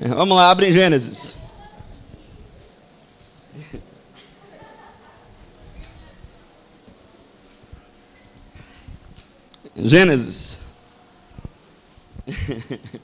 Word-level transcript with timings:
Vamos 0.08 0.34
lá, 0.34 0.50
abre 0.50 0.66
em 0.66 0.72
Gênesis. 0.72 1.36
Gênesis. 9.76 10.60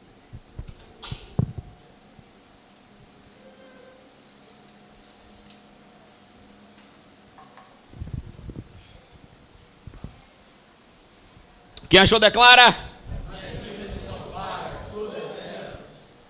Quem 11.91 12.01
achou, 12.01 12.19
declara. 12.19 12.96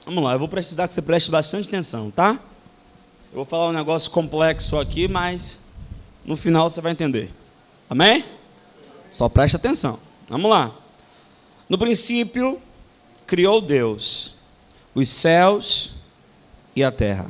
Vamos 0.06 0.22
lá, 0.22 0.34
eu 0.34 0.38
vou 0.38 0.46
precisar 0.46 0.86
que 0.86 0.94
você 0.94 1.02
preste 1.02 1.32
bastante 1.32 1.68
atenção, 1.68 2.12
tá? 2.12 2.38
Eu 3.32 3.38
vou 3.38 3.44
falar 3.44 3.70
um 3.70 3.72
negócio 3.72 4.08
complexo 4.08 4.78
aqui, 4.78 5.08
mas 5.08 5.58
no 6.24 6.36
final 6.36 6.70
você 6.70 6.80
vai 6.80 6.92
entender. 6.92 7.28
Amém? 7.90 8.24
Só 9.10 9.28
preste 9.28 9.56
atenção. 9.56 9.98
Vamos 10.28 10.48
lá. 10.48 10.70
No 11.68 11.76
princípio, 11.76 12.62
criou 13.26 13.60
Deus 13.60 14.36
os 14.94 15.08
céus 15.08 15.90
e 16.76 16.84
a 16.84 16.92
terra. 16.92 17.28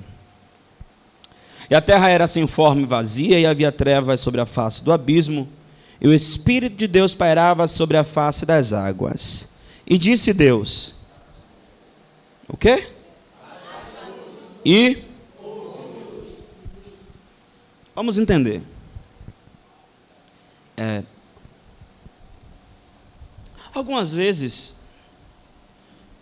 E 1.71 1.75
a 1.75 1.81
terra 1.81 2.11
era 2.11 2.29
sem 2.29 2.47
forma 2.47 2.83
e 2.83 2.85
vazia, 2.85 3.41
e 3.41 3.47
havia 3.47 3.73
trevas 3.73 4.21
sobre 4.21 4.43
a 4.43 4.47
face 4.47 4.85
do 4.85 4.93
abismo, 4.93 5.49
e 5.99 6.07
o 6.07 6.13
Espírito 6.13 6.77
de 6.77 6.87
Deus 6.87 7.15
pairava 7.15 7.67
sobre 7.67 7.97
a 7.97 8.05
face 8.05 8.45
das 8.45 8.75
águas. 8.75 9.55
E 9.87 9.97
disse 9.97 10.35
Deus: 10.35 10.96
O 12.49 12.57
quê? 12.57 12.89
E. 14.65 15.03
Vamos 17.95 18.19
entender. 18.19 18.63
É, 20.77 21.03
algumas 23.73 24.13
vezes, 24.13 24.85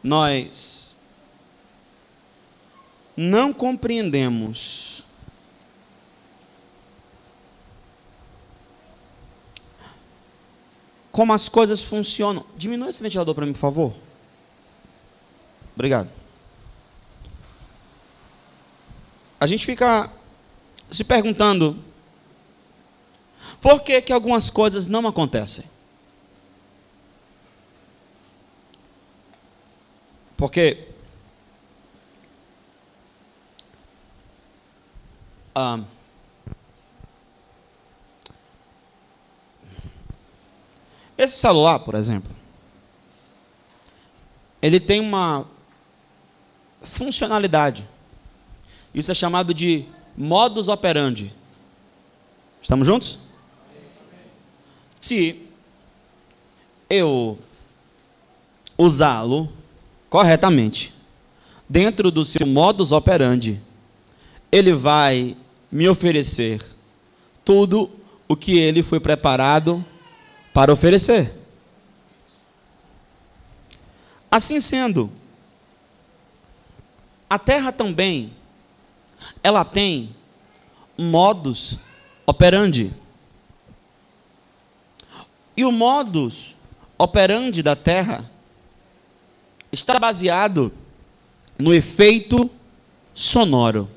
nós 0.03 0.99
não 3.17 3.53
compreendemos 3.53 5.05
como 11.11 11.33
as 11.33 11.49
coisas 11.49 11.81
funcionam. 11.81 12.45
Diminui 12.57 12.91
esse 12.91 13.03
ventilador 13.03 13.35
para 13.35 13.47
mim, 13.47 13.53
por 13.53 13.59
favor. 13.59 14.04
Obrigado. 15.75 16.09
A 19.41 19.47
gente 19.47 19.67
fica 19.67 20.11
se 20.91 21.05
perguntando 21.05 21.83
por 23.61 23.83
que, 23.83 24.01
que 24.01 24.13
algumas 24.13 24.51
coisas 24.51 24.87
não 24.87 25.07
acontecem. 25.07 25.65
Porque 30.37 30.89
ah, 35.55 35.81
Esse 41.17 41.39
celular, 41.39 41.79
por 41.79 41.95
exemplo, 41.95 42.35
ele 44.61 44.81
tem 44.81 45.01
uma 45.01 45.47
funcionalidade. 46.85 47.85
Isso 48.95 49.11
é 49.11 49.15
chamado 49.15 49.53
de 49.53 49.85
modus 50.17 50.69
operandi. 50.69 51.33
Estamos 52.63 52.87
juntos? 52.87 53.19
Se 55.01 55.43
eu 56.89 57.39
usá-lo 58.79 59.53
corretamente, 60.09 60.95
dentro 61.69 62.11
do 62.11 62.25
seu 62.25 62.47
modus 62.47 62.93
operandi, 62.93 63.61
ele 64.51 64.73
vai 64.73 65.37
me 65.71 65.89
oferecer 65.89 66.65
tudo 67.45 67.91
o 68.29 68.37
que 68.37 68.59
ele 68.59 68.83
foi 68.83 69.01
preparado 69.01 69.85
para 70.53 70.73
oferecer. 70.73 71.35
Assim 74.31 74.61
sendo, 74.61 75.11
a 77.29 77.39
terra 77.39 77.73
também 77.73 78.33
ela 79.43 79.65
tem 79.65 80.15
modus 80.97 81.79
operandi. 82.27 82.93
E 85.57 85.65
o 85.65 85.73
modus 85.73 86.57
operandi 86.99 87.63
da 87.63 87.77
terra 87.77 88.29
está 89.71 89.99
baseado 89.99 90.73
no 91.59 91.73
efeito 91.73 92.51
sonoro. 93.15 93.89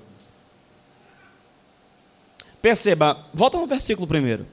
Perceba, 2.61 3.25
volta 3.33 3.57
no 3.57 3.67
versículo 3.67 4.07
primeiro. 4.07 4.45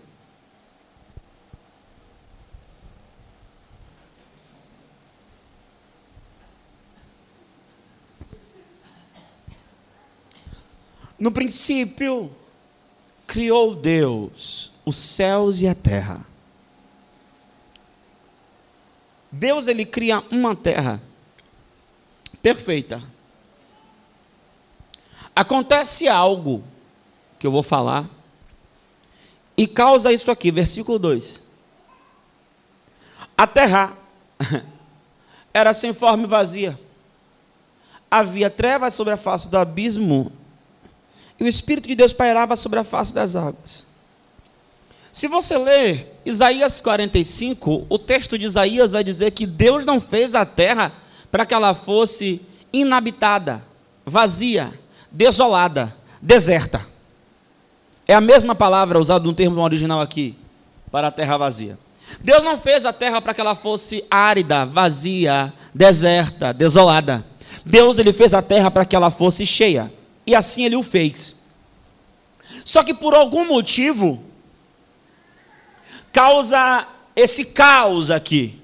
No 11.25 11.33
princípio, 11.33 12.31
criou 13.27 13.75
Deus 13.75 14.73
os 14.85 14.95
céus 14.95 15.62
e 15.62 15.67
a 15.67 15.75
terra. 15.75 16.21
Deus 19.33 19.67
ele 19.67 19.87
cria 19.87 20.23
uma 20.31 20.55
terra 20.55 21.01
perfeita. 22.43 23.03
Acontece 25.35 26.07
algo 26.09 26.62
que 27.39 27.47
eu 27.47 27.51
vou 27.51 27.62
falar 27.62 28.06
e 29.56 29.67
causa 29.67 30.12
isso 30.12 30.31
aqui, 30.31 30.51
versículo 30.51 30.99
2. 30.99 31.41
A 33.35 33.47
terra 33.47 33.97
era 35.55 35.73
sem 35.73 35.95
forma 35.95 36.25
e 36.25 36.27
vazia. 36.27 36.79
Havia 38.11 38.51
trevas 38.51 38.93
sobre 38.93 39.15
a 39.15 39.17
face 39.17 39.49
do 39.49 39.56
abismo 39.56 40.31
e 41.39 41.45
o 41.45 41.49
Espírito 41.49 41.89
de 41.89 41.95
Deus 41.95 42.12
pairava 42.12 42.56
sobre 42.56 42.78
a 42.78 42.84
face 42.84 43.15
das 43.15 43.37
águas. 43.37 43.87
Se 45.12 45.28
você 45.28 45.56
ler 45.56 46.21
Isaías 46.25 46.81
45, 46.81 47.87
o 47.89 47.99
texto 47.99 48.39
de 48.39 48.47
Isaías 48.47 48.91
vai 48.91 49.05
dizer 49.05 49.31
que 49.31 49.47
Deus 49.47 49.87
não 49.87 50.00
fez 50.00 50.34
a 50.34 50.44
terra 50.44 50.93
para 51.31 51.47
que 51.47 51.55
ela 51.55 51.75
fosse 51.75 52.43
inabitada, 52.73 53.65
vazia, 54.05 54.73
desolada, 55.11 55.94
deserta. 56.21 56.84
É 58.06 58.15
a 58.15 58.21
mesma 58.21 58.55
palavra 58.55 58.99
usada 58.99 59.25
no 59.25 59.34
termo 59.34 59.61
original 59.62 60.00
aqui, 60.00 60.37
para 60.91 61.09
a 61.09 61.12
terra 61.12 61.37
vazia. 61.37 61.78
Deus 62.21 62.44
não 62.44 62.59
fez 62.59 62.84
a 62.84 62.93
terra 62.93 63.21
para 63.21 63.33
que 63.33 63.41
ela 63.41 63.55
fosse 63.55 64.05
árida, 64.11 64.67
vazia, 64.67 65.53
deserta, 65.73 66.53
desolada. 66.53 67.25
Deus 67.65 67.99
ele 67.99 68.12
fez 68.12 68.34
a 68.34 68.43
terra 68.43 68.71
para 68.71 68.84
que 68.84 68.94
ela 68.94 69.11
fosse 69.11 69.47
cheia. 69.47 69.93
E 70.27 70.35
assim 70.35 70.65
ele 70.65 70.77
o 70.77 70.83
fez. 70.83 71.45
Só 72.65 72.83
que 72.83 72.95
por 72.95 73.15
algum 73.15 73.47
motivo, 73.47 74.23
causa 76.12 76.87
esse 77.15 77.47
caos 77.47 78.11
aqui. 78.11 78.61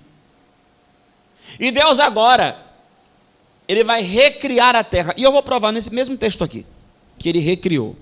E 1.59 1.71
Deus 1.71 1.99
agora, 1.99 2.59
ele 3.69 3.85
vai 3.85 4.03
recriar 4.03 4.75
a 4.75 4.83
terra. 4.83 5.15
E 5.17 5.23
eu 5.23 5.33
vou 5.33 5.43
provar 5.43 5.73
nesse 5.73 5.93
mesmo 5.93 6.17
texto 6.17 6.43
aqui, 6.43 6.65
que 7.19 7.29
ele 7.29 7.41
recriou. 7.41 7.97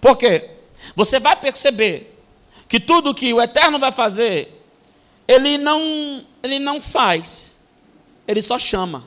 Por 0.00 0.16
quê? 0.16 0.50
Você 0.96 1.20
vai 1.20 1.36
perceber 1.36 2.14
que 2.68 2.80
tudo 2.80 3.14
que 3.14 3.32
o 3.32 3.40
Eterno 3.40 3.78
vai 3.78 3.92
fazer, 3.92 4.62
ele 5.26 5.56
não, 5.58 6.26
ele 6.42 6.58
não 6.58 6.82
faz, 6.82 7.58
ele 8.26 8.42
só 8.42 8.58
chama. 8.58 9.04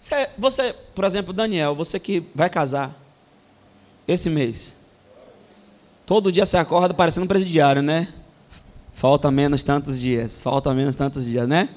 Você, 0.00 0.28
você, 0.38 0.74
por 0.94 1.04
exemplo, 1.04 1.32
Daniel, 1.32 1.74
você 1.74 2.00
que 2.00 2.24
vai 2.34 2.48
casar 2.48 2.98
esse 4.08 4.30
mês. 4.30 4.78
Todo 6.06 6.32
dia 6.32 6.46
você 6.46 6.56
acorda 6.56 6.94
parecendo 6.94 7.24
um 7.24 7.28
presidiário, 7.28 7.82
né? 7.82 8.08
Falta 8.94 9.30
menos 9.30 9.62
tantos 9.62 10.00
dias, 10.00 10.40
falta 10.40 10.72
menos 10.72 10.96
tantos 10.96 11.26
dias, 11.26 11.46
né? 11.46 11.68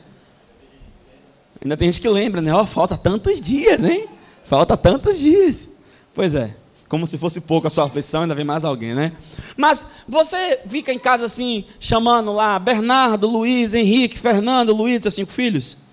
Ainda 1.61 1.77
tem 1.77 1.91
gente 1.91 2.01
que 2.01 2.09
lembra, 2.09 2.41
né? 2.41 2.53
Ó, 2.53 2.61
oh, 2.61 2.65
falta 2.65 2.97
tantos 2.97 3.39
dias, 3.39 3.83
hein? 3.83 4.07
Falta 4.43 4.75
tantos 4.75 5.19
dias. 5.19 5.69
Pois 6.13 6.33
é. 6.33 6.55
Como 6.87 7.07
se 7.07 7.17
fosse 7.17 7.41
pouco 7.41 7.67
a 7.67 7.69
sua 7.69 7.85
aflição, 7.85 8.21
ainda 8.21 8.35
vem 8.35 8.45
mais 8.45 8.63
alguém, 8.63 8.93
né? 8.93 9.13
Mas 9.57 9.87
você 10.07 10.59
fica 10.67 10.93
em 10.93 10.99
casa 10.99 11.25
assim, 11.25 11.65
chamando 11.79 12.33
lá 12.33 12.57
Bernardo, 12.59 13.27
Luiz, 13.27 13.73
Henrique, 13.73 14.17
Fernando, 14.17 14.73
Luiz, 14.73 15.01
seus 15.01 15.15
cinco 15.15 15.31
filhos? 15.31 15.92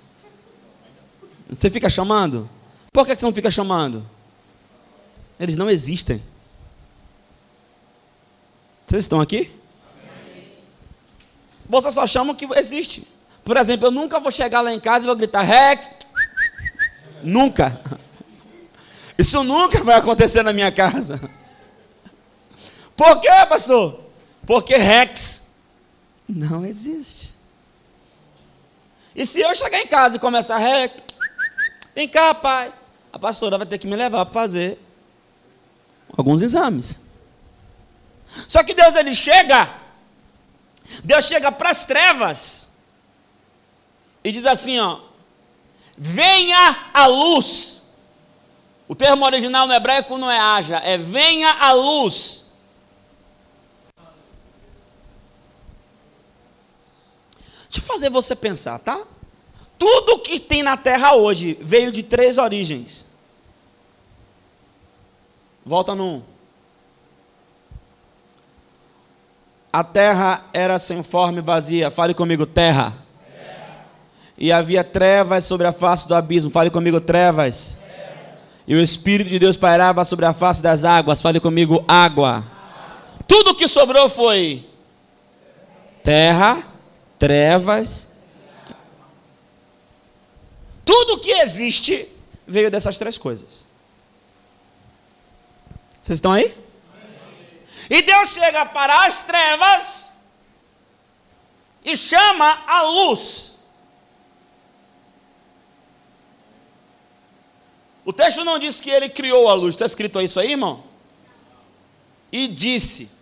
Você 1.50 1.69
fica 1.69 1.91
chamando? 1.91 2.49
Por 2.93 3.06
que 3.06 3.17
você 3.17 3.26
não 3.26 3.32
fica 3.32 3.50
chamando? 3.50 4.08
Eles 5.38 5.56
não 5.56 5.69
existem. 5.69 6.23
Vocês 8.87 9.05
estão 9.05 9.20
aqui? 9.20 9.50
Você 11.69 11.91
só 11.91 12.06
chama 12.06 12.32
o 12.32 12.37
que 12.37 12.47
existe. 12.56 13.06
Por 13.44 13.56
exemplo, 13.56 13.87
eu 13.87 13.91
nunca 13.91 14.20
vou 14.20 14.31
chegar 14.31 14.61
lá 14.61 14.73
em 14.73 14.81
casa 14.81 15.05
e 15.05 15.06
vou 15.06 15.17
gritar 15.17 15.43
Rex. 15.43 15.91
Nunca. 17.23 17.81
Isso 19.19 19.43
nunca 19.44 19.82
vai 19.82 19.96
acontecer 19.96 20.43
na 20.43 20.53
minha 20.53 20.73
casa. 20.73 21.20
Por 22.96 23.20
quê, 23.20 23.29
pastor? 23.49 24.00
Porque 24.46 24.76
Rex 24.76 25.55
não 26.29 26.64
existe. 26.64 27.35
E 29.14 29.26
se 29.26 29.41
eu 29.41 29.55
chegar 29.55 29.81
em 29.81 29.87
casa 29.87 30.17
e 30.17 30.20
começar 30.20 30.58
Rex, 30.58 31.09
vem 32.00 32.08
cá, 32.08 32.35
pai. 32.35 32.73
A 33.12 33.19
pastora 33.19 33.58
vai 33.58 33.67
ter 33.67 33.76
que 33.79 33.87
me 33.87 33.94
levar 33.94 34.25
para 34.25 34.32
fazer 34.32 34.79
alguns 36.17 36.41
exames. 36.41 37.05
Só 38.49 38.62
que 38.62 38.73
Deus 38.73 38.94
ele 38.94 39.14
chega, 39.14 39.69
Deus 41.05 41.26
chega 41.26 41.52
para 41.52 41.70
as 41.70 41.85
trevas 41.85 42.70
e 44.25 44.32
diz 44.32 44.47
assim, 44.47 44.79
ó: 44.79 45.00
Venha 45.97 46.91
a 46.94 47.06
luz. 47.06 47.82
O 48.88 48.94
termo 48.94 49.25
original 49.25 49.67
no 49.67 49.75
hebraico 49.75 50.17
não 50.17 50.31
é 50.31 50.38
haja, 50.38 50.79
é 50.79 50.96
venha 50.96 51.50
a 51.50 51.73
luz. 51.73 52.46
Deixa 57.69 57.79
eu 57.79 57.82
fazer 57.82 58.11
você 58.11 58.35
pensar, 58.35 58.79
tá? 58.81 59.06
Tudo 59.81 60.19
que 60.19 60.38
tem 60.38 60.62
na 60.62 60.77
terra 60.77 61.15
hoje 61.15 61.56
veio 61.59 61.91
de 61.91 62.03
três 62.03 62.37
origens. 62.37 63.15
Volta 65.65 65.94
no. 65.94 66.23
A 69.73 69.82
terra 69.82 70.44
era 70.53 70.79
sem 70.79 71.03
forma 71.03 71.38
e 71.38 71.43
vazia. 71.43 71.91
Fale 71.91 72.12
comigo, 72.12 72.44
terra. 72.44 72.93
terra. 73.32 73.87
E 74.37 74.53
havia 74.53 74.85
trevas 74.85 75.47
sobre 75.47 75.67
a 75.67 75.73
face 75.73 76.06
do 76.06 76.15
abismo. 76.15 76.50
Fale 76.50 76.69
comigo, 76.69 77.00
trevas. 77.00 77.79
E 78.67 78.75
o 78.75 78.82
Espírito 78.82 79.31
de 79.31 79.38
Deus 79.38 79.56
pairava 79.56 80.05
sobre 80.05 80.27
a 80.27 80.35
face 80.35 80.61
das 80.61 80.85
águas. 80.85 81.23
Fale 81.23 81.41
comigo, 81.41 81.82
água. 81.88 82.44
Tudo 83.27 83.55
que 83.55 83.67
sobrou 83.67 84.11
foi 84.11 84.62
terra, 86.05 86.62
trevas. 87.19 88.09
Tudo 90.90 91.20
que 91.20 91.31
existe 91.31 92.08
veio 92.44 92.69
dessas 92.69 92.98
três 92.98 93.16
coisas. 93.16 93.64
Vocês 96.00 96.16
estão 96.16 96.32
aí? 96.32 96.52
E 97.88 98.02
Deus 98.02 98.31
chega 98.31 98.66
para 98.66 99.06
as 99.06 99.22
trevas 99.22 100.14
e 101.84 101.96
chama 101.96 102.64
a 102.66 102.82
luz. 102.82 103.54
O 108.04 108.12
texto 108.12 108.43
não 108.44 108.58
diz 108.58 108.81
que 108.81 108.90
ele 108.90 109.08
criou 109.08 109.48
a 109.48 109.54
luz. 109.54 109.76
Está 109.76 109.86
escrito 109.86 110.20
isso 110.20 110.40
aí, 110.40 110.50
irmão? 110.50 110.82
E 112.32 112.48
disse. 112.48 113.12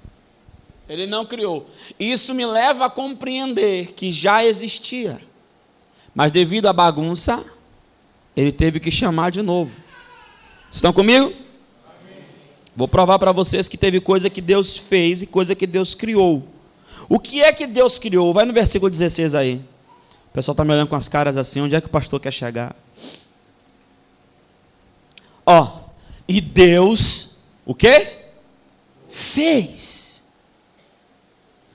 Ele 0.88 1.06
não 1.06 1.26
criou. 1.26 1.68
Isso 2.00 2.32
me 2.32 2.46
leva 2.46 2.86
a 2.86 2.90
compreender 2.90 3.92
que 3.92 4.10
já 4.10 4.42
existia. 4.42 5.20
Mas 6.14 6.32
devido 6.32 6.64
à 6.64 6.72
bagunça, 6.72 7.44
ele 8.38 8.52
teve 8.52 8.78
que 8.78 8.88
chamar 8.88 9.32
de 9.32 9.42
novo. 9.42 9.72
Estão 10.70 10.92
comigo? 10.92 11.26
Amém. 11.26 12.24
Vou 12.76 12.86
provar 12.86 13.18
para 13.18 13.32
vocês 13.32 13.68
que 13.68 13.76
teve 13.76 14.00
coisa 14.00 14.30
que 14.30 14.40
Deus 14.40 14.78
fez 14.78 15.22
e 15.22 15.26
coisa 15.26 15.56
que 15.56 15.66
Deus 15.66 15.92
criou. 15.92 16.46
O 17.08 17.18
que 17.18 17.42
é 17.42 17.52
que 17.52 17.66
Deus 17.66 17.98
criou? 17.98 18.32
Vai 18.32 18.44
no 18.44 18.52
versículo 18.52 18.88
16 18.88 19.34
aí. 19.34 19.60
O 20.30 20.32
pessoal 20.32 20.52
está 20.52 20.64
me 20.64 20.72
olhando 20.72 20.86
com 20.86 20.94
as 20.94 21.08
caras 21.08 21.36
assim. 21.36 21.62
Onde 21.62 21.74
é 21.74 21.80
que 21.80 21.88
o 21.88 21.90
pastor 21.90 22.20
quer 22.20 22.32
chegar? 22.32 22.76
Ó, 25.44 25.80
e 26.28 26.40
Deus, 26.40 27.38
o 27.66 27.74
que? 27.74 28.06
Fez. 29.08 30.07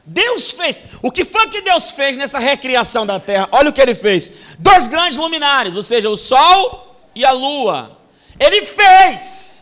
Deus 0.06 0.52
fez. 0.52 0.84
O 1.02 1.12
que 1.12 1.24
foi 1.24 1.48
que 1.48 1.62
Deus 1.62 1.92
fez 1.92 2.18
nessa 2.18 2.40
recriação 2.40 3.06
da 3.06 3.20
terra? 3.20 3.48
Olha 3.52 3.70
o 3.70 3.74
que 3.74 3.82
ele 3.82 3.96
fez: 3.96 4.32
dois 4.60 4.88
grandes 4.88 5.18
luminares, 5.18 5.76
ou 5.76 5.84
seja, 5.84 6.10
o 6.10 6.18
sol 6.18 7.08
e 7.16 7.24
a 7.24 7.32
lua. 7.32 7.98
Ele 8.40 8.66
fez. 8.66 9.53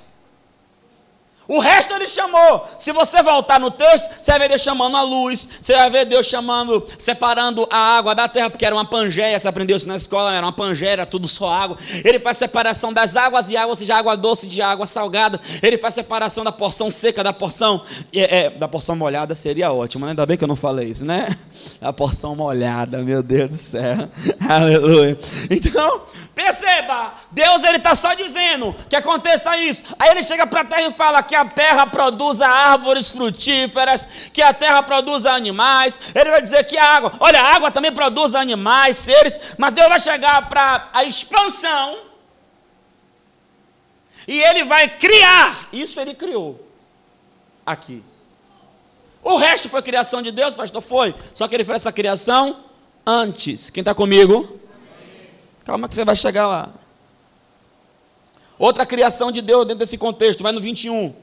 O 1.51 1.59
resto 1.59 1.94
ele 1.94 2.07
chamou. 2.07 2.65
Se 2.77 2.94
você 2.94 3.21
voltar 3.21 3.59
no 3.59 3.69
texto, 3.69 4.09
você 4.21 4.31
vai 4.31 4.39
ver 4.39 4.48
Deus 4.48 4.62
chamando 4.62 4.95
a 4.95 5.01
luz, 5.01 5.50
você 5.59 5.75
vai 5.75 5.89
ver 5.89 6.06
Deus 6.06 6.25
chamando, 6.25 6.88
separando 6.98 7.68
a 7.69 7.98
água 7.98 8.15
da 8.15 8.25
terra, 8.30 8.50
porque 8.50 8.65
era 8.65 8.74
uma 8.74 8.86
pangeia, 8.86 9.38
você 9.38 9.50
aprendeu 9.50 9.75
isso 9.75 9.86
na 9.86 9.98
escola, 9.98 10.33
era 10.33 10.45
uma 10.45 10.53
pangeia, 10.53 10.92
era 10.92 11.06
tudo 11.06 11.27
só 11.27 11.53
água. 11.53 11.77
Ele 12.06 12.21
faz 12.21 12.38
separação 12.38 12.94
das 12.94 13.18
águas 13.18 13.50
e 13.50 13.57
água, 13.57 13.75
seja 13.75 13.98
água 13.98 14.15
doce 14.15 14.48
de 14.48 14.62
água 14.62 14.88
salgada. 14.88 15.42
Ele 15.62 15.77
faz 15.77 15.94
separação 15.94 16.45
da 16.45 16.53
porção 16.53 16.89
seca 16.89 17.21
da 17.21 17.33
porção, 17.33 17.81
é, 18.15 18.45
é, 18.45 18.50
da 18.51 18.69
porção 18.69 18.95
molhada 18.95 19.36
seria 19.36 19.74
ótimo, 19.74 20.06
né? 20.06 20.12
Ainda 20.12 20.25
bem 20.25 20.38
que 20.38 20.45
eu 20.45 20.48
não 20.48 20.56
falei 20.56 20.88
isso, 20.88 21.03
né? 21.03 21.27
A 21.81 21.92
porção 21.92 22.33
molhada, 22.33 23.00
meu 23.00 23.21
Deus 23.21 23.50
do 23.50 23.57
céu. 23.57 24.09
Aleluia. 24.48 25.18
Então, 25.50 26.01
Perceba, 26.33 27.13
Deus 27.30 27.62
ele 27.63 27.77
está 27.77 27.94
só 27.94 28.13
dizendo 28.13 28.74
que 28.89 28.95
aconteça 28.95 29.56
isso. 29.57 29.83
Aí 30.00 30.09
ele 30.09 30.24
chega 30.24 30.48
para 30.48 30.62
a 30.62 30.65
terra 30.65 30.88
e 30.88 30.94
fala 30.94 31.21
que 31.21 31.36
a 31.36 31.41
terra 31.46 31.86
produza 31.88 32.48
árvores 32.48 33.12
frutíferas, 33.12 34.08
que 34.34 34.42
a 34.42 34.54
terra 34.54 34.84
produza 34.84 35.32
animais. 35.32 36.14
Ele 36.14 36.30
vai 36.30 36.42
dizer 36.42 36.64
que 36.66 36.78
a 36.78 36.86
água, 36.86 37.14
olha, 37.20 37.42
a 37.42 37.56
água 37.56 37.72
também 37.72 37.92
produz 37.92 38.36
animais, 38.36 38.98
seres, 38.98 39.56
mas 39.58 39.74
Deus 39.74 39.90
vai 39.90 40.00
chegar 40.00 40.50
para 40.50 40.90
a 40.94 41.04
expansão 41.04 42.12
e 44.28 44.42
ele 44.42 44.64
vai 44.64 44.88
criar. 44.88 45.70
Isso 45.74 46.00
ele 46.00 46.14
criou 46.14 46.68
aqui. 47.66 48.04
O 49.24 49.38
resto 49.38 49.70
foi 49.70 49.82
criação 49.82 50.22
de 50.22 50.32
Deus, 50.32 50.56
pastor? 50.56 50.82
Foi. 50.82 51.14
Só 51.34 51.48
que 51.48 51.56
ele 51.56 51.64
fez 51.64 51.78
essa 51.78 51.92
criação 51.92 52.64
antes. 53.06 53.70
Quem 53.70 53.82
está 53.82 53.94
comigo? 53.94 54.60
Calma 55.63 55.88
que 55.88 55.96
você 55.96 56.04
vai 56.04 56.15
chegar 56.15 56.48
lá. 56.48 56.74
Outra 58.58 58.86
criação 58.86 59.32
de 59.32 59.42
Deus 59.42 59.63
dentro 59.65 59.80
desse 59.80 59.98
contexto, 59.98 60.44
vai 60.44 60.51
no 60.51 60.62
21. 60.62 61.15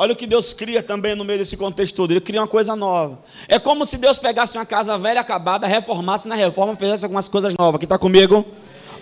Olha 0.00 0.12
o 0.12 0.16
que 0.16 0.28
Deus 0.28 0.52
cria 0.52 0.80
também 0.80 1.16
no 1.16 1.24
meio 1.24 1.40
desse 1.40 1.56
contexto 1.56 1.96
todo. 1.96 2.12
Ele 2.12 2.20
cria 2.20 2.40
uma 2.40 2.46
coisa 2.46 2.76
nova. 2.76 3.18
É 3.48 3.58
como 3.58 3.84
se 3.84 3.98
Deus 3.98 4.16
pegasse 4.16 4.56
uma 4.56 4.64
casa 4.64 4.96
velha, 4.96 5.20
acabada, 5.20 5.66
reformasse 5.66 6.28
na 6.28 6.36
reforma, 6.36 6.76
fizesse 6.76 7.04
algumas 7.04 7.26
coisas 7.26 7.52
novas. 7.58 7.80
Quem 7.80 7.86
está 7.86 7.98
comigo? 7.98 8.46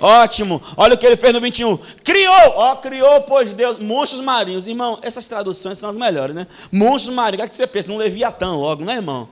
Ótimo. 0.00 0.62
Olha 0.74 0.94
o 0.94 0.98
que 0.98 1.04
ele 1.04 1.18
fez 1.18 1.34
no 1.34 1.40
21. 1.42 1.78
Criou, 2.02 2.32
ó, 2.54 2.76
criou, 2.76 3.20
pois 3.24 3.52
Deus, 3.52 3.78
monstros 3.78 4.22
marinhos. 4.22 4.66
Irmão, 4.66 4.98
essas 5.02 5.28
traduções 5.28 5.76
são 5.76 5.90
as 5.90 5.98
melhores, 5.98 6.34
né? 6.34 6.46
Monstros 6.72 7.14
marinhos. 7.14 7.44
O 7.44 7.50
que, 7.50 7.52
é 7.52 7.56
você 7.56 7.66
pensa? 7.66 7.88
Num 7.88 7.98
Leviatã 7.98 8.52
logo, 8.52 8.82
né, 8.82 8.94
irmão? 8.94 9.28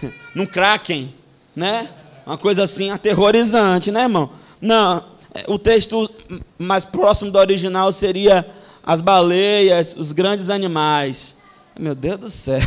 Num 0.34 0.46
Kraken, 0.46 1.12
né? 1.54 1.86
Uma 2.24 2.38
coisa 2.38 2.64
assim 2.64 2.90
aterrorizante, 2.90 3.92
né, 3.92 4.04
irmão? 4.04 4.30
Não, 4.58 5.04
é, 5.34 5.44
o 5.48 5.58
texto 5.58 6.10
mais 6.58 6.86
próximo 6.86 7.30
do 7.30 7.38
original 7.38 7.92
seria 7.92 8.46
as 8.84 9.00
baleias, 9.00 9.96
os 9.96 10.12
grandes 10.12 10.50
animais. 10.50 11.42
Meu 11.78 11.94
Deus 11.94 12.20
do 12.20 12.30
céu. 12.30 12.60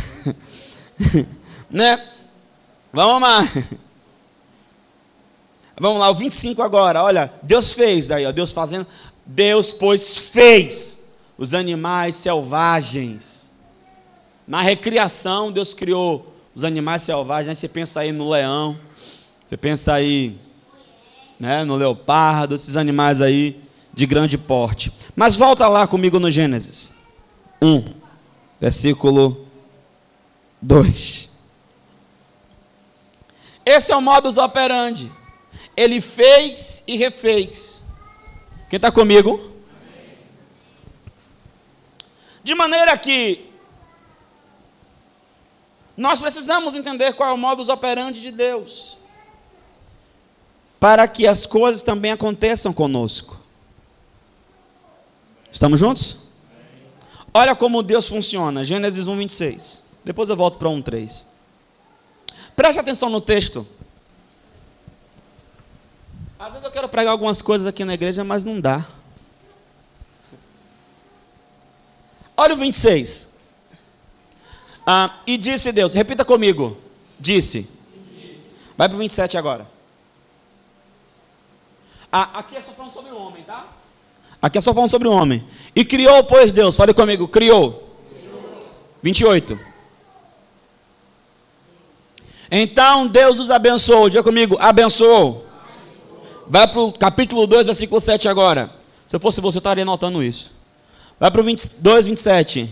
né? 1.70 2.04
Vamos 2.92 3.22
lá. 3.22 3.42
Vamos 5.80 6.00
lá, 6.00 6.10
o 6.10 6.14
25 6.14 6.60
agora. 6.60 7.04
Olha, 7.04 7.32
Deus 7.42 7.72
fez 7.72 8.08
daí, 8.08 8.26
ó, 8.26 8.32
Deus 8.32 8.50
fazendo. 8.50 8.86
Deus, 9.24 9.72
pois, 9.72 10.18
fez 10.18 10.98
os 11.36 11.54
animais 11.54 12.16
selvagens. 12.16 13.50
Na 14.46 14.60
recriação, 14.60 15.52
Deus 15.52 15.72
criou 15.72 16.34
os 16.54 16.64
animais 16.64 17.02
selvagens. 17.02 17.50
Aí 17.50 17.56
você 17.56 17.68
pensa 17.68 18.00
aí 18.00 18.10
no 18.10 18.28
leão, 18.28 18.76
você 19.46 19.56
pensa 19.56 19.92
aí 19.94 20.36
né, 21.38 21.64
no 21.64 21.76
leopardo, 21.76 22.56
esses 22.56 22.76
animais 22.76 23.20
aí 23.20 23.67
de 23.98 24.06
grande 24.06 24.38
porte. 24.38 24.92
Mas 25.16 25.34
volta 25.34 25.66
lá 25.66 25.84
comigo 25.84 26.20
no 26.20 26.30
Gênesis 26.30 26.94
1, 27.60 27.84
versículo 28.60 29.44
2. 30.62 31.30
Esse 33.66 33.90
é 33.90 33.96
o 33.96 34.00
modus 34.00 34.38
operandi. 34.38 35.10
Ele 35.76 36.00
fez 36.00 36.84
e 36.86 36.96
refez. 36.96 37.86
Quem 38.70 38.76
está 38.76 38.92
comigo? 38.92 39.52
De 42.44 42.54
maneira 42.54 42.96
que 42.96 43.50
nós 45.96 46.20
precisamos 46.20 46.76
entender 46.76 47.14
qual 47.14 47.30
é 47.30 47.32
o 47.32 47.36
modus 47.36 47.68
operandi 47.68 48.20
de 48.20 48.30
Deus, 48.30 48.96
para 50.78 51.08
que 51.08 51.26
as 51.26 51.46
coisas 51.46 51.82
também 51.82 52.12
aconteçam 52.12 52.72
conosco. 52.72 53.37
Estamos 55.52 55.80
juntos? 55.80 56.28
Olha 57.32 57.54
como 57.54 57.82
Deus 57.82 58.08
funciona, 58.08 58.64
Gênesis 58.64 59.06
1, 59.06 59.16
26. 59.16 59.86
Depois 60.04 60.28
eu 60.28 60.36
volto 60.36 60.58
para 60.58 60.68
1, 60.68 60.82
3. 60.82 61.28
Preste 62.56 62.78
atenção 62.78 63.08
no 63.10 63.20
texto. 63.20 63.66
Às 66.38 66.52
vezes 66.52 66.64
eu 66.64 66.70
quero 66.70 66.88
pregar 66.88 67.12
algumas 67.12 67.42
coisas 67.42 67.66
aqui 67.66 67.84
na 67.84 67.94
igreja, 67.94 68.24
mas 68.24 68.44
não 68.44 68.60
dá. 68.60 68.86
Olha 72.36 72.54
o 72.54 72.56
26. 72.56 73.36
Ah, 74.86 75.18
e 75.26 75.36
disse 75.36 75.72
Deus, 75.72 75.92
repita 75.94 76.24
comigo. 76.24 76.78
Disse. 77.18 77.68
Vai 78.76 78.88
para 78.88 78.94
o 78.94 78.98
27 78.98 79.36
agora. 79.36 79.68
Ah, 82.10 82.38
aqui 82.38 82.56
é 82.56 82.62
só 82.62 82.72
falando 82.72 82.92
sobre 82.92 83.10
o 83.10 83.18
homem, 83.18 83.42
tá? 83.42 83.66
Aqui 84.40 84.58
é 84.58 84.60
só 84.60 84.72
falando 84.72 84.90
sobre 84.90 85.08
o 85.08 85.12
homem. 85.12 85.44
E 85.74 85.84
criou, 85.84 86.22
pois 86.24 86.52
Deus, 86.52 86.76
fale 86.76 86.94
comigo, 86.94 87.26
criou. 87.26 87.84
criou. 88.10 88.66
28. 89.02 89.58
Então 92.50 93.06
Deus 93.06 93.38
os 93.38 93.50
abençoou. 93.50 94.08
Diga 94.08 94.22
comigo, 94.22 94.56
abençoou. 94.60 95.46
Vai 96.46 96.66
para 96.66 96.80
o 96.80 96.92
capítulo 96.92 97.46
2, 97.46 97.66
versículo 97.66 98.00
7 98.00 98.28
agora. 98.28 98.70
Se 99.06 99.14
eu 99.16 99.20
fosse 99.20 99.40
você, 99.40 99.58
eu 99.58 99.60
estaria 99.60 99.82
anotando 99.82 100.22
isso. 100.22 100.52
Vai 101.18 101.30
para 101.30 101.40
o 101.40 101.44
22, 101.44 102.06
27. 102.06 102.68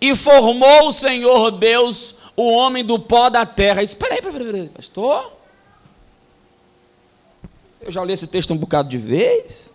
E 0.00 0.16
formou 0.16 0.88
o 0.88 0.92
Senhor 0.92 1.52
Deus 1.52 2.16
o 2.36 2.48
homem 2.48 2.84
do 2.84 2.98
pó 2.98 3.28
da 3.28 3.44
terra. 3.44 3.82
Espera 3.82 4.14
aí, 4.14 4.20
espera 4.20 4.56
aí, 4.56 4.68
pastor. 4.68 5.32
Eu 7.80 7.92
já 7.92 8.04
li 8.04 8.12
esse 8.12 8.26
texto 8.26 8.52
um 8.52 8.56
bocado 8.56 8.88
de 8.88 8.98
vez. 8.98 9.74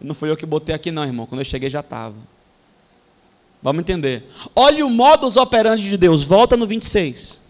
Não 0.00 0.14
foi 0.14 0.30
eu 0.30 0.36
que 0.36 0.46
botei 0.46 0.74
aqui, 0.74 0.90
não, 0.90 1.04
irmão. 1.04 1.26
Quando 1.26 1.40
eu 1.40 1.44
cheguei 1.44 1.70
já 1.70 1.80
estava. 1.80 2.14
Vamos 3.62 3.80
entender. 3.80 4.28
Olha 4.54 4.84
o 4.84 4.90
modus 4.90 5.36
operandi 5.36 5.88
de 5.88 5.96
Deus. 5.96 6.22
Volta 6.22 6.56
no 6.56 6.66
26. 6.66 7.42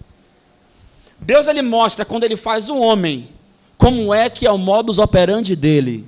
Deus 1.21 1.49
ele 1.49 1.63
mostra 1.63 2.05
quando 2.05 2.25
ele 2.25 2.37
faz 2.37 2.69
o 2.69 2.79
homem 2.79 3.29
como 3.77 4.15
é 4.15 4.31
que 4.31 4.47
é 4.47 4.51
o 4.51 4.59
modus 4.59 4.99
operandi 4.99 5.57
dele. 5.57 6.07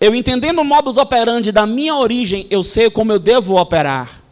Eu 0.00 0.14
entendendo 0.14 0.60
o 0.60 0.64
modus 0.64 0.96
operandi 0.96 1.52
da 1.52 1.66
minha 1.66 1.94
origem, 1.96 2.46
eu 2.50 2.62
sei 2.62 2.90
como 2.90 3.12
eu 3.12 3.18
devo 3.18 3.60
operar. 3.60 4.22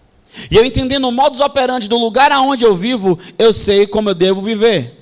E 0.50 0.56
eu 0.56 0.64
entendendo 0.64 1.08
o 1.08 1.12
modus 1.12 1.40
operandi 1.40 1.88
do 1.88 1.98
lugar 1.98 2.30
aonde 2.32 2.64
eu 2.64 2.76
vivo, 2.76 3.18
eu 3.38 3.52
sei 3.52 3.86
como 3.86 4.10
eu 4.10 4.14
devo 4.14 4.40
viver. 4.40 4.96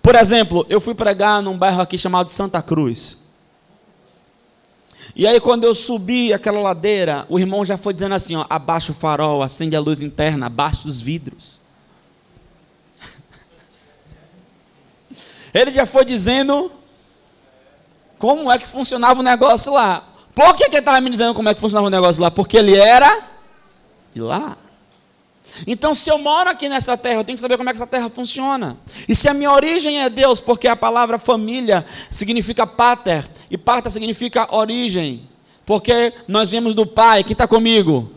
Por 0.00 0.14
exemplo, 0.14 0.64
eu 0.70 0.80
fui 0.80 0.94
pregar 0.94 1.42
num 1.42 1.58
bairro 1.58 1.80
aqui 1.80 1.98
chamado 1.98 2.30
Santa 2.30 2.62
Cruz. 2.62 3.27
E 5.18 5.26
aí 5.26 5.40
quando 5.40 5.64
eu 5.64 5.74
subi 5.74 6.32
aquela 6.32 6.60
ladeira, 6.60 7.26
o 7.28 7.40
irmão 7.40 7.64
já 7.64 7.76
foi 7.76 7.92
dizendo 7.92 8.14
assim, 8.14 8.36
ó, 8.36 8.46
abaixa 8.48 8.92
o 8.92 8.94
farol, 8.94 9.42
acende 9.42 9.74
a 9.74 9.80
luz 9.80 10.00
interna, 10.00 10.46
abaixa 10.46 10.86
os 10.86 11.00
vidros. 11.00 11.62
Ele 15.52 15.72
já 15.72 15.86
foi 15.86 16.04
dizendo 16.04 16.70
como 18.16 18.48
é 18.48 18.58
que 18.58 18.66
funcionava 18.66 19.18
o 19.18 19.22
negócio 19.24 19.72
lá. 19.72 20.04
Por 20.32 20.54
que, 20.54 20.66
que 20.66 20.76
ele 20.76 20.78
estava 20.78 21.00
me 21.00 21.10
dizendo 21.10 21.34
como 21.34 21.48
é 21.48 21.54
que 21.54 21.60
funcionava 21.60 21.88
o 21.88 21.90
negócio 21.90 22.22
lá? 22.22 22.30
Porque 22.30 22.56
ele 22.56 22.76
era 22.76 23.26
de 24.14 24.20
lá. 24.20 24.56
Então, 25.66 25.94
se 25.94 26.10
eu 26.10 26.18
moro 26.18 26.48
aqui 26.50 26.68
nessa 26.68 26.96
terra, 26.96 27.20
eu 27.20 27.24
tenho 27.24 27.36
que 27.36 27.40
saber 27.40 27.56
como 27.56 27.68
é 27.68 27.72
que 27.72 27.78
essa 27.78 27.86
terra 27.86 28.08
funciona. 28.08 28.76
E 29.08 29.14
se 29.14 29.28
a 29.28 29.34
minha 29.34 29.52
origem 29.52 30.00
é 30.00 30.08
Deus, 30.08 30.40
porque 30.40 30.68
a 30.68 30.76
palavra 30.76 31.18
família 31.18 31.84
significa 32.10 32.66
pater, 32.66 33.28
e 33.50 33.56
pater 33.56 33.90
significa 33.90 34.54
origem, 34.54 35.28
porque 35.64 36.12
nós 36.26 36.50
viemos 36.50 36.74
do 36.74 36.86
Pai, 36.86 37.24
que 37.24 37.32
está 37.32 37.46
comigo. 37.46 38.12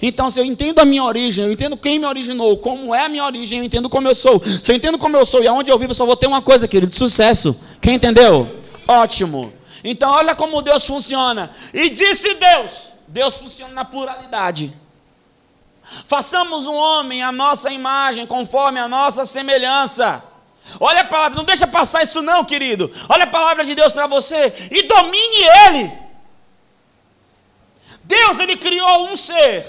Então, 0.00 0.30
se 0.30 0.40
eu 0.40 0.44
entendo 0.44 0.80
a 0.80 0.84
minha 0.84 1.04
origem, 1.04 1.44
eu 1.44 1.52
entendo 1.52 1.76
quem 1.76 1.98
me 1.98 2.06
originou, 2.06 2.56
como 2.58 2.92
é 2.94 3.04
a 3.04 3.08
minha 3.08 3.24
origem, 3.24 3.60
eu 3.60 3.64
entendo 3.64 3.88
como 3.88 4.08
eu 4.08 4.14
sou. 4.14 4.42
Se 4.44 4.72
eu 4.72 4.76
entendo 4.76 4.98
como 4.98 5.16
eu 5.16 5.24
sou 5.24 5.42
e 5.42 5.46
aonde 5.46 5.70
eu 5.70 5.78
vivo, 5.78 5.92
eu 5.92 5.94
só 5.94 6.04
vou 6.04 6.16
ter 6.16 6.26
uma 6.26 6.42
coisa, 6.42 6.66
querido, 6.66 6.90
de 6.90 6.96
sucesso. 6.96 7.56
Quem 7.80 7.94
entendeu? 7.94 8.50
Ótimo. 8.88 9.52
Então 9.84 10.10
olha 10.10 10.34
como 10.34 10.62
Deus 10.62 10.84
funciona. 10.84 11.50
E 11.72 11.90
disse 11.90 12.34
Deus: 12.34 12.88
Deus 13.08 13.36
funciona 13.36 13.72
na 13.74 13.84
pluralidade. 13.84 14.72
Façamos 16.06 16.66
um 16.66 16.74
homem 16.74 17.22
à 17.22 17.32
nossa 17.32 17.70
imagem, 17.70 18.26
conforme 18.26 18.78
a 18.78 18.88
nossa 18.88 19.24
semelhança. 19.26 20.22
Olha 20.78 21.00
a 21.00 21.04
palavra, 21.04 21.36
não 21.36 21.44
deixa 21.44 21.66
passar 21.66 22.02
isso 22.02 22.22
não, 22.22 22.44
querido. 22.44 22.92
Olha 23.08 23.24
a 23.24 23.28
palavra 23.28 23.64
de 23.64 23.74
Deus 23.74 23.92
para 23.92 24.06
você 24.06 24.52
e 24.70 24.82
domine 24.82 25.42
ele. 25.66 25.92
Deus 28.04 28.38
ele 28.38 28.56
criou 28.56 29.08
um 29.08 29.16
ser, 29.16 29.66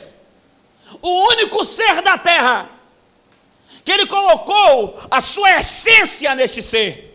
o 1.01 1.09
único 1.27 1.63
ser 1.63 2.01
da 2.01 2.17
terra, 2.17 2.69
que 3.83 3.91
ele 3.91 4.05
colocou 4.05 4.99
a 5.09 5.21
sua 5.21 5.59
essência 5.59 6.33
neste 6.35 6.61
ser 6.61 7.13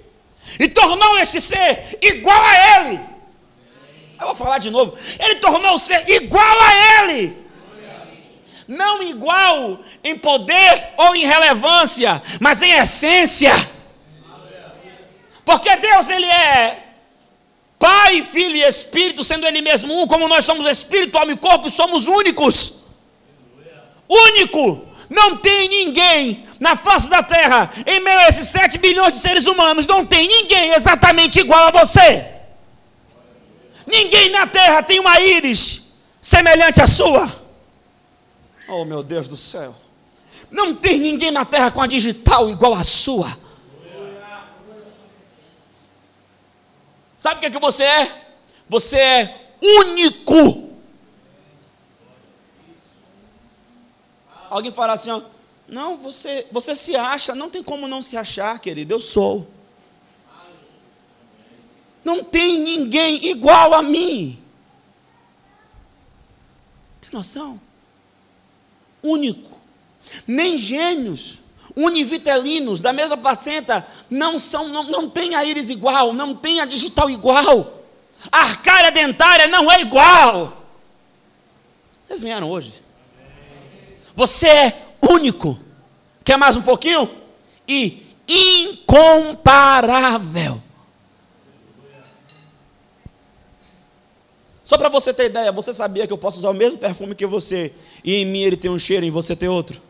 e 0.59 0.69
tornou 0.69 1.19
este 1.19 1.41
ser 1.41 1.99
igual 2.01 2.41
a 2.41 2.81
Ele. 2.81 3.01
Eu 4.21 4.27
vou 4.27 4.35
falar 4.35 4.59
de 4.59 4.71
novo. 4.71 4.97
Ele 5.19 5.37
tornou 5.37 5.75
o 5.75 5.79
ser 5.79 6.09
igual 6.09 6.61
a 6.63 7.03
Ele. 7.03 7.48
Não 8.69 9.03
igual 9.03 9.81
em 10.05 10.19
poder 10.19 10.93
ou 10.99 11.17
em 11.17 11.25
relevância, 11.25 12.23
mas 12.39 12.61
em 12.61 12.71
essência. 12.73 13.53
Porque 15.43 15.75
Deus, 15.77 16.11
Ele 16.11 16.27
é 16.27 16.85
Pai, 17.79 18.23
Filho 18.23 18.57
e 18.57 18.63
Espírito, 18.63 19.25
sendo 19.25 19.47
Ele 19.47 19.63
mesmo 19.63 20.03
um, 20.03 20.07
como 20.07 20.29
nós 20.29 20.45
somos 20.45 20.69
Espírito, 20.71 21.17
alma 21.17 21.33
e 21.33 21.37
corpo, 21.39 21.71
somos 21.71 22.07
únicos. 22.07 22.85
Único. 24.07 24.87
Não 25.09 25.39
tem 25.39 25.69
ninguém 25.69 26.47
na 26.61 26.77
face 26.77 27.09
da 27.09 27.23
terra, 27.23 27.73
em 27.87 28.01
meio 28.01 28.19
a 28.19 28.29
esses 28.29 28.49
7 28.49 28.77
bilhões 28.77 29.15
de 29.15 29.21
seres 29.21 29.47
humanos, 29.47 29.87
não 29.87 30.05
tem 30.05 30.29
ninguém 30.29 30.73
exatamente 30.75 31.41
igual 31.41 31.69
a 31.69 31.71
você. 31.71 32.27
Ninguém 33.87 34.29
na 34.31 34.47
terra 34.47 34.83
tem 34.83 35.01
uma 35.01 35.19
íris 35.21 35.95
semelhante 36.21 36.83
à 36.83 36.87
sua. 36.87 37.38
Oh, 38.69 38.85
meu 38.85 39.03
Deus 39.03 39.27
do 39.27 39.37
céu. 39.37 39.75
Não 40.51 40.75
tem 40.75 40.99
ninguém 40.99 41.31
na 41.31 41.45
terra 41.45 41.71
com 41.71 41.81
a 41.81 41.87
digital 41.87 42.49
igual 42.51 42.75
à 42.75 42.85
sua. 42.85 43.37
Sabe 47.17 47.37
o 47.37 47.41
que, 47.41 47.47
é 47.47 47.51
que 47.51 47.59
você 47.59 47.83
é? 47.83 48.35
Você 48.69 48.99
é 48.99 49.55
único. 49.61 50.69
Alguém 54.49 54.71
falar 54.71 54.95
assim, 54.95 55.11
ó, 55.11 55.21
não, 55.67 55.99
você, 55.99 56.47
você 56.51 56.77
se 56.77 56.97
acha, 56.97 57.35
não 57.35 57.51
tem 57.51 57.63
como 57.63 57.89
não 57.89 58.03
se 58.03 58.17
achar, 58.17 58.59
querido, 58.59 58.95
eu 58.95 59.01
sou. 59.01 59.47
Não 62.05 62.23
tem 62.23 62.59
ninguém 62.59 63.27
igual 63.27 63.75
a 63.75 63.83
mim. 63.83 64.43
Tem 67.01 67.11
noção? 67.13 67.61
Único. 69.03 69.59
Nem 70.27 70.57
gêmeos, 70.57 71.41
univitelinos, 71.77 72.83
da 72.83 72.93
mesma 72.93 73.17
placenta, 73.17 73.87
não 74.11 74.39
são, 74.39 74.69
não, 74.69 74.85
não 74.85 75.09
tem 75.09 75.35
a 75.35 75.45
íris 75.45 75.71
igual, 75.71 76.13
não 76.13 76.35
tem 76.35 76.61
a 76.61 76.65
digital 76.65 77.11
igual. 77.11 77.85
A 78.33 78.41
arcária 78.41 78.91
dentária 78.91 79.47
não 79.47 79.71
é 79.71 79.81
igual. 79.81 80.65
Vocês 82.07 82.23
vieram 82.23 82.51
hoje. 82.51 82.83
Você 84.15 84.49
é 84.49 84.87
único. 85.01 85.59
Quer 86.25 86.37
mais 86.37 86.57
um 86.57 86.63
pouquinho? 86.63 87.09
E 87.67 88.03
incomparável. 88.27 90.61
Só 94.69 94.77
para 94.77 94.91
você 94.91 95.15
ter 95.15 95.31
ideia, 95.31 95.51
você 95.51 95.73
sabia 95.73 96.07
que 96.07 96.13
eu 96.13 96.19
posso 96.19 96.37
usar 96.37 96.51
o 96.51 96.53
mesmo 96.53 96.77
perfume 96.77 97.15
que 97.15 97.25
você 97.25 97.73
e 98.05 98.17
em 98.17 98.27
mim 98.27 98.43
ele 98.43 98.55
tem 98.55 98.71
um 98.71 98.79
cheiro 98.79 99.03
e 99.03 99.09
em 99.09 99.11
você 99.11 99.35
tem 99.35 99.49
outro? 99.49 99.81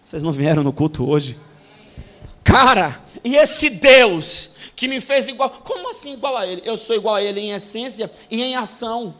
Vocês 0.00 0.22
não 0.22 0.32
vieram 0.32 0.62
no 0.62 0.72
culto 0.72 1.06
hoje? 1.06 1.38
Cara, 2.42 2.98
e 3.22 3.36
esse 3.36 3.68
Deus 3.68 4.54
que 4.74 4.88
me 4.88 4.98
fez 4.98 5.28
igual, 5.28 5.50
como 5.62 5.90
assim 5.90 6.14
igual 6.14 6.38
a 6.38 6.46
ele? 6.46 6.62
Eu 6.64 6.78
sou 6.78 6.96
igual 6.96 7.16
a 7.16 7.22
ele 7.22 7.38
em 7.38 7.50
essência 7.50 8.10
e 8.30 8.42
em 8.42 8.56
ação. 8.56 9.14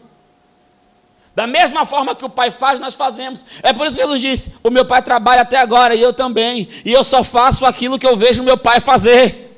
Da 1.34 1.46
mesma 1.46 1.84
forma 1.84 2.14
que 2.14 2.25
o 2.25 2.30
Pai 2.30 2.50
faz, 2.50 2.80
nós 2.80 2.94
fazemos. 2.94 3.44
É 3.62 3.75
por 3.75 3.87
isso 3.87 3.96
que 3.96 4.02
Jesus 4.02 4.22
disse: 4.22 4.54
O 4.64 4.70
meu 4.70 4.87
Pai 4.87 5.02
trabalha 5.02 5.42
até 5.42 5.58
agora 5.58 5.94
e 5.94 6.00
eu 6.00 6.14
também. 6.14 6.66
E 6.82 6.90
eu 6.90 7.04
só 7.04 7.22
faço 7.22 7.66
aquilo 7.66 7.99
que 7.99 8.06
eu 8.06 8.16
vejo 8.16 8.42
meu 8.42 8.56
Pai 8.56 8.80
fazer. 8.80 9.54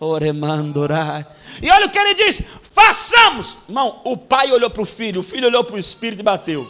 Oremandorai. 0.00 1.24
E 1.62 1.70
olha 1.70 1.86
o 1.86 1.90
que 1.90 1.98
ele 1.98 2.14
diz: 2.14 2.42
Façamos! 2.72 3.56
Irmão, 3.68 4.00
o 4.04 4.16
pai 4.16 4.50
olhou 4.52 4.70
para 4.70 4.82
o 4.82 4.86
filho, 4.86 5.20
o 5.20 5.24
filho 5.24 5.46
olhou 5.46 5.64
para 5.64 5.76
o 5.76 5.78
espírito 5.78 6.20
e 6.20 6.22
bateu. 6.22 6.66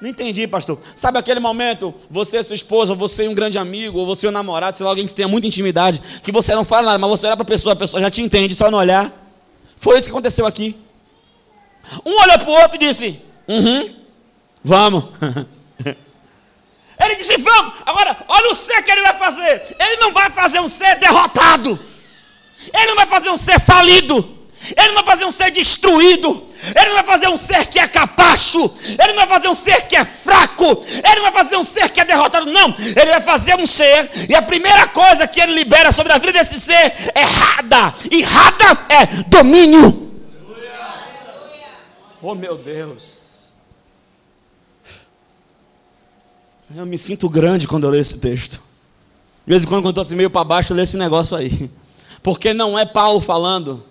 Não 0.00 0.08
entendi, 0.08 0.46
pastor. 0.46 0.78
Sabe 0.94 1.18
aquele 1.18 1.40
momento, 1.40 1.94
você, 2.10 2.42
sua 2.42 2.54
esposa, 2.54 2.94
você 2.94 3.28
um 3.28 3.34
grande 3.34 3.58
amigo, 3.58 3.98
ou 3.98 4.06
você 4.06 4.26
um 4.26 4.30
namorado, 4.30 4.76
sei 4.76 4.84
lá, 4.84 4.90
alguém 4.90 5.06
que 5.06 5.14
tenha 5.14 5.28
muita 5.28 5.46
intimidade, 5.46 6.00
que 6.22 6.32
você 6.32 6.54
não 6.54 6.64
fala 6.64 6.86
nada, 6.86 6.98
mas 6.98 7.10
você 7.10 7.26
olha 7.26 7.36
para 7.36 7.42
a 7.42 7.46
pessoa, 7.46 7.74
a 7.74 7.76
pessoa 7.76 8.00
já 8.00 8.10
te 8.10 8.22
entende, 8.22 8.54
só 8.54 8.70
não 8.70 8.78
olhar. 8.78 9.12
Foi 9.76 9.98
isso 9.98 10.06
que 10.06 10.12
aconteceu 10.12 10.46
aqui. 10.46 10.76
Um 12.04 12.18
olhou 12.22 12.38
para 12.38 12.48
o 12.48 12.52
outro 12.52 12.76
e 12.76 12.78
disse: 12.78 13.20
Uhum, 13.46 13.94
vamos. 14.64 15.04
Ele 17.00 17.16
disse: 17.16 17.36
Vamos. 17.38 17.74
Agora, 17.86 18.16
olha 18.28 18.50
o 18.50 18.54
ser 18.54 18.82
que 18.82 18.90
ele 18.90 19.00
vai 19.00 19.14
fazer. 19.18 19.76
Ele 19.78 19.96
não 19.96 20.12
vai 20.12 20.30
fazer 20.30 20.60
um 20.60 20.68
ser 20.68 20.98
derrotado. 20.98 21.78
Ele 22.74 22.86
não 22.86 22.96
vai 22.96 23.06
fazer 23.06 23.30
um 23.30 23.36
ser 23.36 23.60
falido. 23.60 24.38
Ele 24.76 24.88
não 24.88 24.96
vai 24.96 25.04
fazer 25.04 25.24
um 25.24 25.32
ser 25.32 25.50
destruído. 25.50 26.46
Ele 26.76 26.88
não 26.88 26.96
vai 26.96 27.04
fazer 27.04 27.28
um 27.28 27.36
ser 27.36 27.66
que 27.66 27.78
é 27.78 27.88
capacho. 27.88 28.70
Ele 28.86 29.12
não 29.14 29.26
vai 29.26 29.28
fazer 29.28 29.48
um 29.48 29.54
ser 29.54 29.86
que 29.86 29.96
é 29.96 30.04
fraco. 30.04 30.84
Ele 30.86 31.14
não 31.16 31.22
vai 31.22 31.32
fazer 31.32 31.56
um 31.56 31.64
ser 31.64 31.88
que 31.88 32.00
é 32.00 32.04
derrotado. 32.04 32.46
Não. 32.50 32.74
Ele 32.78 33.10
vai 33.10 33.22
fazer 33.22 33.56
um 33.56 33.66
ser. 33.66 34.10
E 34.28 34.34
a 34.34 34.42
primeira 34.42 34.86
coisa 34.88 35.26
que 35.26 35.40
ele 35.40 35.54
libera 35.54 35.90
sobre 35.90 36.12
a 36.12 36.18
vida 36.18 36.32
desse 36.32 36.60
ser 36.60 36.92
é 37.14 37.22
rada. 37.22 37.94
E 38.10 38.22
rada 38.22 38.86
é 38.90 39.06
domínio. 39.28 40.10
Oh 42.22 42.34
meu 42.34 42.58
Deus. 42.58 43.52
Eu 46.76 46.84
me 46.86 46.98
sinto 46.98 47.28
grande 47.28 47.66
quando 47.66 47.84
eu 47.84 47.90
leio 47.90 48.02
esse 48.02 48.18
texto. 48.18 48.62
De 49.46 49.50
vez 49.50 49.64
em 49.64 49.66
quando, 49.66 49.82
quando 49.82 49.86
eu 49.86 49.90
estou 49.90 50.02
assim 50.02 50.14
meio 50.14 50.30
para 50.30 50.44
baixo, 50.44 50.72
eu 50.72 50.76
leio 50.76 50.84
esse 50.84 50.98
negócio 50.98 51.36
aí. 51.36 51.70
Porque 52.22 52.52
não 52.52 52.78
é 52.78 52.84
Paulo 52.84 53.20
falando. 53.20 53.84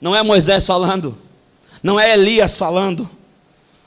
Não 0.00 0.16
é 0.16 0.22
Moisés 0.22 0.66
falando. 0.66 1.16
Não 1.82 1.98
é 1.98 2.14
Elias 2.14 2.56
falando. 2.56 3.08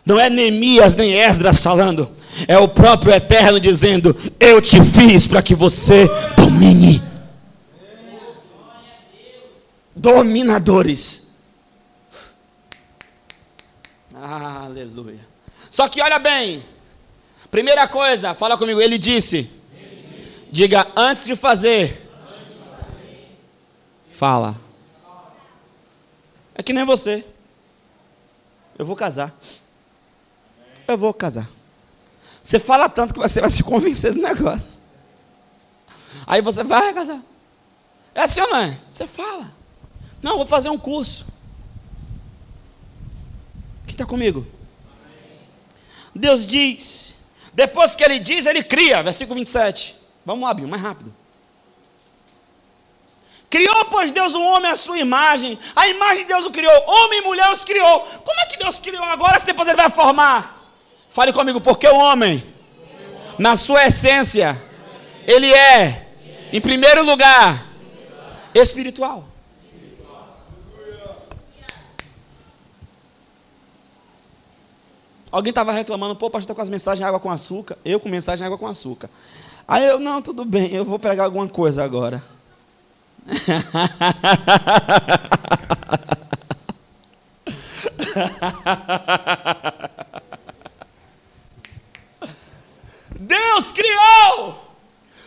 Não 0.06 0.20
é 0.20 0.30
Neemias 0.30 0.96
nem 0.96 1.14
Esdras 1.14 1.62
falando. 1.62 2.10
É 2.48 2.58
o 2.58 2.68
próprio 2.68 3.14
Eterno 3.14 3.60
dizendo: 3.60 4.16
Eu 4.40 4.62
te 4.62 4.82
fiz 4.84 5.28
para 5.28 5.42
que 5.42 5.56
você 5.56 6.08
domine. 6.38 7.02
Dominadores. 9.96 11.32
Aleluia. 14.14 15.28
Só 15.72 15.88
que 15.88 16.02
olha 16.02 16.20
bem. 16.20 16.62
Primeira 17.50 17.88
coisa, 17.88 18.36
fala 18.36 18.58
comigo. 18.58 18.82
Ele 18.82 18.98
disse. 18.98 19.50
Diga 20.52 20.88
antes 20.96 21.26
de 21.26 21.36
fazer. 21.36 22.05
Fala. 24.16 24.56
É 26.54 26.64
que 26.64 26.72
nem 26.72 26.86
você. 26.86 27.26
Eu 28.80 28.86
vou 28.86 28.96
casar. 28.96 29.36
Eu 30.88 30.98
vou 30.98 31.14
casar. 31.14 31.50
Você 32.42 32.58
fala 32.58 32.88
tanto 32.88 33.14
que 33.14 33.20
você 33.20 33.42
vai 33.42 33.50
se 33.50 33.62
convencer 33.62 34.14
do 34.14 34.22
negócio. 34.22 34.70
Aí 36.26 36.42
você 36.42 36.64
vai 36.64 36.94
casar. 36.94 37.22
É 38.14 38.22
assim 38.22 38.40
ou 38.40 38.50
não 38.52 38.58
é? 38.60 38.80
Você 38.90 39.06
fala. 39.06 39.52
Não, 40.22 40.38
vou 40.38 40.46
fazer 40.46 40.70
um 40.70 40.78
curso. 40.78 41.28
Quem 43.86 43.96
está 43.96 44.06
comigo? 44.06 44.48
Deus 46.16 46.48
diz. 46.48 47.18
Depois 47.54 47.98
que 47.98 48.04
ele 48.06 48.20
diz, 48.20 48.46
ele 48.46 48.64
cria. 48.64 49.04
Versículo 49.04 49.38
27. 49.40 49.94
Vamos 50.26 50.46
lá, 50.48 50.54
Binho, 50.54 50.70
mais 50.70 50.82
rápido. 50.82 51.14
Criou, 53.56 53.86
pois, 53.86 54.12
Deus 54.12 54.34
o 54.34 54.40
um 54.40 54.48
homem 54.52 54.70
à 54.70 54.76
sua 54.76 55.00
imagem. 55.00 55.58
A 55.74 55.88
imagem 55.88 56.24
de 56.24 56.26
Deus 56.26 56.44
o 56.44 56.52
criou. 56.52 56.74
Homem 56.88 57.20
e 57.20 57.22
mulher 57.22 57.50
os 57.54 57.64
criou. 57.64 58.02
Como 58.02 58.38
é 58.42 58.48
que 58.48 58.58
Deus 58.58 58.82
criou 58.82 59.02
agora 59.06 59.40
se 59.40 59.46
depois 59.46 59.66
ele 59.66 59.78
vai 59.78 59.90
formar? 59.90 60.74
Fale 61.10 61.32
comigo, 61.32 61.62
porque 61.62 61.88
o 61.88 61.96
homem, 61.96 62.44
na 63.40 63.56
sua 63.56 63.88
essência, 63.88 64.62
ele 65.26 65.54
é, 65.54 66.06
em 66.52 66.60
primeiro 66.60 67.06
lugar, 67.06 67.66
espiritual. 68.54 69.26
Alguém 75.32 75.52
estava 75.52 75.72
reclamando, 75.72 76.14
pô, 76.18 76.30
pastor, 76.30 76.50
tá 76.50 76.56
com 76.56 76.62
as 76.62 76.68
mensagens 76.68 77.08
água 77.08 77.22
com 77.22 77.32
açúcar. 77.32 77.78
Eu 77.86 78.02
com 78.02 78.10
mensagem 78.10 78.46
água 78.46 78.58
com 78.58 78.68
açúcar. 78.68 79.10
Aí 79.66 79.86
eu, 79.86 79.98
não, 79.98 80.22
tudo 80.22 80.44
bem, 80.44 80.74
eu 80.74 80.84
vou 80.84 81.00
pregar 81.00 81.24
alguma 81.24 81.48
coisa 81.48 81.86
agora. 81.86 82.35
Deus 93.20 93.74
criou. 93.74 94.64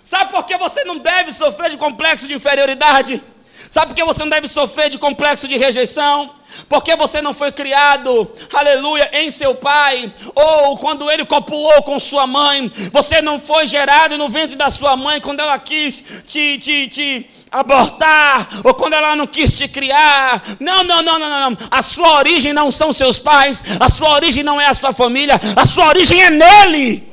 Sabe 0.02 0.30
por 0.30 0.46
que 0.46 0.56
você 0.56 0.84
não 0.84 0.98
deve 0.98 1.32
sofrer 1.32 1.70
de 1.70 1.76
complexo 1.76 2.28
de 2.28 2.34
inferioridade? 2.34 3.20
Sabe 3.70 3.88
por 3.88 3.94
que 3.94 4.04
você 4.04 4.20
não 4.20 4.30
deve 4.30 4.48
sofrer 4.48 4.90
de 4.90 4.98
complexo 4.98 5.46
de 5.46 5.56
rejeição? 5.56 6.38
Porque 6.68 6.96
você 6.96 7.22
não 7.22 7.34
foi 7.34 7.52
criado, 7.52 8.30
aleluia, 8.52 9.08
em 9.12 9.30
seu 9.30 9.54
pai, 9.54 10.12
ou 10.34 10.76
quando 10.76 11.10
ele 11.10 11.24
copulou 11.24 11.82
com 11.82 11.98
sua 11.98 12.26
mãe, 12.26 12.70
você 12.90 13.22
não 13.22 13.38
foi 13.38 13.66
gerado 13.66 14.18
no 14.18 14.28
ventre 14.28 14.56
da 14.56 14.70
sua 14.70 14.96
mãe 14.96 15.20
quando 15.20 15.40
ela 15.40 15.58
quis 15.58 16.22
te, 16.26 16.58
te, 16.58 16.88
te 16.88 17.30
abortar, 17.50 18.48
ou 18.64 18.74
quando 18.74 18.94
ela 18.94 19.14
não 19.14 19.26
quis 19.26 19.56
te 19.56 19.68
criar. 19.68 20.42
Não, 20.58 20.82
não, 20.82 21.02
não, 21.02 21.18
não, 21.18 21.28
não, 21.28 21.50
não. 21.50 21.58
A 21.70 21.82
sua 21.82 22.14
origem 22.14 22.52
não 22.52 22.70
são 22.70 22.92
seus 22.92 23.18
pais, 23.18 23.62
a 23.78 23.88
sua 23.88 24.10
origem 24.10 24.42
não 24.42 24.60
é 24.60 24.66
a 24.66 24.74
sua 24.74 24.92
família, 24.92 25.40
a 25.54 25.64
sua 25.64 25.86
origem 25.88 26.22
é 26.22 26.30
nele. 26.30 27.08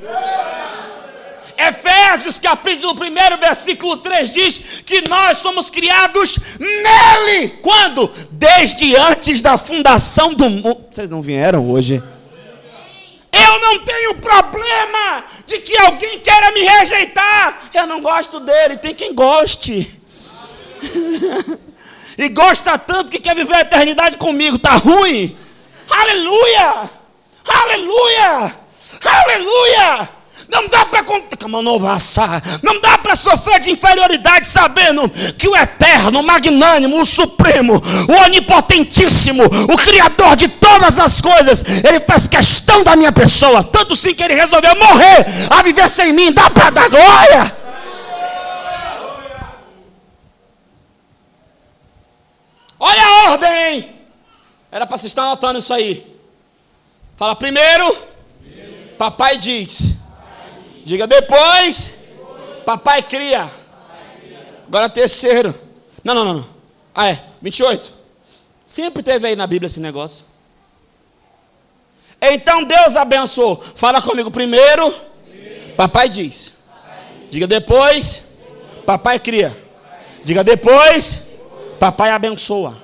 Efésios 1.58 2.38
capítulo 2.38 2.92
1, 2.92 3.38
versículo 3.38 3.96
3 3.96 4.30
diz 4.30 4.82
que 4.84 5.08
nós 5.08 5.38
somos 5.38 5.70
criados 5.70 6.38
nele. 6.58 7.48
Quando? 7.62 8.12
Desde 8.30 8.94
antes 8.96 9.40
da 9.40 9.56
fundação 9.56 10.34
do 10.34 10.50
mundo. 10.50 10.84
Vocês 10.90 11.10
não 11.10 11.22
vieram 11.22 11.70
hoje? 11.70 12.02
Eu 13.32 13.60
não 13.60 13.84
tenho 13.84 14.14
problema 14.16 15.24
de 15.46 15.58
que 15.58 15.76
alguém 15.78 16.20
queira 16.20 16.52
me 16.52 16.60
rejeitar. 16.62 17.70
Eu 17.74 17.86
não 17.86 18.00
gosto 18.00 18.40
dele, 18.40 18.76
tem 18.76 18.94
quem 18.94 19.14
goste. 19.14 20.00
e 22.18 22.28
gosta 22.28 22.78
tanto 22.78 23.10
que 23.10 23.18
quer 23.18 23.34
viver 23.34 23.54
a 23.54 23.60
eternidade 23.60 24.16
comigo. 24.16 24.58
Tá 24.58 24.76
ruim? 24.76 25.36
Aleluia! 25.90 26.90
Aleluia! 27.46 28.54
Aleluia! 29.04 30.08
Não 30.48 30.68
dá 30.68 30.84
para 30.86 30.96
não 32.62 32.80
dá 32.80 32.98
para 32.98 33.16
sofrer 33.16 33.60
de 33.60 33.70
inferioridade 33.70 34.48
sabendo 34.48 35.08
que 35.38 35.48
o 35.48 35.56
eterno, 35.56 36.20
o 36.20 36.22
magnânimo, 36.22 37.00
o 37.00 37.06
supremo, 37.06 37.82
o 38.08 38.24
onipotentíssimo, 38.24 39.44
o 39.44 39.76
criador 39.76 40.36
de 40.36 40.48
todas 40.48 40.98
as 40.98 41.20
coisas, 41.20 41.64
ele 41.84 42.00
faz 42.00 42.28
questão 42.28 42.82
da 42.82 42.96
minha 42.96 43.12
pessoa, 43.12 43.62
tanto 43.62 43.94
sim 43.94 44.14
que 44.14 44.22
ele 44.22 44.34
resolveu 44.34 44.74
morrer 44.76 45.26
a 45.50 45.62
viver 45.62 45.88
sem 45.88 46.12
mim. 46.12 46.32
Dá 46.32 46.50
para 46.50 46.70
dar 46.70 46.88
glória? 46.88 47.56
Olha 52.78 53.02
a 53.02 53.30
ordem. 53.30 53.96
Era 54.70 54.86
para 54.86 54.98
você 54.98 55.06
estar 55.06 55.22
anotando 55.22 55.58
isso 55.58 55.72
aí. 55.72 56.14
Fala 57.16 57.34
primeiro. 57.34 57.96
Papai 58.98 59.38
diz. 59.38 60.05
Diga 60.86 61.04
depois, 61.04 61.98
papai 62.64 63.02
cria. 63.02 63.50
Agora 64.68 64.88
terceiro. 64.88 65.52
Não, 66.04 66.14
não, 66.14 66.24
não. 66.24 66.46
Ah, 66.94 67.08
é. 67.08 67.20
28. 67.42 67.92
Sempre 68.64 69.02
teve 69.02 69.26
aí 69.26 69.34
na 69.34 69.48
Bíblia 69.48 69.66
esse 69.66 69.80
negócio. 69.80 70.24
Então 72.22 72.62
Deus 72.62 72.94
abençoou. 72.94 73.60
Fala 73.74 74.00
comigo 74.00 74.30
primeiro. 74.30 74.94
Papai 75.76 76.08
diz. 76.08 76.52
Diga 77.32 77.48
depois. 77.48 78.28
Papai 78.86 79.18
cria. 79.18 79.56
Diga 80.22 80.44
depois. 80.44 81.24
Papai 81.80 82.10
abençoa. 82.10 82.80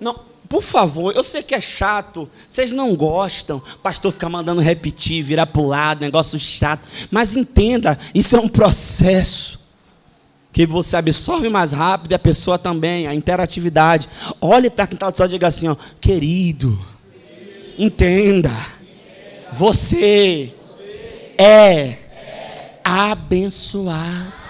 Não, 0.00 0.27
por 0.48 0.62
favor, 0.62 1.14
eu 1.14 1.22
sei 1.22 1.42
que 1.42 1.54
é 1.54 1.60
chato, 1.60 2.28
vocês 2.48 2.72
não 2.72 2.96
gostam, 2.96 3.62
pastor 3.82 4.12
ficar 4.12 4.30
mandando 4.30 4.62
repetir, 4.62 5.22
virar 5.22 5.46
para 5.46 5.60
o 5.60 5.66
lado, 5.66 6.00
negócio 6.00 6.38
chato, 6.38 6.80
mas 7.10 7.36
entenda, 7.36 7.98
isso 8.14 8.34
é 8.34 8.40
um 8.40 8.48
processo 8.48 9.58
que 10.50 10.64
você 10.64 10.96
absorve 10.96 11.48
mais 11.50 11.72
rápido 11.72 12.12
e 12.12 12.14
a 12.14 12.18
pessoa 12.18 12.58
também, 12.58 13.06
a 13.06 13.14
interatividade. 13.14 14.08
Olhe 14.40 14.70
para 14.70 14.86
quem 14.86 14.96
está 14.96 15.10
do 15.10 15.24
e 15.24 15.28
diga 15.28 15.48
assim, 15.48 15.68
ó, 15.68 15.76
querido, 16.00 16.78
entenda, 17.78 18.50
você 19.52 20.52
é 21.36 21.96
abençoado. 22.82 24.47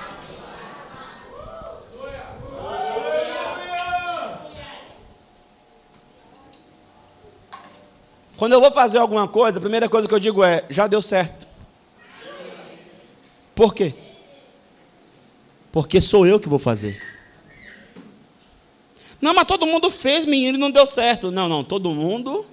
Quando 8.39 8.53
eu 8.53 8.61
vou 8.61 8.71
fazer 8.71 8.99
alguma 8.99 9.27
coisa, 9.27 9.59
a 9.59 9.61
primeira 9.61 9.89
coisa 9.89 10.07
que 10.07 10.15
eu 10.15 10.21
digo 10.21 10.45
é: 10.45 10.65
já 10.71 10.87
deu 10.87 11.03
certo. 11.03 11.45
Por 13.53 13.75
quê? 13.75 13.93
Porque 15.73 16.01
sou 16.01 16.25
eu 16.25 16.39
que 16.39 16.49
vou 16.49 16.61
fazer. 16.61 17.03
Não, 19.21 19.35
mas 19.35 19.45
todo 19.45 19.67
mundo 19.67 19.91
fez, 19.91 20.25
menino, 20.25 20.57
e 20.57 20.61
não 20.61 20.71
deu 20.71 20.87
certo. 20.87 21.33
Não, 21.33 21.49
não, 21.49 21.65
todo 21.65 21.91
mundo 21.91 22.47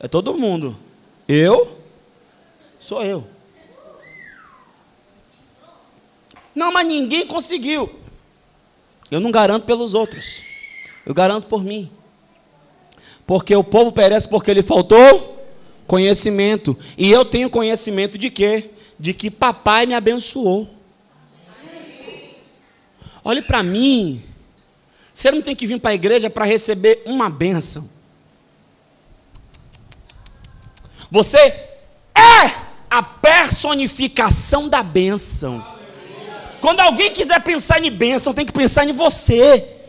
é 0.00 0.08
todo 0.08 0.34
mundo. 0.34 0.74
Eu 1.28 1.78
sou 2.80 3.04
eu. 3.04 3.28
Não, 6.54 6.72
mas 6.72 6.86
ninguém 6.86 7.26
conseguiu. 7.26 7.94
Eu 9.10 9.20
não 9.20 9.30
garanto 9.30 9.66
pelos 9.66 9.92
outros. 9.92 10.42
Eu 11.04 11.12
garanto 11.12 11.46
por 11.46 11.62
mim. 11.62 11.90
Porque 13.30 13.54
o 13.54 13.62
povo 13.62 13.92
perece 13.92 14.28
porque 14.28 14.52
lhe 14.52 14.60
faltou 14.60 15.46
conhecimento. 15.86 16.76
E 16.98 17.12
eu 17.12 17.24
tenho 17.24 17.48
conhecimento 17.48 18.18
de 18.18 18.28
quê? 18.28 18.70
De 18.98 19.14
que 19.14 19.30
papai 19.30 19.86
me 19.86 19.94
abençoou. 19.94 20.68
Olhe 23.22 23.40
para 23.40 23.62
mim. 23.62 24.20
Você 25.14 25.30
não 25.30 25.42
tem 25.42 25.54
que 25.54 25.64
vir 25.64 25.78
para 25.78 25.92
a 25.92 25.94
igreja 25.94 26.28
para 26.28 26.44
receber 26.44 27.04
uma 27.06 27.30
bênção. 27.30 27.88
Você 31.08 31.38
é 31.38 32.52
a 32.90 33.00
personificação 33.00 34.68
da 34.68 34.82
bênção. 34.82 35.64
Quando 36.60 36.80
alguém 36.80 37.12
quiser 37.12 37.40
pensar 37.44 37.80
em 37.80 37.92
bênção, 37.92 38.34
tem 38.34 38.44
que 38.44 38.50
pensar 38.50 38.84
em 38.88 38.92
você. 38.92 39.79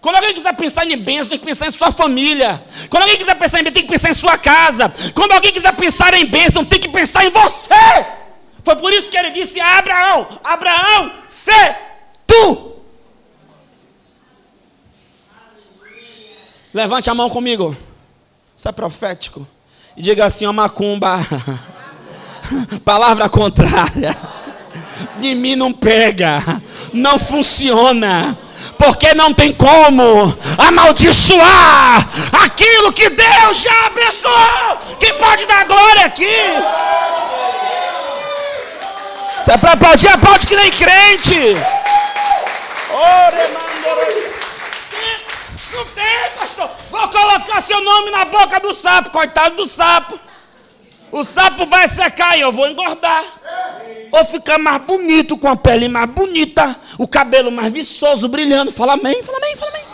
Quando 0.00 0.16
alguém 0.16 0.32
quiser 0.32 0.54
pensar 0.54 0.86
em 0.86 0.96
bênção, 0.96 1.28
tem 1.28 1.38
que 1.38 1.44
pensar 1.44 1.66
em 1.66 1.70
sua 1.70 1.92
família. 1.92 2.62
Quando 2.88 3.02
alguém 3.02 3.18
quiser 3.18 3.34
pensar 3.34 3.60
em 3.60 3.64
bênção, 3.64 3.74
tem 3.74 3.84
que 3.84 3.90
pensar 3.90 4.10
em 4.10 4.14
sua 4.14 4.38
casa. 4.38 4.92
Quando 5.14 5.32
alguém 5.32 5.52
quiser 5.52 5.74
pensar 5.74 6.14
em 6.14 6.24
bênção, 6.24 6.64
tem 6.64 6.80
que 6.80 6.88
pensar 6.88 7.24
em 7.24 7.30
você. 7.30 8.06
Foi 8.64 8.76
por 8.76 8.92
isso 8.92 9.10
que 9.10 9.18
ele 9.18 9.30
disse 9.30 9.60
a 9.60 9.78
Abraão: 9.78 10.40
Abraão, 10.42 11.12
se 11.28 11.50
tu. 12.26 12.76
Levante 16.72 17.10
a 17.10 17.14
mão 17.14 17.28
comigo. 17.28 17.76
Isso 18.56 18.68
é 18.68 18.72
profético. 18.72 19.46
E 19.96 20.02
diga 20.02 20.24
assim: 20.24 20.46
ó, 20.46 20.52
macumba. 20.52 21.18
Palavra 22.86 23.28
contrária. 23.28 24.16
De 25.20 25.34
mim 25.34 25.56
não 25.56 25.74
pega. 25.74 26.42
Não 26.92 27.18
funciona 27.18 28.36
porque 28.80 29.12
não 29.12 29.34
tem 29.34 29.52
como 29.52 30.34
amaldiçoar 30.56 32.08
aquilo 32.42 32.90
que 32.94 33.10
Deus 33.10 33.58
já 33.60 33.86
abençoou. 33.86 34.78
Quem 34.98 35.12
pode 35.18 35.44
dar 35.44 35.66
glória 35.66 36.06
aqui? 36.06 36.34
Se 39.42 39.52
é 39.52 39.58
para 39.58 39.72
aplaudir, 39.72 40.08
aplaude 40.08 40.46
que 40.46 40.56
nem 40.56 40.70
crente. 40.70 41.56
Não 45.74 45.84
tem, 45.84 46.30
pastor. 46.38 46.70
Vou 46.90 47.08
colocar 47.08 47.60
seu 47.60 47.82
nome 47.82 48.10
na 48.10 48.24
boca 48.24 48.60
do 48.60 48.72
sapo, 48.72 49.10
coitado 49.10 49.56
do 49.56 49.66
sapo. 49.66 50.18
O 51.12 51.24
sapo 51.24 51.66
vai 51.66 51.88
secar 51.88 52.36
e 52.36 52.40
eu 52.40 52.52
vou 52.52 52.68
engordar. 52.68 53.24
Ou 54.12 54.24
ficar 54.24 54.58
mais 54.58 54.82
bonito, 54.82 55.36
com 55.38 55.48
a 55.48 55.56
pele 55.56 55.88
mais 55.88 56.10
bonita, 56.10 56.76
o 56.98 57.06
cabelo 57.06 57.50
mais 57.50 57.72
viçoso, 57.72 58.28
brilhando. 58.28 58.72
Fala 58.72 58.94
amém, 58.94 59.22
fala 59.22 59.38
amém, 59.38 59.56
fala 59.56 59.70
amém. 59.72 59.84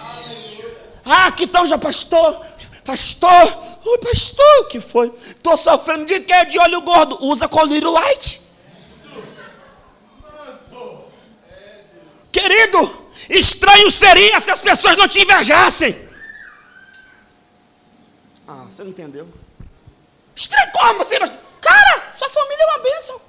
Ah, 1.05 1.31
que 1.31 1.47
tal 1.47 1.67
já, 1.67 1.79
pastor? 1.79 2.45
Pastor, 2.85 3.59
oi 3.85 3.99
pastor, 3.99 4.61
o 4.61 4.65
que 4.69 4.81
foi? 4.81 5.13
Estou 5.27 5.57
sofrendo 5.57 6.07
de 6.07 6.21
quê? 6.21 6.45
De 6.47 6.59
olho 6.59 6.81
gordo. 6.83 7.19
Usa 7.25 7.49
colírio 7.49 7.91
light. 7.91 8.41
Querido, 12.31 13.09
estranho 13.31 13.91
seria 13.91 14.39
se 14.41 14.51
as 14.51 14.61
pessoas 14.61 14.97
não 14.97 15.09
te 15.09 15.21
invejassem. 15.21 15.97
Ah, 18.47 18.65
você 18.69 18.85
não 18.85 18.91
entendeu? 18.91 19.29
Como 20.73 21.03
assim? 21.03 21.17
Cara, 21.61 22.03
sua 22.15 22.29
família 22.29 22.63
é 22.63 22.67
uma 22.67 22.79
bênção. 22.79 23.21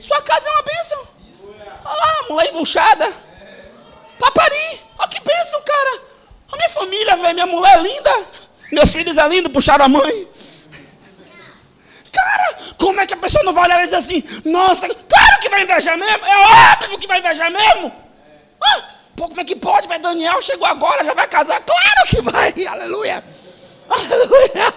Sua 0.00 0.22
casa 0.22 0.48
é 0.48 0.52
uma 0.52 0.62
bênção. 0.62 1.08
Ah, 1.84 2.24
mulher 2.28 2.50
embuchada. 2.50 3.12
Papari. 4.18 4.80
Olha 4.98 5.08
que 5.08 5.20
bênção, 5.20 5.62
cara. 5.62 6.02
A 6.52 6.56
minha 6.56 6.70
família, 6.70 7.16
velho, 7.16 7.34
minha 7.34 7.46
mulher 7.46 7.78
é 7.78 7.82
linda. 7.82 8.26
Meus 8.72 8.92
filhos 8.92 9.16
é 9.16 9.28
lindo, 9.28 9.50
puxaram 9.50 9.84
a 9.84 9.88
mãe. 9.88 10.28
Cara, 12.12 12.58
como 12.76 13.00
é 13.00 13.06
que 13.06 13.14
a 13.14 13.18
pessoa 13.18 13.44
não 13.44 13.52
vai 13.52 13.64
olhar 13.64 13.80
e 13.80 13.84
dizer 13.84 13.96
assim, 13.96 14.22
nossa, 14.44 14.88
claro 14.88 15.40
que 15.40 15.48
vai 15.48 15.62
invejar 15.62 15.96
mesmo, 15.96 16.26
é 16.26 16.72
óbvio 16.72 16.98
que 16.98 17.06
vai 17.06 17.20
invejar 17.20 17.50
mesmo. 17.50 17.94
Ah, 18.60 18.82
pô, 19.16 19.28
como 19.28 19.40
é 19.40 19.44
que 19.44 19.54
pode, 19.54 19.86
vai 19.86 19.98
Daniel 19.98 20.42
chegou 20.42 20.66
agora, 20.66 21.04
já 21.04 21.14
vai 21.14 21.28
casar? 21.28 21.60
Claro 21.60 22.06
que 22.08 22.20
vai, 22.22 22.52
aleluia. 22.66 23.22
Aleluia. 23.88 24.74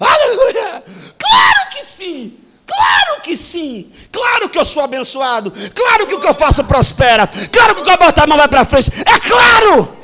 Aleluia! 0.00 0.82
Claro 1.18 1.70
que 1.70 1.84
sim! 1.84 2.38
Claro 2.66 3.20
que 3.22 3.36
sim! 3.36 3.90
Claro 4.10 4.48
que 4.48 4.58
eu 4.58 4.64
sou 4.64 4.82
abençoado! 4.82 5.52
Claro 5.74 6.06
que 6.06 6.14
o 6.14 6.20
que 6.20 6.26
eu 6.26 6.34
faço 6.34 6.64
prospera! 6.64 7.26
Claro 7.26 7.74
que 7.74 7.80
o 7.82 7.84
que 7.84 7.90
eu 7.90 7.98
botar 7.98 8.24
a 8.24 8.26
mão 8.26 8.38
vai 8.38 8.48
para 8.48 8.64
frente! 8.64 8.90
É 9.00 9.18
claro! 9.18 9.96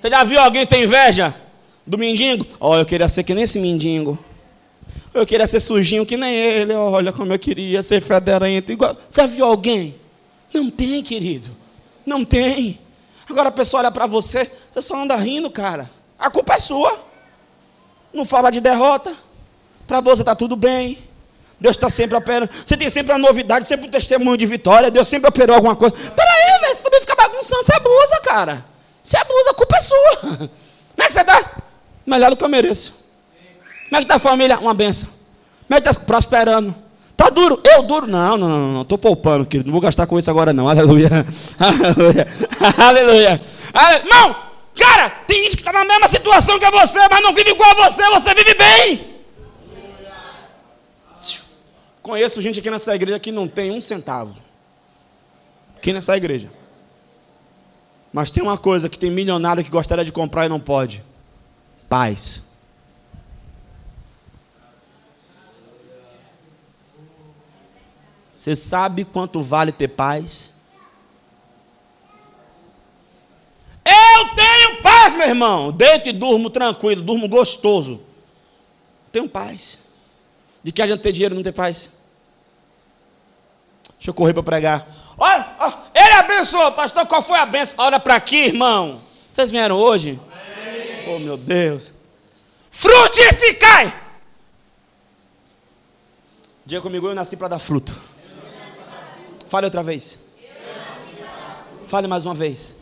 Você 0.00 0.10
já 0.10 0.24
viu 0.24 0.40
alguém 0.40 0.66
ter 0.66 0.82
inveja 0.82 1.34
do 1.86 1.98
mendigo? 1.98 2.46
Ó, 2.58 2.70
oh, 2.70 2.78
eu 2.78 2.86
queria 2.86 3.08
ser 3.08 3.22
que 3.22 3.34
nem 3.34 3.44
esse 3.44 3.58
mendigo. 3.58 4.18
Eu 5.12 5.26
queria 5.26 5.46
ser 5.46 5.60
sujinho 5.60 6.06
que 6.06 6.16
nem 6.16 6.34
ele. 6.34 6.72
Olha 6.72 7.12
como 7.12 7.32
eu 7.32 7.38
queria 7.38 7.82
ser 7.82 8.00
federento 8.00 8.72
igual. 8.72 8.96
Você 9.10 9.26
viu 9.26 9.44
alguém? 9.44 9.94
Não 10.54 10.70
tem, 10.70 11.02
querido. 11.02 11.54
Não 12.06 12.24
tem. 12.24 12.78
Agora 13.28 13.48
a 13.48 13.52
pessoa 13.52 13.80
olha 13.82 13.90
para 13.90 14.06
você, 14.06 14.50
você 14.70 14.80
só 14.80 14.96
anda 14.96 15.14
rindo, 15.16 15.50
cara. 15.50 15.90
A 16.18 16.30
culpa 16.30 16.54
é 16.54 16.60
sua 16.60 17.09
não 18.12 18.24
fala 18.24 18.50
de 18.50 18.60
derrota. 18.60 19.14
Para 19.86 20.00
você 20.00 20.22
está 20.22 20.34
tudo 20.34 20.56
bem. 20.56 20.98
Deus 21.60 21.76
está 21.76 21.90
sempre 21.90 22.16
operando. 22.16 22.50
Você 22.64 22.76
tem 22.76 22.88
sempre 22.88 23.12
uma 23.12 23.18
novidade, 23.18 23.68
sempre 23.68 23.86
um 23.86 23.90
testemunho 23.90 24.36
de 24.36 24.46
vitória. 24.46 24.90
Deus 24.90 25.06
sempre 25.06 25.28
operou 25.28 25.56
alguma 25.56 25.76
coisa. 25.76 25.94
Peraí, 25.94 26.60
velho, 26.60 26.74
você 26.74 26.82
também 26.82 27.00
fica 27.00 27.14
bagunçando. 27.14 27.64
Você 27.64 27.74
abusa, 27.74 28.20
cara. 28.22 28.64
Você 29.02 29.16
abusa, 29.16 29.50
a 29.50 29.54
culpa 29.54 29.76
é 29.76 29.80
sua. 29.80 30.16
Como 30.16 30.50
é 30.98 31.06
que 31.06 31.12
você 31.12 31.20
está? 31.20 31.62
Melhor 32.06 32.30
do 32.30 32.36
que 32.36 32.44
eu 32.44 32.48
mereço. 32.48 32.94
Como 33.88 33.96
é 33.96 33.98
que 33.98 34.04
está 34.04 34.16
a 34.16 34.18
família? 34.18 34.58
Uma 34.58 34.72
benção. 34.72 35.08
Como 35.66 35.78
é 35.78 35.80
que 35.80 35.88
está 35.88 36.04
prosperando? 36.04 36.74
Está 37.10 37.28
duro? 37.28 37.60
Eu 37.62 37.82
duro? 37.82 38.06
Não, 38.06 38.38
não, 38.38 38.48
não, 38.48 38.72
não. 38.72 38.82
Estou 38.82 38.96
poupando, 38.96 39.44
querido. 39.44 39.68
Não 39.68 39.72
vou 39.72 39.82
gastar 39.82 40.06
com 40.06 40.18
isso 40.18 40.30
agora, 40.30 40.54
não. 40.54 40.68
Aleluia. 40.68 41.08
Aleluia. 41.58 42.28
Aleluia. 42.78 43.42
Aleluia. 43.74 44.04
Não! 44.08 44.49
Cara, 44.80 45.10
tem 45.10 45.44
gente 45.44 45.56
que 45.56 45.60
está 45.60 45.72
na 45.74 45.84
mesma 45.84 46.08
situação 46.08 46.58
que 46.58 46.70
você, 46.70 47.06
mas 47.10 47.22
não 47.22 47.34
vive 47.34 47.50
igual 47.50 47.70
a 47.70 47.90
você, 47.90 48.02
você 48.08 48.32
vive 48.34 48.54
bem. 48.54 49.20
Conheço 52.00 52.40
gente 52.40 52.60
aqui 52.60 52.70
nessa 52.70 52.94
igreja 52.94 53.20
que 53.20 53.30
não 53.30 53.46
tem 53.46 53.70
um 53.70 53.80
centavo. 53.80 54.34
Aqui 55.76 55.92
nessa 55.92 56.16
igreja. 56.16 56.50
Mas 58.10 58.30
tem 58.30 58.42
uma 58.42 58.56
coisa 58.56 58.88
que 58.88 58.98
tem 58.98 59.10
milionário 59.10 59.62
que 59.62 59.70
gostaria 59.70 60.04
de 60.04 60.10
comprar 60.10 60.46
e 60.46 60.48
não 60.48 60.58
pode: 60.58 61.04
paz. 61.86 62.42
Você 68.32 68.56
sabe 68.56 69.04
quanto 69.04 69.42
vale 69.42 69.72
ter 69.72 69.88
paz? 69.88 70.54
Eu 73.84 74.28
tenho 74.34 74.82
paz, 74.82 75.14
meu 75.14 75.28
irmão. 75.28 75.72
Deito 75.72 76.08
e 76.08 76.12
durmo 76.12 76.50
tranquilo, 76.50 77.02
durmo 77.02 77.28
gostoso. 77.28 78.00
Tenho 79.10 79.28
paz. 79.28 79.78
De 80.62 80.72
que 80.72 80.82
a 80.82 80.86
gente 80.86 81.00
ter 81.00 81.12
dinheiro 81.12 81.34
e 81.34 81.36
não 81.36 81.42
ter 81.42 81.52
paz? 81.52 81.92
Deixa 83.96 84.10
eu 84.10 84.14
correr 84.14 84.32
para 84.32 84.42
pregar. 84.42 84.86
Olha, 85.18 85.54
olha, 85.58 85.78
ele 85.94 86.14
abençoou, 86.14 86.72
pastor. 86.72 87.06
Qual 87.06 87.22
foi 87.22 87.38
a 87.38 87.46
benção? 87.46 87.84
Olha 87.84 88.00
para 88.00 88.14
aqui, 88.14 88.46
irmão. 88.46 89.00
Vocês 89.30 89.50
vieram 89.50 89.76
hoje? 89.76 90.18
Amém. 90.30 91.14
Oh, 91.14 91.18
meu 91.18 91.36
Deus. 91.36 91.92
Frutificai. 92.70 93.92
Diga 96.64 96.80
comigo, 96.80 97.08
eu 97.08 97.14
nasci 97.14 97.36
para 97.36 97.48
dar 97.48 97.58
fruto. 97.58 98.00
Fale 99.46 99.66
outra 99.66 99.82
vez. 99.82 100.18
Fale 101.84 102.06
mais 102.06 102.24
uma 102.24 102.34
vez. 102.34 102.76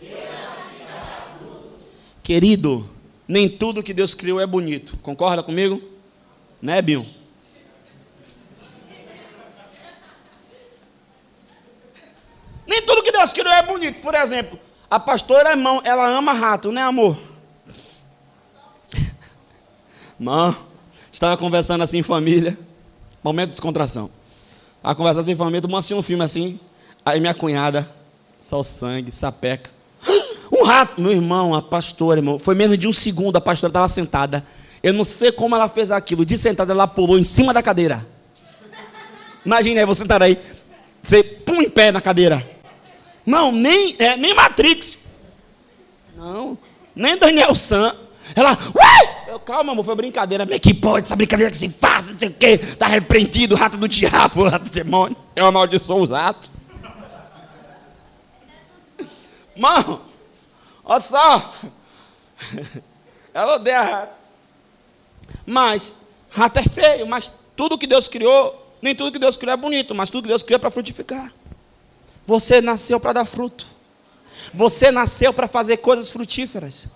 Querido, 2.28 2.86
nem 3.26 3.48
tudo 3.48 3.82
que 3.82 3.94
Deus 3.94 4.12
criou 4.12 4.38
é 4.38 4.46
bonito. 4.46 4.98
Concorda 4.98 5.42
comigo? 5.42 5.80
Né, 6.60 6.82
Bill? 6.82 7.06
Nem 12.66 12.82
tudo 12.82 13.02
que 13.02 13.10
Deus 13.10 13.32
criou 13.32 13.50
é 13.50 13.62
bonito. 13.62 14.02
Por 14.02 14.14
exemplo, 14.14 14.60
a 14.90 15.00
pastora 15.00 15.52
irmão, 15.52 15.80
ela 15.82 16.06
ama 16.06 16.34
rato, 16.34 16.70
né, 16.70 16.82
amor? 16.82 17.18
Mão, 20.20 20.54
Estava 21.10 21.34
conversando 21.38 21.82
assim 21.82 22.00
em 22.00 22.02
família. 22.02 22.58
Momento 23.24 23.46
de 23.46 23.52
descontração. 23.52 24.10
Estava 24.76 24.94
conversando 24.94 25.20
assim 25.20 25.32
em 25.32 25.36
família, 25.36 25.62
tomando 25.62 25.78
assim 25.78 25.94
um 25.94 26.02
filme 26.02 26.22
assim. 26.22 26.60
Aí 27.06 27.20
minha 27.20 27.32
cunhada, 27.32 27.90
só 28.38 28.62
sangue, 28.62 29.10
sapeca. 29.10 29.77
Um 30.52 30.64
rato! 30.64 31.00
Meu 31.00 31.12
irmão, 31.12 31.54
a 31.54 31.62
pastora, 31.62 32.18
irmão, 32.18 32.38
foi 32.38 32.54
menos 32.54 32.78
de 32.78 32.88
um 32.88 32.92
segundo, 32.92 33.36
a 33.36 33.40
pastora 33.40 33.70
estava 33.70 33.88
sentada. 33.88 34.44
Eu 34.82 34.92
não 34.92 35.04
sei 35.04 35.32
como 35.32 35.54
ela 35.54 35.68
fez 35.68 35.90
aquilo. 35.90 36.24
De 36.24 36.38
sentada, 36.38 36.72
ela 36.72 36.86
pulou 36.86 37.18
em 37.18 37.22
cima 37.22 37.52
da 37.52 37.62
cadeira. 37.62 38.06
Imagina 39.44 39.80
aí, 39.80 39.86
você 39.86 40.02
estar 40.02 40.22
aí, 40.22 40.38
você 41.02 41.22
pum 41.22 41.62
em 41.62 41.70
pé 41.70 41.90
na 41.90 42.00
cadeira. 42.00 42.44
Não, 43.24 43.52
nem, 43.52 43.96
é, 43.98 44.16
nem 44.16 44.34
Matrix. 44.34 44.98
Não, 46.16 46.58
nem 46.94 47.16
Daniel 47.16 47.54
San. 47.54 47.94
Ela, 48.34 48.56
ué! 48.74 49.26
Eu, 49.28 49.38
calma, 49.38 49.72
amor, 49.72 49.84
foi 49.84 49.94
brincadeira. 49.94 50.44
Como 50.44 50.54
é 50.54 50.58
que 50.58 50.74
pode 50.74 51.06
essa 51.06 51.16
brincadeira 51.16 51.50
que 51.50 51.56
se 51.56 51.68
faz, 51.68 52.08
não 52.08 52.18
sei 52.18 52.28
o 52.28 52.32
quê. 52.32 52.60
Está 52.62 52.86
repreendido, 52.86 53.54
rato 53.54 53.76
do 53.76 53.88
diabo, 53.88 54.48
rato 54.48 54.64
do 54.64 54.70
demônio. 54.70 55.16
Eu 55.36 55.46
amaldiçoo 55.46 56.02
os 56.02 56.10
ratos. 56.10 56.50
Mano, 59.56 60.00
olha 60.88 61.00
só. 61.00 61.54
Ela 63.32 63.54
odeia 63.54 63.82
rato. 63.82 64.18
Mas, 65.46 65.96
rato 66.30 66.58
é 66.58 66.62
feio, 66.62 67.06
mas 67.06 67.30
tudo 67.54 67.78
que 67.78 67.86
Deus 67.86 68.08
criou, 68.08 68.74
nem 68.82 68.94
tudo 68.94 69.12
que 69.12 69.18
Deus 69.18 69.36
criou 69.36 69.54
é 69.54 69.56
bonito, 69.56 69.94
mas 69.94 70.10
tudo 70.10 70.22
que 70.22 70.28
Deus 70.28 70.42
criou 70.42 70.56
é 70.56 70.60
para 70.60 70.70
frutificar. 70.70 71.32
Você 72.26 72.60
nasceu 72.60 72.98
para 72.98 73.12
dar 73.12 73.24
fruto. 73.24 73.66
Você 74.52 74.90
nasceu 74.90 75.32
para 75.32 75.48
fazer 75.48 75.78
coisas 75.78 76.10
frutíferas. 76.10 76.88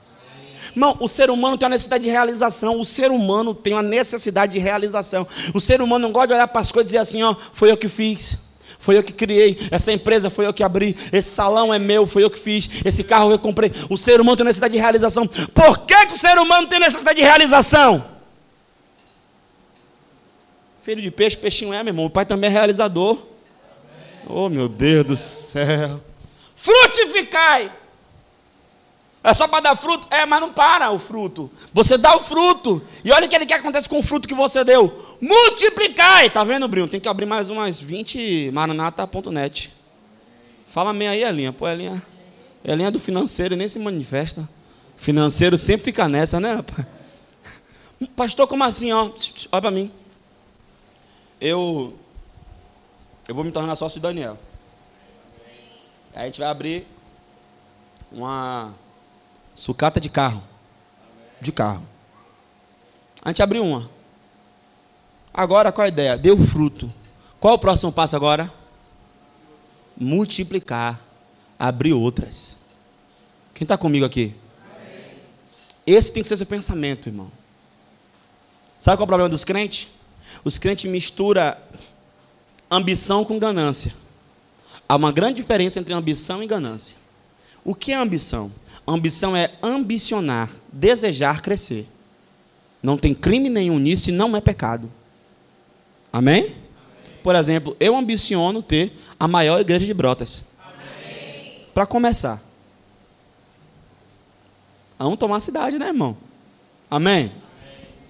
Irmão, 0.74 0.96
o 1.00 1.08
ser 1.08 1.30
humano 1.30 1.58
tem 1.58 1.66
uma 1.66 1.74
necessidade 1.74 2.04
de 2.04 2.10
realização. 2.10 2.80
O 2.80 2.84
ser 2.84 3.10
humano 3.10 3.54
tem 3.54 3.74
uma 3.74 3.82
necessidade 3.82 4.52
de 4.52 4.58
realização. 4.58 5.26
O 5.54 5.60
ser 5.60 5.82
humano 5.82 6.06
não 6.06 6.12
gosta 6.12 6.28
de 6.28 6.34
olhar 6.34 6.48
para 6.48 6.60
as 6.60 6.72
coisas 6.72 6.90
e 6.90 6.92
dizer 6.92 6.98
assim: 6.98 7.22
ó, 7.22 7.34
foi 7.52 7.70
eu 7.70 7.76
que 7.76 7.88
fiz. 7.88 8.51
Foi 8.82 8.98
eu 8.98 9.02
que 9.04 9.12
criei, 9.12 9.56
essa 9.70 9.92
empresa 9.92 10.28
foi 10.28 10.44
eu 10.44 10.52
que 10.52 10.64
abri, 10.64 10.96
esse 11.12 11.30
salão 11.30 11.72
é 11.72 11.78
meu, 11.78 12.04
foi 12.04 12.24
eu 12.24 12.28
que 12.30 12.36
fiz, 12.38 12.68
esse 12.84 13.04
carro 13.04 13.30
eu 13.30 13.38
comprei. 13.38 13.70
O 13.88 13.96
ser 13.96 14.20
humano 14.20 14.36
tem 14.36 14.44
necessidade 14.44 14.74
de 14.74 14.80
realização. 14.80 15.24
Por 15.24 15.86
que, 15.86 16.06
que 16.06 16.14
o 16.14 16.18
ser 16.18 16.36
humano 16.36 16.66
tem 16.66 16.80
necessidade 16.80 17.16
de 17.16 17.22
realização? 17.22 18.04
Filho 20.80 21.00
de 21.00 21.12
peixe, 21.12 21.36
peixinho 21.36 21.72
é, 21.72 21.80
meu 21.84 21.92
irmão. 21.92 22.06
O 22.06 22.10
pai 22.10 22.26
também 22.26 22.50
é 22.50 22.52
realizador. 22.52 23.24
Oh, 24.26 24.48
meu 24.48 24.68
Deus 24.68 25.04
do 25.04 25.16
céu. 25.16 26.00
Frutificai. 26.56 27.70
É 29.24 29.32
só 29.32 29.46
para 29.46 29.60
dar 29.60 29.76
fruto? 29.76 30.08
É, 30.10 30.26
mas 30.26 30.40
não 30.40 30.52
para 30.52 30.90
o 30.90 30.98
fruto. 30.98 31.50
Você 31.72 31.96
dá 31.96 32.16
o 32.16 32.20
fruto. 32.20 32.82
E 33.04 33.12
olha 33.12 33.26
o 33.26 33.28
que 33.28 33.36
ele 33.36 33.46
quer 33.46 33.54
que 33.54 33.60
aconteça 33.60 33.88
com 33.88 34.00
o 34.00 34.02
fruto 34.02 34.26
que 34.26 34.34
você 34.34 34.64
deu. 34.64 35.16
Multiplicai. 35.20 36.28
Tá 36.28 36.42
vendo, 36.42 36.66
Bruno? 36.66 36.88
Tem 36.88 36.98
que 37.00 37.08
abrir 37.08 37.26
mais 37.26 37.48
umas 37.48 37.80
20 37.80 38.50
maranata.net. 38.52 39.72
Fala 40.66 40.92
meio 40.92 41.12
aí, 41.12 41.22
Elinha. 41.22 41.52
Pô, 41.52 41.68
Elinha. 41.68 42.02
Elinha 42.64 42.88
é 42.88 42.90
do 42.90 42.98
financeiro 42.98 43.54
nem 43.54 43.68
se 43.68 43.78
manifesta. 43.78 44.48
Financeiro 44.96 45.56
sempre 45.56 45.84
fica 45.84 46.08
nessa, 46.08 46.40
né, 46.40 46.54
rapaz? 46.54 46.86
Pastor, 48.16 48.48
como 48.48 48.64
assim, 48.64 48.92
ó? 48.92 49.10
Olha 49.52 49.62
para 49.62 49.70
mim. 49.70 49.90
Eu 51.40 51.96
eu 53.28 53.34
vou 53.34 53.44
me 53.44 53.52
tornar 53.52 53.76
sócio 53.76 54.00
de 54.00 54.02
Daniel. 54.02 54.36
Aí 56.14 56.22
a 56.22 56.26
gente 56.26 56.40
vai 56.40 56.48
abrir 56.48 56.86
uma 58.10 58.74
Sucata 59.54 60.00
de 60.00 60.08
carro. 60.08 60.42
De 61.40 61.52
carro. 61.52 61.86
A 63.22 63.28
gente 63.28 63.42
abriu 63.42 63.64
uma. 63.64 63.90
Agora 65.32 65.72
qual 65.72 65.84
a 65.84 65.88
ideia? 65.88 66.16
Deu 66.16 66.38
fruto. 66.38 66.92
Qual 67.38 67.54
o 67.54 67.58
próximo 67.58 67.92
passo 67.92 68.16
agora? 68.16 68.52
Multiplicar. 69.96 71.00
Abrir 71.58 71.92
outras. 71.92 72.58
Quem 73.54 73.64
está 73.64 73.76
comigo 73.78 74.04
aqui? 74.04 74.34
Esse 75.86 76.12
tem 76.12 76.22
que 76.22 76.28
ser 76.28 76.36
seu 76.36 76.46
pensamento, 76.46 77.08
irmão. 77.08 77.30
Sabe 78.78 78.96
qual 78.96 79.02
é 79.02 79.04
o 79.04 79.08
problema 79.08 79.28
dos 79.28 79.44
crentes? 79.44 79.88
Os 80.44 80.58
crentes 80.58 80.90
misturam 80.90 81.54
ambição 82.70 83.24
com 83.24 83.38
ganância. 83.38 83.94
Há 84.88 84.96
uma 84.96 85.12
grande 85.12 85.36
diferença 85.36 85.78
entre 85.78 85.92
ambição 85.92 86.42
e 86.42 86.46
ganância. 86.46 86.96
O 87.64 87.74
que 87.74 87.92
é 87.92 87.94
ambição? 87.94 88.50
Ambição 88.86 89.36
é 89.36 89.50
ambicionar, 89.62 90.50
desejar 90.72 91.40
crescer. 91.40 91.86
Não 92.82 92.98
tem 92.98 93.14
crime 93.14 93.48
nenhum 93.48 93.78
nisso 93.78 94.10
e 94.10 94.12
não 94.12 94.36
é 94.36 94.40
pecado. 94.40 94.90
Amém? 96.12 96.40
Amém. 96.40 96.62
Por 97.22 97.36
exemplo, 97.36 97.76
eu 97.78 97.96
ambiciono 97.96 98.62
ter 98.62 98.92
a 99.18 99.28
maior 99.28 99.60
igreja 99.60 99.86
de 99.86 99.94
Brotas. 99.94 100.50
Para 101.72 101.86
começar. 101.86 102.42
Vamos 104.98 105.18
tomar 105.18 105.36
a 105.36 105.40
cidade, 105.40 105.78
né, 105.78 105.88
irmão? 105.88 106.16
Amém? 106.90 107.14
Amém? 107.16 107.32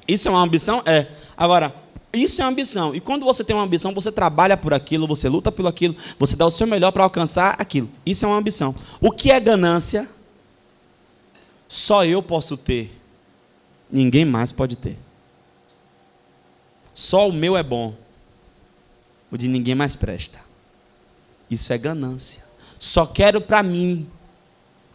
Isso 0.08 0.28
é 0.28 0.30
uma 0.30 0.42
ambição? 0.42 0.82
É. 0.84 1.06
Agora, 1.36 1.74
isso 2.12 2.42
é 2.42 2.44
ambição. 2.44 2.94
E 2.94 3.00
quando 3.00 3.24
você 3.24 3.42
tem 3.42 3.54
uma 3.56 3.64
ambição, 3.64 3.94
você 3.94 4.10
trabalha 4.10 4.56
por 4.56 4.74
aquilo, 4.74 5.06
você 5.06 5.28
luta 5.28 5.50
por 5.52 5.66
aquilo, 5.66 5.96
você 6.18 6.36
dá 6.36 6.46
o 6.46 6.50
seu 6.50 6.66
melhor 6.66 6.92
para 6.92 7.04
alcançar 7.04 7.56
aquilo. 7.58 7.88
Isso 8.04 8.24
é 8.24 8.28
uma 8.28 8.36
ambição. 8.36 8.74
O 9.00 9.10
que 9.10 9.30
é 9.30 9.40
ganância? 9.40 10.08
Só 11.72 12.04
eu 12.04 12.22
posso 12.22 12.54
ter. 12.54 12.94
Ninguém 13.90 14.26
mais 14.26 14.52
pode 14.52 14.76
ter. 14.76 14.98
Só 16.92 17.26
o 17.26 17.32
meu 17.32 17.56
é 17.56 17.62
bom. 17.62 17.94
O 19.30 19.38
de 19.38 19.48
ninguém 19.48 19.74
mais 19.74 19.96
presta. 19.96 20.38
Isso 21.50 21.72
é 21.72 21.78
ganância. 21.78 22.44
Só 22.78 23.06
quero 23.06 23.40
para 23.40 23.62
mim. 23.62 24.06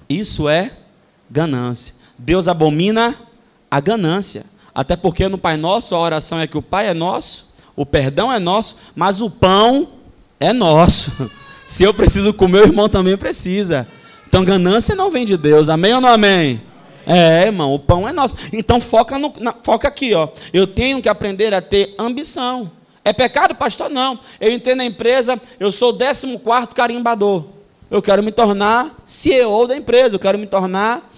Isso 0.07 0.47
é 0.47 0.71
ganância. 1.27 1.95
Deus 2.15 2.47
abomina 2.47 3.15
a 3.71 3.79
ganância. 3.79 4.45
Até 4.71 4.95
porque 4.95 5.27
no 5.27 5.39
Pai 5.39 5.57
Nosso 5.57 5.95
a 5.95 5.99
oração 5.99 6.39
é 6.39 6.45
que 6.45 6.59
o 6.59 6.61
Pai 6.61 6.89
é 6.89 6.93
nosso, 6.93 7.55
o 7.75 7.87
perdão 7.87 8.31
é 8.31 8.37
nosso, 8.37 8.77
mas 8.95 9.19
o 9.19 9.31
pão 9.31 9.93
é 10.39 10.53
nosso. 10.53 11.31
Se 11.65 11.81
eu 11.81 11.91
preciso 11.91 12.35
comer, 12.35 12.61
o 12.61 12.67
irmão 12.67 12.87
também 12.87 13.17
precisa. 13.17 13.87
Então 14.27 14.45
ganância 14.45 14.93
não 14.93 15.09
vem 15.09 15.25
de 15.25 15.35
Deus. 15.35 15.69
Amém 15.69 15.95
ou 15.95 16.01
não 16.01 16.09
amém? 16.09 16.66
É, 17.09 17.45
irmão, 17.45 17.73
o 17.73 17.79
pão 17.79 18.05
é 18.05 18.11
nosso. 18.11 18.35
Então 18.51 18.81
foca, 18.81 19.17
no, 19.17 19.31
na, 19.39 19.53
foca 19.63 19.87
aqui, 19.87 20.13
ó. 20.13 20.27
Eu 20.51 20.67
tenho 20.67 21.01
que 21.01 21.07
aprender 21.07 21.53
a 21.53 21.61
ter 21.61 21.95
ambição. 21.97 22.69
É 23.03 23.13
pecado, 23.13 23.55
pastor? 23.55 23.89
Não. 23.89 24.19
Eu 24.41 24.51
entendo 24.51 24.81
a 24.81 24.85
empresa, 24.85 25.41
eu 25.57 25.71
sou 25.71 25.93
o 25.93 25.97
14 25.97 26.67
carimbador. 26.75 27.45
Eu 27.89 28.01
quero 28.01 28.21
me 28.21 28.33
tornar 28.33 28.93
CEO 29.05 29.65
da 29.65 29.77
empresa, 29.77 30.15
eu 30.15 30.19
quero 30.19 30.37
me 30.37 30.45
tornar. 30.45 31.09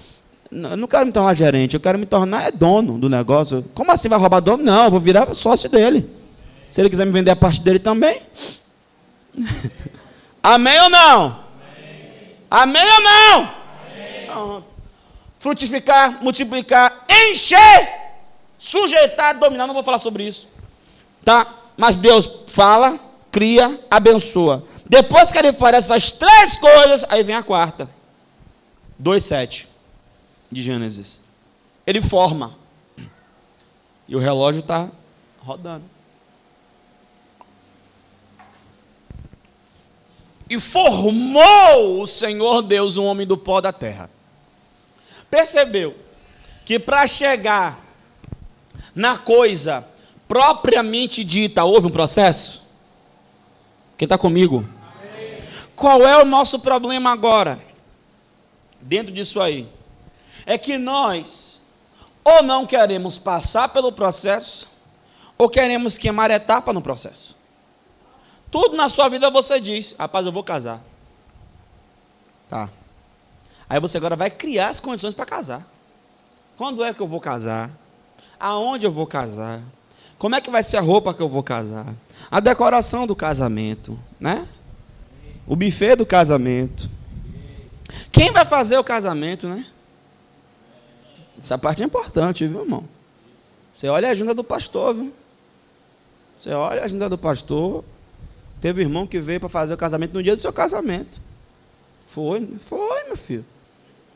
Eu 0.51 0.77
não 0.77 0.87
quero 0.87 1.07
me 1.07 1.11
tornar 1.11 1.33
gerente, 1.33 1.73
eu 1.73 1.79
quero 1.79 1.97
me 1.97 2.05
tornar 2.05 2.47
é 2.47 2.51
dono 2.51 2.99
do 2.99 3.09
negócio. 3.09 3.65
Como 3.73 3.91
assim 3.91 4.07
vai 4.07 4.19
roubar 4.19 4.41
dono? 4.41 4.61
Não, 4.61 4.85
eu 4.85 4.91
vou 4.91 4.99
virar 4.99 5.33
sócio 5.33 5.67
dele. 5.67 6.07
Se 6.69 6.79
ele 6.79 6.91
quiser 6.91 7.05
me 7.05 7.11
vender 7.11 7.31
a 7.31 7.35
parte 7.35 7.63
dele 7.63 7.79
também. 7.79 8.21
Amém 10.43 10.79
ou 10.81 10.89
não? 10.89 11.39
Amém, 12.51 12.83
Amém 12.83 12.83
ou 12.83 13.01
não? 13.01 13.49
Amém 14.29 14.63
frutificar, 15.39 16.21
multiplicar, 16.21 17.05
encher, 17.09 18.11
sujeitar, 18.57 19.39
dominar. 19.39 19.65
Não 19.65 19.73
vou 19.73 19.83
falar 19.83 19.97
sobre 19.97 20.27
isso. 20.27 20.49
Tá? 21.23 21.55
Mas 21.77 21.95
Deus 21.95 22.29
fala, 22.49 22.99
cria, 23.31 23.79
abençoa. 23.89 24.63
Depois 24.87 25.31
que 25.31 25.37
ele 25.37 25.53
faz 25.53 25.75
essas 25.77 26.11
três 26.11 26.57
coisas, 26.57 27.05
aí 27.09 27.23
vem 27.23 27.35
a 27.35 27.41
quarta. 27.41 27.89
2,7 29.01 29.65
de 30.51 30.61
Gênesis. 30.61 31.21
Ele 31.87 32.01
forma. 32.01 32.57
E 34.07 34.15
o 34.15 34.19
relógio 34.19 34.59
está 34.59 34.89
rodando. 35.39 35.85
E 40.49 40.59
formou 40.59 42.01
o 42.01 42.07
Senhor 42.07 42.63
Deus 42.63 42.97
um 42.97 43.05
homem 43.05 43.25
do 43.25 43.37
pó 43.37 43.61
da 43.61 43.71
terra 43.71 44.09
Percebeu 45.29 45.95
que 46.65 46.79
para 46.79 47.05
chegar 47.07 47.79
na 48.95 49.17
coisa 49.17 49.87
propriamente 50.27 51.23
dita, 51.23 51.63
houve 51.63 51.87
um 51.87 51.91
processo? 51.91 52.67
Quem 53.97 54.05
está 54.05 54.17
comigo? 54.17 54.57
Amém. 54.57 55.37
Qual 55.75 56.07
é 56.07 56.21
o 56.21 56.25
nosso 56.25 56.59
problema 56.59 57.11
agora? 57.11 57.61
Dentro 58.81 59.13
disso 59.13 59.41
aí. 59.41 59.67
É 60.45 60.57
que 60.57 60.77
nós 60.77 61.59
ou 62.23 62.43
não 62.43 62.65
queremos 62.65 63.17
passar 63.17 63.69
pelo 63.69 63.91
processo, 63.91 64.67
ou 65.37 65.49
queremos 65.49 65.97
queimar 65.97 66.29
etapa 66.29 66.71
no 66.71 66.81
processo. 66.81 67.35
Tudo 68.51 68.75
na 68.75 68.89
sua 68.89 69.07
vida 69.09 69.29
você 69.29 69.59
diz, 69.59 69.95
rapaz, 69.97 70.25
eu 70.25 70.31
vou 70.31 70.43
casar. 70.43 70.81
Tá. 72.49 72.69
Aí 73.69 73.79
você 73.79 73.97
agora 73.97 74.15
vai 74.15 74.31
criar 74.31 74.69
as 74.69 74.79
condições 74.79 75.13
para 75.13 75.27
casar. 75.27 75.65
Quando 76.57 76.83
é 76.83 76.91
que 76.91 76.99
eu 76.99 77.07
vou 77.07 77.21
casar? 77.21 77.69
Aonde 78.39 78.85
eu 78.85 78.91
vou 78.91 79.05
casar? 79.05 79.61
Como 80.17 80.35
é 80.35 80.41
que 80.41 80.49
vai 80.49 80.63
ser 80.63 80.77
a 80.77 80.81
roupa 80.81 81.13
que 81.13 81.21
eu 81.21 81.29
vou 81.29 81.43
casar? 81.43 81.93
A 82.31 82.39
decoração 82.39 83.05
do 83.05 83.15
casamento, 83.15 83.97
né? 84.19 84.47
O 85.45 85.55
buffet 85.55 85.95
do 85.95 86.05
casamento. 86.05 86.89
Quem 88.11 88.31
vai 88.31 88.43
fazer 88.43 88.77
o 88.77 88.83
casamento, 88.83 89.47
né? 89.47 89.65
Essa 91.37 91.57
parte 91.57 91.81
é 91.83 91.85
importante, 91.85 92.45
viu, 92.47 92.61
irmão? 92.61 92.83
Você 93.71 93.87
olha 93.87 94.09
a 94.09 94.11
agenda 94.11 94.33
do 94.33 94.43
pastor, 94.43 94.95
viu? 94.95 95.13
Você 96.35 96.49
olha 96.51 96.81
a 96.81 96.85
agenda 96.85 97.07
do 97.07 97.17
pastor. 97.17 97.83
Teve 98.59 98.81
um 98.81 98.85
irmão 98.85 99.07
que 99.07 99.19
veio 99.19 99.39
para 99.39 99.47
fazer 99.47 99.73
o 99.73 99.77
casamento 99.77 100.13
no 100.13 100.23
dia 100.23 100.35
do 100.35 100.41
seu 100.41 100.51
casamento. 100.51 101.21
Foi, 102.05 102.45
foi, 102.59 103.03
meu 103.05 103.15
filho. 103.15 103.45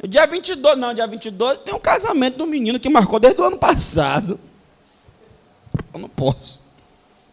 O 0.04 0.08
dia 0.08 0.28
22, 0.28 0.78
não, 0.78 0.94
dia 0.94 1.08
22 1.08 1.60
tem 1.60 1.74
um 1.74 1.80
casamento 1.80 2.38
do 2.38 2.46
menino 2.46 2.78
que 2.78 2.89
marcou 2.89 3.22
desde 3.22 3.39
o 3.39 3.46
ano 3.46 3.58
passado. 3.58 4.38
Eu 5.94 6.00
não 6.02 6.10
posso. 6.10 6.62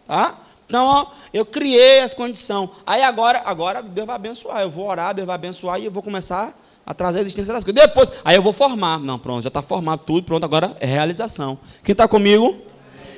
Tá? 0.06 0.38
Então, 0.68 0.87
ó, 0.87 1.06
eu 1.35 1.44
criei 1.44 1.98
as 1.98 2.14
condições. 2.14 2.70
Aí 2.87 3.02
agora, 3.02 3.42
agora 3.44 3.83
Deus 3.83 4.06
vai 4.06 4.14
abençoar. 4.14 4.62
Eu 4.62 4.70
vou 4.70 4.87
orar, 4.87 5.12
Deus 5.12 5.26
vai 5.26 5.35
abençoar 5.35 5.80
e 5.80 5.87
eu 5.87 5.90
vou 5.90 6.00
começar 6.00 6.56
a 6.87 6.94
trazer 6.94 7.18
a 7.18 7.22
existência 7.22 7.52
das 7.52 7.64
coisas. 7.64 7.83
Depois, 7.83 8.09
aí 8.24 8.37
eu 8.37 8.42
vou 8.42 8.52
formar. 8.52 9.00
Não, 9.00 9.18
pronto, 9.18 9.42
já 9.42 9.48
está 9.48 9.61
formado 9.61 10.02
tudo, 10.06 10.22
pronto, 10.24 10.44
agora 10.44 10.76
é 10.78 10.87
realização. 10.87 11.59
Quem 11.83 11.92
está 11.92 12.06
comigo? 12.06 12.56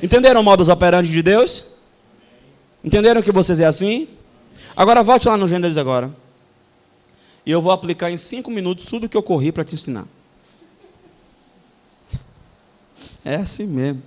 Entenderam 0.03 0.41
o 0.41 0.43
modus 0.43 0.71
operandi 0.71 1.11
de 1.11 1.23
Deus? 1.23 1.75
Entenderam 2.83 3.21
que 3.21 3.31
vocês 3.31 3.61
é 3.61 3.67
assim? 3.67 4.09
Agora 4.75 5.03
volte 5.03 5.29
lá 5.29 5.37
no 5.37 5.47
Gênesis 5.47 5.77
agora. 5.77 6.22
E 7.45 7.51
eu 7.51 7.61
vou 7.61 7.73
aplicar 7.73 8.11
em 8.11 8.17
cinco 8.17 8.51
minutos 8.51 8.87
tudo 8.87 9.05
o 9.05 9.09
que 9.09 9.17
eu 9.17 9.23
corri 9.23 9.51
para 9.51 9.65
te 9.65 9.75
ensinar. 9.75 10.07
É 13.25 13.37
assim 13.37 13.67
mesmo. 13.67 14.03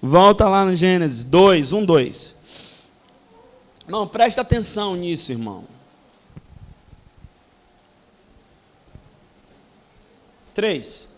Volta 0.00 0.48
lá 0.48 0.64
no 0.64 0.76
Gênesis 0.76 1.24
2, 1.24 1.72
1, 1.72 1.84
2. 1.84 2.36
Não, 3.86 4.06
presta 4.06 4.40
atenção 4.40 4.96
nisso, 4.96 5.32
irmão. 5.32 5.64
3. 10.54 11.08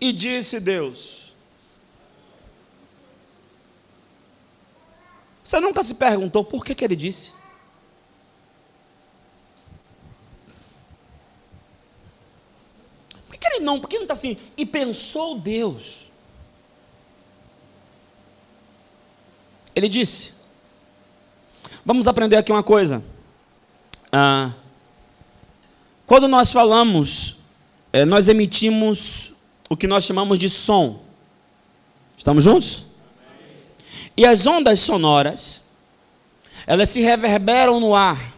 E 0.00 0.12
disse 0.12 0.60
Deus: 0.60 1.25
Você 5.46 5.60
nunca 5.60 5.84
se 5.84 5.94
perguntou 5.94 6.44
por 6.44 6.64
que, 6.64 6.74
que 6.74 6.84
ele 6.84 6.96
disse? 6.96 7.30
Por 13.28 13.30
que, 13.30 13.38
que 13.38 13.46
ele 13.46 13.64
não? 13.64 13.78
Por 13.78 13.88
que 13.88 13.94
não 13.94 14.02
está 14.02 14.14
assim? 14.14 14.36
E 14.56 14.66
pensou 14.66 15.38
Deus. 15.38 16.06
Ele 19.72 19.88
disse. 19.88 20.32
Vamos 21.84 22.08
aprender 22.08 22.34
aqui 22.34 22.50
uma 22.50 22.64
coisa. 22.64 23.04
Ah, 24.10 24.52
quando 26.04 26.26
nós 26.26 26.50
falamos, 26.50 27.38
é, 27.92 28.04
nós 28.04 28.26
emitimos 28.26 29.32
o 29.70 29.76
que 29.76 29.86
nós 29.86 30.02
chamamos 30.02 30.40
de 30.40 30.50
som. 30.50 31.04
Estamos 32.18 32.42
juntos? 32.42 32.85
E 34.16 34.24
as 34.24 34.46
ondas 34.46 34.80
sonoras, 34.80 35.62
elas 36.66 36.88
se 36.88 37.00
reverberam 37.00 37.78
no 37.78 37.94
ar. 37.94 38.34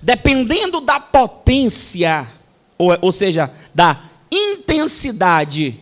Dependendo 0.00 0.80
da 0.80 1.00
potência, 1.00 2.30
ou, 2.78 2.96
ou 3.02 3.12
seja, 3.12 3.52
da 3.74 4.02
intensidade 4.30 5.80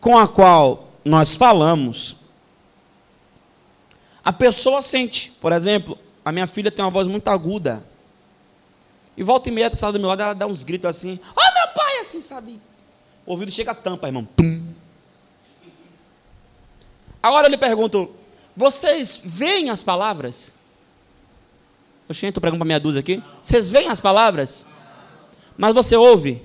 com 0.00 0.16
a 0.16 0.28
qual 0.28 0.90
nós 1.04 1.34
falamos, 1.34 2.16
a 4.22 4.32
pessoa 4.32 4.82
sente. 4.82 5.32
Por 5.40 5.52
exemplo, 5.52 5.98
a 6.24 6.30
minha 6.30 6.46
filha 6.46 6.70
tem 6.70 6.84
uma 6.84 6.90
voz 6.90 7.06
muito 7.06 7.28
aguda. 7.28 7.82
E 9.16 9.22
volta 9.22 9.48
e 9.48 9.52
meia, 9.52 9.70
tá 9.70 9.90
do 9.90 9.98
meu 9.98 10.08
lado, 10.08 10.22
ela 10.22 10.34
dá 10.34 10.46
uns 10.46 10.62
gritos 10.62 10.90
assim. 10.90 11.18
Oh, 11.34 11.54
meu 11.54 11.74
pai, 11.74 12.00
assim, 12.00 12.20
sabe? 12.20 12.60
O 13.24 13.32
ouvido 13.32 13.50
chega 13.50 13.70
a 13.70 13.74
tampa, 13.74 14.08
irmão. 14.08 14.28
Tum. 14.36 14.65
Agora 17.26 17.48
eu 17.48 17.50
lhe 17.50 17.56
pergunto: 17.56 18.08
vocês 18.56 19.20
veem 19.24 19.68
as 19.68 19.82
palavras? 19.82 20.52
Eu 22.08 22.12
estou 22.12 22.40
pregando 22.40 22.58
para 22.58 22.68
meia 22.68 22.78
dúzia 22.78 23.00
aqui. 23.00 23.20
Vocês 23.42 23.68
veem 23.68 23.88
as 23.88 24.00
palavras? 24.00 24.64
Mas 25.58 25.74
você 25.74 25.96
ouve? 25.96 26.40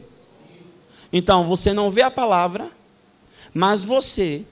Então, 1.14 1.44
você 1.44 1.72
não 1.72 1.92
vê 1.92 2.02
a 2.02 2.10
palavra, 2.10 2.68
mas 3.54 3.84
você 3.84 4.44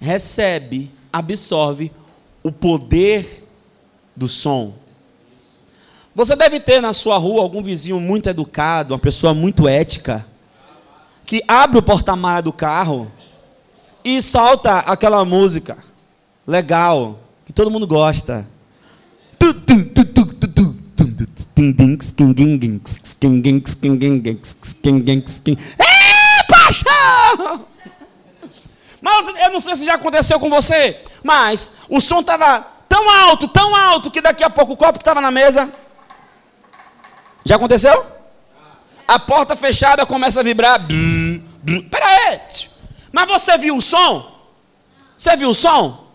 recebe, 0.00 0.90
absorve 1.12 1.92
o 2.42 2.50
poder 2.50 3.46
do 4.16 4.26
som. 4.26 4.74
Você 6.16 6.34
deve 6.34 6.58
ter 6.58 6.80
na 6.80 6.92
sua 6.92 7.16
rua 7.16 7.42
algum 7.42 7.62
vizinho 7.62 8.00
muito 8.00 8.28
educado, 8.28 8.92
uma 8.92 8.98
pessoa 8.98 9.32
muito 9.32 9.68
ética, 9.68 10.26
que 11.24 11.44
abre 11.46 11.78
o 11.78 11.82
porta-malas 11.82 12.42
do 12.42 12.52
carro 12.52 13.08
e 14.04 14.20
solta 14.22 14.78
aquela 14.80 15.24
música 15.24 15.78
legal, 16.46 17.18
que 17.46 17.52
todo 17.52 17.70
mundo 17.70 17.86
gosta. 17.86 18.48
Ei, 25.78 26.44
paixão! 26.48 27.66
Mas 29.00 29.42
eu 29.42 29.50
não 29.52 29.60
sei 29.60 29.76
se 29.76 29.84
já 29.84 29.94
aconteceu 29.94 30.38
com 30.38 30.50
você, 30.50 31.00
mas 31.24 31.76
o 31.88 32.00
som 32.00 32.20
estava 32.20 32.66
tão 32.88 33.08
alto, 33.08 33.48
tão 33.48 33.74
alto, 33.74 34.10
que 34.10 34.20
daqui 34.20 34.44
a 34.44 34.50
pouco 34.50 34.74
o 34.74 34.76
copo 34.76 34.98
que 34.98 35.02
estava 35.02 35.20
na 35.20 35.30
mesa 35.30 35.72
já 37.44 37.56
aconteceu? 37.56 38.04
A 39.08 39.18
porta 39.18 39.56
fechada 39.56 40.04
começa 40.04 40.40
a 40.40 40.42
vibrar. 40.42 40.80
Espera 41.66 42.06
aí. 42.06 42.40
Mas 43.12 43.28
você 43.28 43.58
viu 43.58 43.76
o 43.76 43.82
som? 43.82 44.30
Você 45.16 45.36
viu 45.36 45.50
o 45.50 45.54
som? 45.54 46.06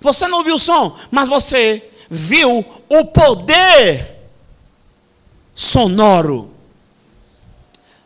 Você 0.00 0.26
não 0.26 0.42
viu 0.42 0.56
o 0.56 0.58
som, 0.58 0.96
mas 1.10 1.28
você 1.28 1.90
viu 2.10 2.64
o 2.88 3.04
poder 3.06 4.28
sonoro. 5.54 6.52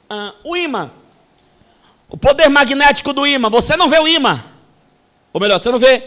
Ah, 0.09 0.35
o 0.45 0.57
imã. 0.57 0.91
O 2.09 2.17
poder 2.17 2.49
magnético 2.49 3.13
do 3.13 3.27
imã. 3.27 3.49
Você 3.51 3.77
não 3.77 3.89
vê 3.89 3.99
o 3.99 4.07
imã. 4.07 4.43
Ou 5.33 5.41
melhor, 5.41 5.59
você 5.59 5.71
não 5.71 5.79
vê 5.79 6.03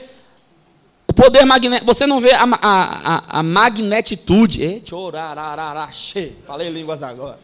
o 1.08 1.14
poder 1.14 1.44
magnético, 1.44 1.86
você 1.86 2.06
não 2.06 2.22
vê 2.22 2.32
a, 2.32 2.44
a, 2.44 3.16
a, 3.16 3.40
a 3.40 3.44
magnetitude. 3.44 4.82
Falei 6.46 6.70
línguas 6.70 7.04
agora. 7.04 7.40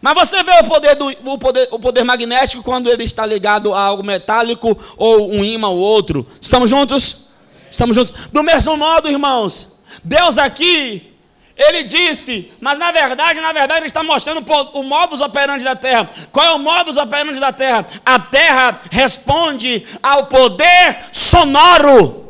Mas 0.00 0.14
você 0.14 0.42
vê 0.42 0.52
o 0.60 0.64
poder, 0.64 0.94
do, 0.94 1.08
o, 1.24 1.38
poder, 1.38 1.68
o 1.70 1.78
poder 1.78 2.04
magnético 2.04 2.62
quando 2.62 2.88
ele 2.88 3.04
está 3.04 3.26
ligado 3.26 3.74
a 3.74 3.82
algo 3.82 4.02
metálico 4.02 4.76
ou 4.96 5.32
um 5.32 5.44
imã 5.44 5.68
ou 5.68 5.78
outro. 5.78 6.26
Estamos 6.40 6.70
juntos? 6.70 7.28
Estamos 7.70 7.94
juntos. 7.94 8.28
Do 8.32 8.42
mesmo 8.42 8.76
modo, 8.76 9.08
irmãos, 9.08 9.78
Deus 10.04 10.38
aqui, 10.38 11.14
ele 11.56 11.82
disse, 11.82 12.52
mas 12.60 12.78
na 12.78 12.92
verdade, 12.92 13.40
na 13.40 13.52
verdade, 13.52 13.80
ele 13.80 13.86
está 13.86 14.02
mostrando 14.02 14.44
o 14.74 14.82
modus 14.84 15.20
operandi 15.20 15.64
da 15.64 15.74
terra. 15.74 16.08
Qual 16.30 16.46
é 16.46 16.52
o 16.52 16.58
modus 16.58 16.96
operandi 16.96 17.40
da 17.40 17.52
terra? 17.52 17.84
A 18.06 18.18
terra 18.20 18.80
responde 18.90 19.84
ao 20.00 20.26
poder 20.26 21.06
sonoro. 21.10 22.28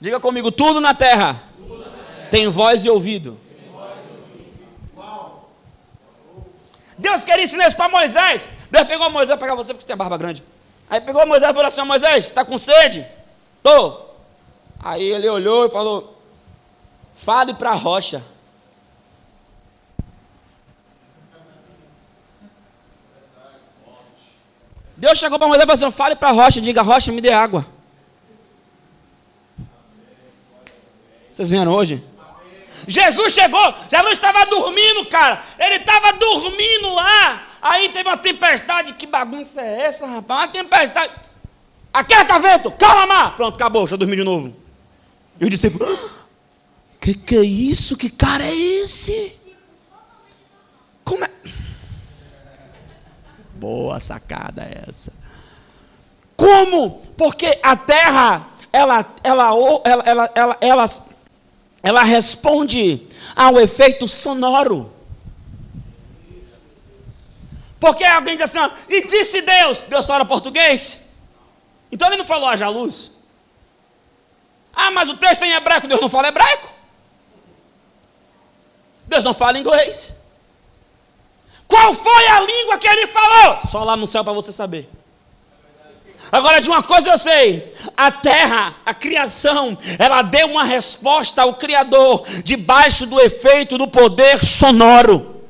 Diga 0.00 0.18
comigo, 0.18 0.50
tudo 0.50 0.80
na 0.80 0.94
terra, 0.94 1.40
tudo 1.56 1.78
na 1.78 1.84
terra. 1.84 2.28
Tem, 2.30 2.48
voz 2.48 2.84
e 2.84 2.90
ouvido. 2.90 3.38
tem 3.56 3.70
voz 3.70 3.92
e 3.96 4.10
ouvido. 4.26 4.52
Deus 7.02 7.24
queria 7.24 7.42
ensinar 7.42 7.66
isso 7.66 7.76
para 7.76 7.88
Moisés. 7.88 8.48
Deus 8.70 8.86
pegou 8.86 9.10
Moisés 9.10 9.36
para 9.36 9.54
você 9.56 9.72
porque 9.72 9.82
você 9.82 9.88
tem 9.88 9.96
barba 9.96 10.16
grande. 10.16 10.42
Aí 10.88 11.00
pegou 11.00 11.26
Moisés 11.26 11.50
e 11.50 11.54
falou 11.54 11.68
assim: 11.68 11.82
Moisés, 11.82 12.26
está 12.26 12.44
com 12.44 12.56
sede? 12.56 13.04
Tô. 13.60 14.00
Aí 14.78 15.02
ele 15.02 15.28
olhou 15.28 15.66
e 15.66 15.70
falou: 15.70 16.16
Fale 17.12 17.54
para 17.54 17.70
a 17.70 17.74
rocha. 17.74 18.22
Deus 24.96 25.18
chegou 25.18 25.40
para 25.40 25.48
Moisés 25.48 25.64
e 25.64 25.66
falou 25.66 25.88
assim: 25.88 25.96
Fale 25.96 26.14
para 26.14 26.28
a 26.28 26.32
rocha, 26.32 26.60
diga: 26.60 26.82
Rocha, 26.82 27.10
me 27.10 27.20
dê 27.20 27.32
água. 27.32 27.66
Vocês 31.32 31.50
vieram 31.50 31.72
hoje? 31.72 32.04
Jesus 32.86 33.32
chegou, 33.32 33.74
Jesus 33.90 34.12
estava 34.12 34.46
dormindo, 34.46 35.06
cara. 35.06 35.42
Ele 35.58 35.76
estava 35.76 36.12
dormindo 36.12 36.94
lá. 36.94 37.48
Aí 37.62 37.88
teve 37.90 38.08
uma 38.08 38.16
tempestade. 38.16 38.94
Que 38.94 39.06
bagunça 39.06 39.60
é 39.60 39.82
essa, 39.82 40.06
rapaz? 40.06 40.40
Uma 40.40 40.48
tempestade. 40.48 41.12
Aquieta, 41.92 42.38
vento! 42.38 42.70
Calma, 42.72 43.06
mar! 43.06 43.36
Pronto, 43.36 43.54
acabou, 43.54 43.82
deixa 43.82 43.94
eu 43.94 43.98
dormir 43.98 44.16
de 44.16 44.24
novo. 44.24 44.56
E 45.40 45.48
disse. 45.48 45.68
Ah, 45.68 46.22
que 47.00 47.14
que 47.14 47.36
é 47.36 47.42
isso? 47.42 47.96
Que 47.96 48.08
cara 48.08 48.44
é 48.44 48.54
esse? 48.54 49.36
Como 51.04 51.24
é? 51.24 51.30
Boa 53.54 54.00
sacada 54.00 54.68
essa. 54.88 55.12
Como? 56.36 57.02
Porque 57.16 57.58
a 57.62 57.76
terra, 57.76 58.48
ela, 58.72 59.06
ela, 59.22 59.50
ela, 59.84 60.02
ela, 60.04 60.30
ela, 60.34 60.56
ela, 60.60 60.86
ela 61.82 62.02
responde 62.02 63.06
ao 63.34 63.58
efeito 63.58 64.06
sonoro. 64.06 64.92
Porque 67.80 68.04
alguém 68.04 68.36
diz 68.36 68.54
assim, 68.54 68.72
e 68.88 69.08
disse 69.08 69.42
Deus, 69.42 69.82
Deus 69.82 70.06
fala 70.06 70.24
português? 70.24 71.10
Então 71.90 72.08
ele 72.08 72.18
não 72.18 72.26
falou 72.26 72.48
haja 72.48 72.68
luz. 72.68 73.12
Ah, 74.72 74.90
mas 74.92 75.08
o 75.08 75.16
texto 75.16 75.42
é 75.42 75.48
em 75.48 75.52
hebraico, 75.52 75.88
Deus 75.88 76.00
não 76.00 76.08
fala 76.08 76.28
hebraico. 76.28 76.70
Deus 79.06 79.24
não 79.24 79.34
fala 79.34 79.58
inglês. 79.58 80.22
Qual 81.66 81.92
foi 81.94 82.26
a 82.28 82.40
língua 82.40 82.78
que 82.78 82.86
ele 82.86 83.06
falou? 83.08 83.58
Só 83.68 83.82
lá 83.82 83.96
no 83.96 84.06
céu 84.06 84.22
para 84.22 84.32
você 84.32 84.52
saber. 84.52 84.88
Agora, 86.32 86.62
de 86.62 86.70
uma 86.70 86.82
coisa 86.82 87.10
eu 87.10 87.18
sei: 87.18 87.74
a 87.94 88.10
terra, 88.10 88.74
a 88.86 88.94
criação, 88.94 89.76
ela 89.98 90.22
deu 90.22 90.46
uma 90.46 90.64
resposta 90.64 91.42
ao 91.42 91.54
Criador, 91.54 92.24
debaixo 92.42 93.04
do 93.04 93.20
efeito 93.20 93.76
do 93.76 93.86
poder 93.86 94.42
sonoro. 94.42 95.42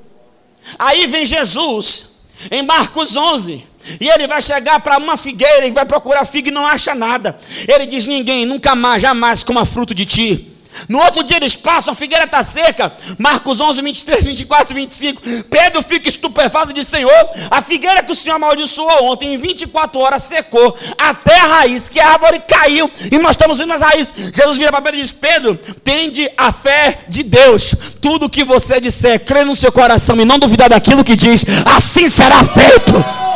Aí 0.77 1.07
vem 1.07 1.25
Jesus, 1.25 2.23
em 2.51 2.63
Marcos 2.63 3.17
11, 3.17 3.65
e 4.01 4.09
ele 4.09 4.27
vai 4.27 4.43
chegar 4.43 4.81
para 4.81 4.99
uma 4.99 5.17
figueira 5.17 5.65
e 5.67 5.71
vai 5.71 5.85
procurar 5.85 6.27
figa 6.27 6.49
e 6.49 6.53
não 6.53 6.67
acha 6.67 6.97
nada. 6.97 7.39
Ele 7.69 7.87
diz: 7.87 8.05
Ninguém 8.05 8.45
nunca 8.45 8.75
mais, 8.75 9.01
jamais 9.01 9.45
coma 9.45 9.65
fruto 9.65 9.95
de 9.95 10.05
ti. 10.05 10.52
No 10.89 11.01
outro 11.01 11.23
dia 11.23 11.37
eles 11.37 11.57
passam, 11.57 11.93
a 11.93 11.95
figueira 11.95 12.25
está 12.25 12.43
seca. 12.43 12.93
Marcos 13.19 13.61
11, 13.61 13.83
23, 13.83 14.25
24, 14.25 14.75
25. 14.75 15.23
Pedro 15.51 15.83
fica 15.83 16.09
estupefato 16.09 16.71
e 16.71 16.75
diz: 16.75 16.89
Senhor, 16.89 17.13
a 17.51 17.63
figueira 17.63 18.03
que 18.03 18.13
o 18.13 18.15
Senhor 18.15 18.37
amaldiçoou 18.37 19.05
ontem, 19.05 19.35
em 19.35 19.39
24 19.39 20.01
horas 20.01 20.23
secou. 20.23 20.77
Até 20.99 21.39
a 21.39 21.47
raiz, 21.47 21.89
que 21.89 22.01
a 22.01 22.11
árvore 22.11 22.41
caiu. 22.41 22.91
E 23.11 23.19
nós 23.19 23.33
estamos 23.33 23.59
vendo 23.59 23.73
as 23.73 23.81
raízes. 23.81 24.13
Jesus 24.35 24.59
vira 24.59 24.71
para 24.71 24.83
Pedro 24.83 24.99
e 24.99 25.03
diz: 25.03 25.13
Pedro, 25.13 25.57
tende 25.85 26.31
a 26.37 26.53
fé 26.53 27.05
de 27.09 27.23
Deus. 27.23 27.75
Tudo 28.01 28.31
que 28.31 28.45
você 28.45 28.81
disser, 28.81 29.21
crê 29.25 29.45
no 29.45 29.57
seu 29.57 29.73
coração 29.73 30.21
e 30.21 30.25
não 30.25 30.39
duvidar 30.39 30.69
daquilo 30.69 31.05
que 31.05 31.17
diz, 31.17 31.45
assim 31.77 32.09
será 32.09 32.43
feito. 32.45 33.32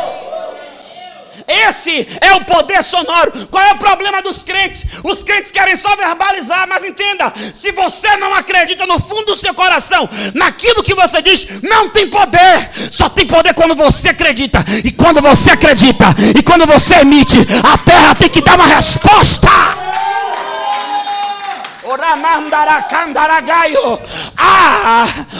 Esse 1.47 2.05
é 2.19 2.33
o 2.35 2.43
poder 2.43 2.83
sonoro. 2.83 3.47
Qual 3.47 3.63
é 3.63 3.71
o 3.71 3.77
problema 3.77 4.21
dos 4.21 4.43
crentes? 4.43 4.85
Os 5.01 5.23
crentes 5.23 5.49
querem 5.49 5.77
só 5.77 5.95
verbalizar, 5.95 6.67
mas 6.67 6.83
entenda: 6.83 7.33
se 7.53 7.71
você 7.71 8.17
não 8.17 8.33
acredita 8.33 8.85
no 8.85 8.99
fundo 8.99 9.27
do 9.27 9.35
seu 9.35 9.53
coração, 9.53 10.09
naquilo 10.33 10.83
que 10.83 10.93
você 10.93 11.21
diz, 11.21 11.61
não 11.61 11.89
tem 11.89 12.07
poder. 12.09 12.69
Só 12.91 13.07
tem 13.07 13.25
poder 13.25 13.53
quando 13.53 13.75
você 13.75 14.09
acredita. 14.09 14.63
E 14.83 14.91
quando 14.91 15.21
você 15.21 15.51
acredita, 15.51 16.05
e 16.37 16.43
quando 16.43 16.65
você 16.65 16.95
emite, 16.95 17.39
a 17.63 17.77
terra 17.77 18.13
tem 18.15 18.29
que 18.29 18.41
dar 18.41 18.55
uma 18.55 18.67
resposta. 18.67 19.47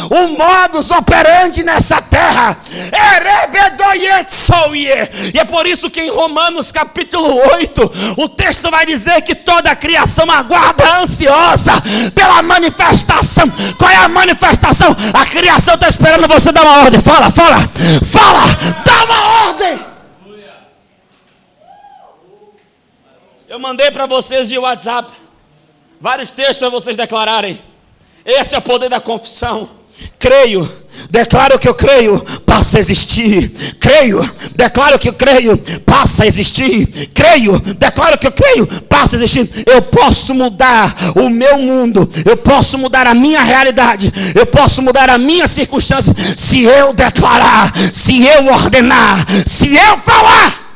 O 0.09 0.27
modus 0.37 0.89
operandi 0.91 1.63
nessa 1.63 2.01
terra. 2.01 2.57
E 5.33 5.39
é 5.39 5.45
por 5.45 5.65
isso 5.65 5.89
que 5.89 6.01
em 6.01 6.09
Romanos 6.09 6.71
capítulo 6.71 7.35
8, 7.53 7.91
o 8.17 8.27
texto 8.27 8.69
vai 8.71 8.85
dizer 8.85 9.21
que 9.21 9.35
toda 9.35 9.71
a 9.71 9.75
criação 9.75 10.29
aguarda 10.31 10.99
ansiosa 10.99 11.71
pela 12.13 12.41
manifestação. 12.41 13.49
Qual 13.77 13.89
é 13.89 13.97
a 13.97 14.07
manifestação? 14.07 14.95
A 15.13 15.25
criação 15.25 15.75
está 15.75 15.87
esperando 15.87 16.27
você 16.27 16.51
dar 16.51 16.63
uma 16.63 16.83
ordem. 16.83 16.99
Fala, 16.99 17.31
fala, 17.31 17.57
fala, 18.05 18.43
dá 18.83 19.03
uma 19.03 19.47
ordem. 19.47 19.79
Eu 23.47 23.59
mandei 23.59 23.91
para 23.91 24.05
vocês 24.05 24.49
de 24.49 24.57
WhatsApp 24.57 25.11
vários 26.01 26.31
textos 26.31 26.57
para 26.57 26.69
vocês 26.69 26.97
declararem. 26.97 27.61
Esse 28.27 28.55
é 28.55 28.57
o 28.57 28.61
poder 28.61 28.89
da 28.89 28.99
confissão. 28.99 29.69
Creio, 30.19 30.69
declaro 31.09 31.57
que 31.57 31.67
eu 31.67 31.73
creio, 31.73 32.19
passa 32.45 32.77
a 32.77 32.79
existir. 32.81 33.49
Creio, 33.79 34.19
declaro 34.53 34.99
que 34.99 35.07
eu 35.07 35.13
creio, 35.13 35.57
passa 35.85 36.23
a 36.23 36.27
existir. 36.27 37.09
Creio, 37.13 37.57
declaro 37.57 38.17
que 38.17 38.27
eu 38.27 38.31
creio, 38.33 38.67
passa 38.83 39.15
a 39.15 39.17
existir. 39.17 39.63
Eu 39.65 39.81
posso 39.81 40.35
mudar 40.35 40.93
o 41.15 41.29
meu 41.29 41.57
mundo, 41.57 42.07
eu 42.25 42.35
posso 42.35 42.77
mudar 42.77 43.07
a 43.07 43.13
minha 43.13 43.41
realidade, 43.41 44.11
eu 44.35 44.45
posso 44.45 44.81
mudar 44.81 45.09
a 45.09 45.17
minha 45.17 45.47
circunstância 45.47 46.13
se 46.35 46.63
eu 46.63 46.93
declarar, 46.93 47.73
se 47.93 48.25
eu 48.25 48.47
ordenar, 48.47 49.25
se 49.47 49.73
eu 49.73 49.97
falar. 49.99 50.67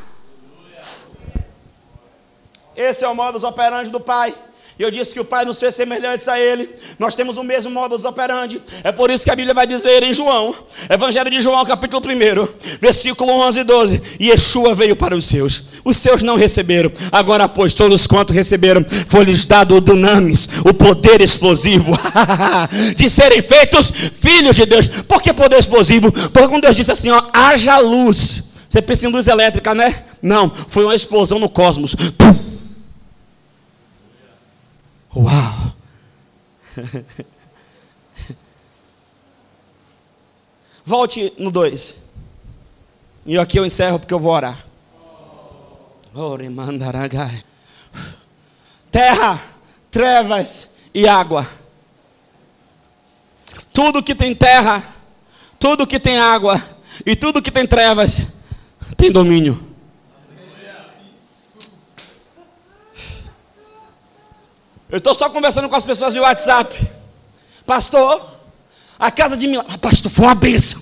Esse 2.78 3.04
é 3.04 3.08
o 3.10 3.14
modus 3.14 3.44
operandi 3.44 3.90
do 3.90 4.00
Pai. 4.00 4.34
E 4.80 4.84
eu 4.84 4.90
disse 4.90 5.12
que 5.12 5.20
o 5.20 5.26
Pai 5.26 5.46
nos 5.46 5.60
fez 5.60 5.76
semelhantes 5.76 6.28
a 6.28 6.40
Ele. 6.40 6.70
Nós 6.98 7.14
temos 7.14 7.38
o 7.38 7.44
mesmo 7.44 7.70
modus 7.70 8.04
operandi. 8.04 8.62
É 8.84 8.92
por 8.92 9.10
isso 9.10 9.24
que 9.24 9.32
a 9.32 9.36
Bíblia 9.36 9.54
vai 9.54 9.68
dizer 9.68 10.02
em 10.04 10.14
João, 10.14 10.56
Evangelho 10.90 11.30
de 11.30 11.42
João, 11.42 11.64
capítulo 11.66 12.04
1, 12.06 12.48
versículo 12.80 13.32
11 13.32 13.60
e 13.60 13.64
12: 13.64 14.02
E 14.20 14.30
Yeshua 14.30 14.74
veio 14.74 14.96
para 14.96 15.16
os 15.16 15.26
seus. 15.26 15.66
Os 15.84 15.98
seus 15.98 16.22
não 16.22 16.36
receberam. 16.36 16.92
Agora, 17.12 17.48
pois, 17.50 17.74
todos 17.74 18.08
quanto 18.08 18.34
receberam, 18.34 18.86
foi-lhes 19.08 19.46
dado 19.46 19.76
o 19.76 19.82
dunamis, 19.82 20.50
o 20.66 20.74
poder 20.74 21.22
explosivo, 21.22 21.92
de 22.96 23.10
serem 23.10 23.42
feitos 23.42 23.92
filhos 23.92 24.56
de 24.56 24.66
Deus. 24.66 24.88
Por 24.88 25.22
que 25.22 25.34
poder 25.34 25.60
explosivo? 25.60 26.12
Porque 26.12 26.48
quando 26.48 26.64
Deus 26.64 26.76
disse 26.76 26.92
assim: 26.92 27.10
ó, 27.10 27.24
haja 27.34 27.78
luz. 27.80 28.52
Você 28.70 28.82
pensa 28.82 29.06
em 29.06 29.12
luz 29.12 29.28
elétrica, 29.28 29.76
né? 29.76 30.04
Não, 30.22 30.50
foi 30.70 30.86
uma 30.86 30.96
explosão 30.96 31.38
no 31.38 31.50
cosmos. 31.50 31.94
Pum! 31.94 32.51
Uau! 35.16 35.74
Volte 40.86 41.34
no 41.38 41.52
2. 41.52 41.98
E 43.26 43.38
aqui 43.38 43.58
eu 43.60 43.66
encerro 43.66 44.00
porque 44.00 44.14
eu 44.14 44.20
vou 44.20 44.32
orar. 44.32 44.66
Terra, 48.90 49.42
trevas 49.90 50.72
e 50.94 51.08
água. 51.08 51.48
Tudo 53.74 54.04
que 54.04 54.14
tem 54.14 54.36
terra, 54.36 54.84
tudo 55.58 55.88
que 55.88 56.00
tem 56.00 56.18
água 56.18 56.62
e 57.06 57.16
tudo 57.16 57.42
que 57.42 57.52
tem 57.52 57.66
trevas 57.66 58.42
tem 58.98 59.12
domínio. 59.12 59.71
Eu 64.92 64.98
estou 64.98 65.16
só 65.16 65.30
conversando 65.30 65.70
com 65.70 65.76
as 65.76 65.86
pessoas 65.86 66.14
no 66.14 66.22
WhatsApp. 66.22 66.78
Pastor, 67.66 68.22
a 69.00 69.10
casa 69.10 69.38
de 69.38 69.48
milagre. 69.48 69.72
Ah, 69.74 69.78
pastor, 69.78 70.12
foi 70.12 70.26
uma 70.26 70.36
bênção. 70.36 70.82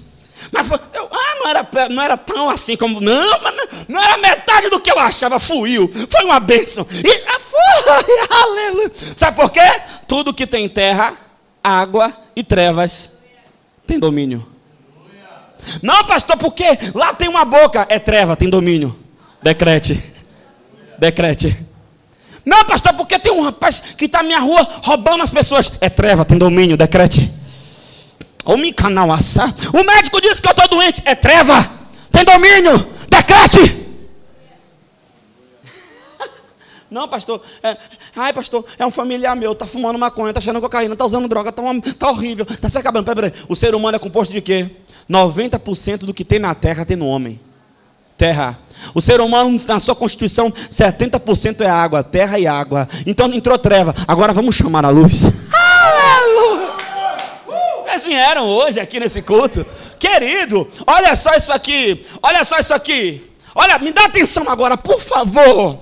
Mas 0.52 0.68
eu, 0.70 1.10
ah, 1.12 1.36
não 1.40 1.50
era, 1.50 1.90
não 1.90 2.02
era 2.02 2.18
tão 2.18 2.50
assim 2.50 2.76
como. 2.76 3.00
Não, 3.00 3.14
não, 3.42 3.68
não 3.88 4.02
era 4.02 4.18
metade 4.18 4.70
do 4.70 4.80
que 4.80 4.92
eu 4.92 5.00
achava, 5.00 5.40
fluiu. 5.40 5.92
Foi 6.10 6.26
uma 6.26 6.40
bênção. 6.40 6.88
E 6.92 7.24
ah, 7.28 7.40
foi, 7.40 8.28
aleluia. 8.42 8.92
Sabe 9.16 9.38
por 9.38 9.52
quê? 9.52 9.62
Tudo 10.08 10.34
que 10.34 10.48
tem 10.48 10.68
terra, 10.68 11.14
água 11.64 12.12
e 12.36 12.44
trevas 12.44 13.20
tem 13.86 14.00
domínio. 14.00 14.46
Não, 15.82 16.04
pastor, 16.06 16.38
porque 16.38 16.66
lá 16.96 17.14
tem 17.14 17.28
uma 17.28 17.44
boca, 17.44 17.86
é 17.90 18.00
treva, 18.00 18.36
tem 18.36 18.50
domínio. 18.50 18.98
Decrete. 19.42 20.02
Decrete. 20.98 21.69
Não, 22.50 22.66
pastor, 22.66 22.94
porque 22.94 23.20
tem 23.20 23.32
um 23.32 23.44
rapaz 23.44 23.80
que 23.96 24.06
está 24.06 24.24
na 24.24 24.24
minha 24.24 24.40
rua 24.40 24.68
roubando 24.84 25.22
as 25.22 25.30
pessoas. 25.30 25.72
É 25.80 25.88
treva, 25.88 26.26
tem 26.26 26.36
domínio, 26.36 26.76
decrete. 26.76 27.32
O 29.72 29.84
médico 29.84 30.20
disse 30.20 30.42
que 30.42 30.48
eu 30.48 30.52
estou 30.52 30.68
doente. 30.68 31.04
É 31.06 31.14
treva, 31.14 31.64
tem 32.12 32.26
domínio, 32.26 32.76
decrete. 33.08 33.86
Não, 36.90 37.08
pastor. 37.08 37.40
É, 37.62 37.78
ai, 38.16 38.34
pastor, 38.34 38.66
é 38.80 38.86
um 38.86 38.90
familiar 38.90 39.36
meu, 39.36 39.52
está 39.52 39.68
fumando 39.68 40.00
maconha, 40.00 40.32
está 40.32 40.42
cheirando 40.42 40.60
cocaína, 40.60 40.94
está 40.94 41.06
usando 41.06 41.28
droga, 41.28 41.52
está 41.52 41.62
tá 42.00 42.10
horrível, 42.10 42.48
está 42.50 42.68
se 42.68 42.80
acabando. 42.80 43.06
O 43.48 43.56
ser 43.56 43.76
humano 43.76 43.98
é 43.98 44.00
composto 44.00 44.34
de 44.34 44.42
quê? 44.42 44.72
90% 45.08 46.00
do 46.00 46.16
que 46.16 46.26
tem 46.26 46.40
na 46.40 46.56
terra 46.56 46.84
tem 46.84 46.98
no 46.98 47.06
homem. 47.06 47.40
Terra. 48.18 48.58
O 48.94 49.02
ser 49.02 49.22
humano, 49.22 49.60
na 49.68 49.80
sua 49.80 49.96
constituição, 49.96 50.52
70% 50.52 51.62
é 51.62 51.70
água, 51.70 52.04
terra 52.04 52.40
e 52.40 52.48
água. 52.48 52.88
Então 53.06 53.32
entrou 53.34 53.58
treva. 53.58 53.96
Agora 54.08 54.34
vamos 54.34 54.56
chamar 54.56 54.86
a 54.86 54.90
luz. 54.90 55.24
Aleluia! 55.54 56.70
Vocês 57.86 58.06
vieram 58.06 58.48
hoje 58.48 58.80
aqui 58.80 59.00
nesse 59.00 59.22
culto. 59.22 59.66
Querido, 60.00 60.68
olha 60.88 61.16
só 61.16 61.34
isso 61.36 61.52
aqui. 61.52 62.06
Olha 62.22 62.44
só 62.44 62.58
isso 62.58 62.74
aqui. 62.74 63.30
Olha, 63.54 63.78
me 63.80 63.92
dá 63.92 64.06
atenção 64.06 64.50
agora, 64.50 64.78
por 64.78 65.02
favor. 65.02 65.80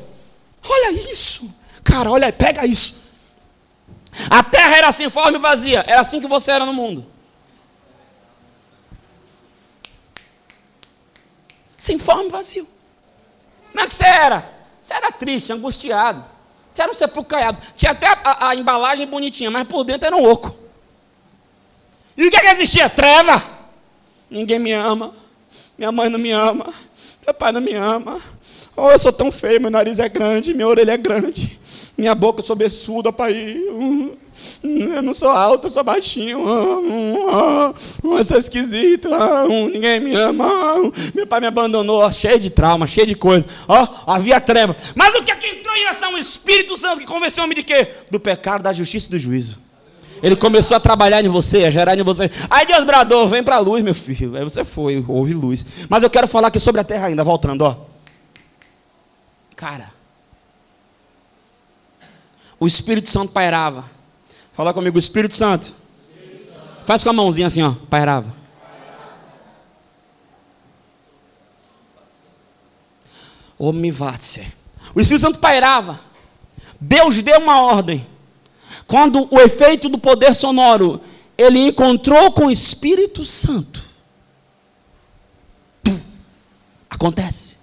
Olha 0.68 0.92
isso. 0.92 1.54
Cara, 1.84 2.10
olha, 2.10 2.34
pega 2.34 2.66
isso. 2.66 2.98
A 4.30 4.44
terra 4.44 4.78
era 4.78 4.92
sem 4.92 5.10
forma 5.10 5.38
e 5.38 5.42
vazia. 5.42 5.84
Era 5.88 6.02
assim 6.02 6.20
que 6.20 6.28
você 6.28 6.52
era 6.52 6.66
no 6.66 6.74
mundo. 6.74 7.06
Sem 11.78 12.00
forma 12.00 12.24
e 12.26 12.30
vazio. 12.30 12.68
Como 13.72 13.84
é 13.84 13.88
que 13.88 13.94
você 13.94 14.06
era? 14.06 14.50
Você 14.80 14.94
era 14.94 15.12
triste, 15.12 15.52
angustiado. 15.52 16.24
Você 16.70 16.82
era 16.82 16.92
um 16.92 16.96
sepulcro 16.96 17.38
caiado. 17.38 17.58
Tinha 17.76 17.92
até 17.92 18.08
a, 18.08 18.20
a, 18.24 18.50
a, 18.50 18.56
embalagem 18.56 19.08
bonitinha, 19.08 19.50
mas 19.50 19.68
por 19.68 19.84
dentro 19.84 20.08
era 20.08 20.16
um 20.16 20.30
oco. 20.30 20.56
E 22.16 22.26
o 22.26 22.32
que, 22.32 22.38
é 22.38 22.42
que 22.42 22.48
existia? 22.48 22.90
Treva. 22.90 23.42
Ninguém 24.30 24.60
me 24.60 24.72
ama. 24.74 25.14
Minha 25.78 25.92
mãe 25.92 26.10
não 26.10 26.20
me 26.20 26.32
ama. 26.32 26.66
Meu 27.26 27.34
pai 27.34 27.52
não 27.52 27.62
me 27.62 27.74
ama. 27.74 28.20
Oh, 28.76 28.92
eu 28.92 29.00
sou 29.00 29.12
tão 29.12 29.32
feio, 29.32 29.60
meu 29.60 29.72
nariz 29.72 29.98
é 29.98 30.08
grande, 30.08 30.54
minha 30.54 30.68
orelha 30.68 30.92
é 30.92 30.98
grande. 30.98 31.60
Minha 31.98 32.14
boca, 32.14 32.42
eu 32.42 32.44
sou 32.44 32.56
beçuda, 32.56 33.12
pai. 33.12 33.58
Eu 34.64 35.02
não 35.02 35.16
sou 35.16 35.30
alto, 35.30 35.66
eu 35.66 35.70
sou 35.72 35.84
baixinho. 35.84 36.40
Eu 38.04 38.24
sou 38.24 38.38
esquisito. 38.38 39.10
Ninguém 39.74 40.00
me 40.00 40.14
ama. 40.14 40.46
Meu 41.16 41.26
pai 41.26 41.40
me 41.40 41.48
abandonou, 41.48 42.12
cheio 42.14 42.40
de 42.40 42.52
trauma, 42.52 42.86
cheio 42.86 43.08
de 43.08 43.16
coisa. 43.16 43.48
Ó, 43.68 43.88
havia 44.06 44.40
treva. 44.40 44.76
Mas 44.94 45.16
o 45.16 45.24
que 45.24 45.32
é 45.32 45.36
que 45.36 45.48
entrou 45.48 45.76
em 45.76 45.88
ação? 45.88 46.14
O 46.14 46.18
Espírito 46.20 46.78
Santo 46.78 47.00
que 47.00 47.08
convenceu 47.08 47.42
o 47.42 47.46
homem 47.46 47.58
de 47.58 47.64
quê? 47.64 47.88
Do 48.12 48.20
pecado, 48.20 48.62
da 48.62 48.72
justiça 48.72 49.08
e 49.08 49.12
do 49.12 49.18
juízo. 49.20 49.58
Ele 50.22 50.36
começou 50.36 50.78
a 50.78 50.80
trabalhar 50.80 51.26
em 51.26 51.28
você, 51.28 51.66
a 51.66 51.72
gerar 51.72 51.98
em 51.98 52.04
você. 52.04 52.30
Aí 52.50 52.66
Deus 52.68 52.84
bradou, 52.84 53.28
vem 53.28 53.44
para 53.44 53.56
a 53.56 53.60
luz, 53.60 53.84
meu 53.84 53.96
filho. 53.96 54.36
Aí 54.36 54.44
você 54.44 54.64
foi, 54.64 55.04
houve 55.08 55.34
luz. 55.34 55.66
Mas 55.90 56.04
eu 56.04 56.10
quero 56.12 56.28
falar 56.28 56.50
aqui 56.50 56.60
sobre 56.60 56.82
a 56.82 56.84
terra 56.84 57.08
ainda, 57.08 57.24
voltando, 57.24 57.64
ó. 57.64 57.76
Cara, 59.56 59.97
o 62.60 62.68
Espírito 62.68 63.10
Santo 63.10 63.32
pairava. 63.32 63.86
Fala 64.54 64.74
comigo, 64.74 64.98
Espírito 64.98 65.36
Santo. 65.36 65.74
Espírito 66.10 66.54
Santo. 66.54 66.86
Faz 66.86 67.04
com 67.04 67.10
a 67.10 67.14
mãozinha 67.14 67.48
assim, 67.48 67.62
ó, 67.62 67.74
pairava. 67.90 68.36
Omivatse. 73.58 74.52
O 74.94 75.02
Espírito 75.02 75.22
Santo 75.22 75.40
pairava. 75.40 76.00
Deus 76.80 77.22
deu 77.22 77.40
uma 77.40 77.62
ordem. 77.62 78.06
Quando 78.86 79.28
o 79.32 79.40
efeito 79.40 79.90
do 79.90 79.98
poder 79.98 80.36
sonoro 80.36 81.02
ele 81.38 81.60
encontrou 81.60 82.32
com 82.32 82.48
o 82.48 82.52
Espírito 82.52 83.24
Santo, 83.24 83.84
acontece. 86.90 87.58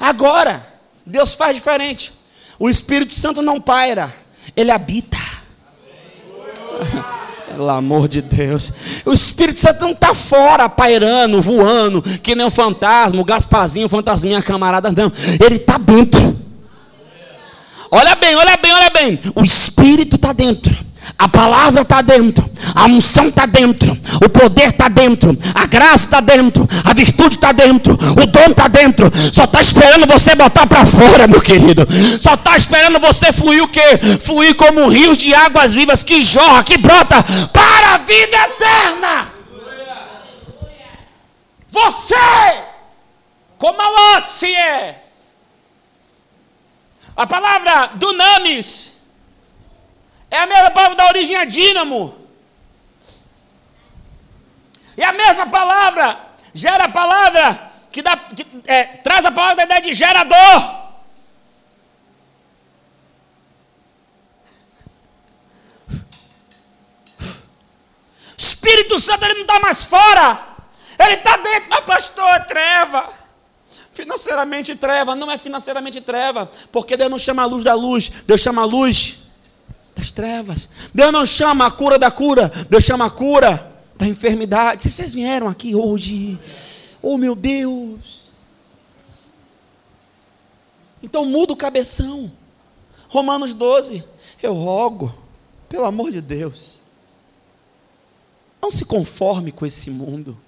Agora, 0.00 0.66
Deus 1.06 1.34
faz 1.34 1.54
diferente. 1.54 2.12
O 2.62 2.70
Espírito 2.70 3.12
Santo 3.12 3.42
não 3.42 3.60
paira, 3.60 4.14
ele 4.54 4.70
habita. 4.70 5.18
Pelo 7.50 7.68
amor 7.68 8.06
de 8.06 8.22
Deus. 8.22 8.72
O 9.04 9.12
Espírito 9.12 9.58
Santo 9.58 9.80
não 9.80 9.90
está 9.90 10.14
fora, 10.14 10.68
pairando, 10.68 11.42
voando, 11.42 12.00
que 12.22 12.36
nem 12.36 12.46
um 12.46 12.52
fantasma, 12.52 13.20
o 13.20 13.24
Gasparzinho, 13.24 13.86
o 13.86 13.88
fantasminha, 13.88 14.40
camarada, 14.40 14.92
não. 14.92 15.12
Ele 15.44 15.56
está 15.56 15.76
dentro. 15.76 16.38
Olha 17.90 18.14
bem, 18.14 18.36
olha 18.36 18.56
bem, 18.56 18.72
olha 18.72 18.90
bem. 18.90 19.18
O 19.34 19.42
Espírito 19.42 20.14
está 20.14 20.32
dentro. 20.32 20.72
A 21.18 21.28
palavra 21.28 21.82
está 21.82 22.00
dentro, 22.00 22.48
a 22.74 22.86
unção 22.86 23.28
está 23.28 23.46
dentro, 23.46 23.96
o 24.24 24.28
poder 24.28 24.70
está 24.70 24.88
dentro, 24.88 25.36
a 25.54 25.66
graça 25.66 26.04
está 26.04 26.20
dentro, 26.20 26.68
a 26.84 26.92
virtude 26.92 27.36
está 27.36 27.52
dentro, 27.52 27.94
o 27.94 28.26
dom 28.26 28.50
está 28.50 28.68
dentro. 28.68 29.10
Só 29.32 29.44
está 29.44 29.60
esperando 29.60 30.06
você 30.06 30.34
botar 30.34 30.66
para 30.66 30.86
fora, 30.86 31.26
meu 31.26 31.40
querido. 31.40 31.86
Só 32.20 32.34
está 32.34 32.56
esperando 32.56 32.98
você 33.00 33.32
fluir 33.32 33.62
o 33.62 33.68
quê? 33.68 33.98
Fluir 34.22 34.54
como 34.56 34.88
rios 34.88 35.18
de 35.18 35.34
águas 35.34 35.72
vivas 35.72 36.02
que 36.02 36.24
jorra, 36.24 36.64
que 36.64 36.76
brota 36.76 37.22
para 37.52 37.94
a 37.94 37.98
vida 37.98 38.36
eterna. 38.36 39.28
Você, 41.68 42.14
como 43.58 43.80
a 43.80 44.24
se 44.24 44.52
é. 44.54 45.02
A 47.16 47.26
palavra 47.26 47.90
dunamis 47.94 48.92
é 50.32 50.38
a 50.38 50.46
mesma 50.46 50.70
palavra 50.70 50.96
da 50.96 51.06
origem 51.08 51.36
a 51.36 51.44
dínamo. 51.44 52.18
E 54.96 55.04
a 55.04 55.12
mesma 55.12 55.46
palavra 55.46 56.18
gera 56.54 56.84
a 56.84 56.88
palavra 56.88 57.70
que, 57.90 58.00
dá, 58.00 58.16
que 58.16 58.46
é, 58.64 58.84
traz 58.84 59.26
a 59.26 59.30
palavra 59.30 59.56
da 59.56 59.64
ideia 59.64 59.82
de 59.82 59.92
gerador. 59.92 60.82
Espírito 68.38 68.98
Santo 68.98 69.26
ele 69.26 69.34
não 69.34 69.42
está 69.42 69.60
mais 69.60 69.84
fora. 69.84 70.46
Ele 70.98 71.14
está 71.14 71.36
dentro, 71.36 71.68
mas 71.68 71.80
pastor, 71.80 72.36
é 72.36 72.40
treva. 72.40 73.12
Financeiramente 73.92 74.76
treva, 74.76 75.14
não 75.14 75.30
é 75.30 75.36
financeiramente 75.36 76.00
treva, 76.00 76.50
porque 76.70 76.96
Deus 76.96 77.10
não 77.10 77.18
chama 77.18 77.42
a 77.42 77.44
luz 77.44 77.62
da 77.62 77.74
luz, 77.74 78.08
Deus 78.08 78.40
chama 78.40 78.62
a 78.62 78.64
luz 78.64 79.21
das 79.94 80.10
trevas. 80.10 80.68
Deus 80.94 81.12
não 81.12 81.26
chama 81.26 81.66
a 81.66 81.70
cura 81.70 81.98
da 81.98 82.10
cura, 82.10 82.50
Deus 82.68 82.84
chama 82.84 83.06
a 83.06 83.10
cura 83.10 83.72
da 83.96 84.06
enfermidade. 84.06 84.82
Se 84.82 84.90
vocês 84.90 85.14
vieram 85.14 85.48
aqui 85.48 85.74
hoje, 85.74 86.38
oh 87.00 87.16
meu 87.16 87.34
Deus. 87.34 88.32
Então 91.02 91.24
muda 91.24 91.52
o 91.52 91.56
cabeção. 91.56 92.30
Romanos 93.08 93.52
12, 93.52 94.02
eu 94.42 94.54
rogo, 94.54 95.12
pelo 95.68 95.84
amor 95.84 96.10
de 96.10 96.20
Deus, 96.20 96.82
não 98.60 98.70
se 98.70 98.84
conforme 98.84 99.52
com 99.52 99.66
esse 99.66 99.90
mundo. 99.90 100.38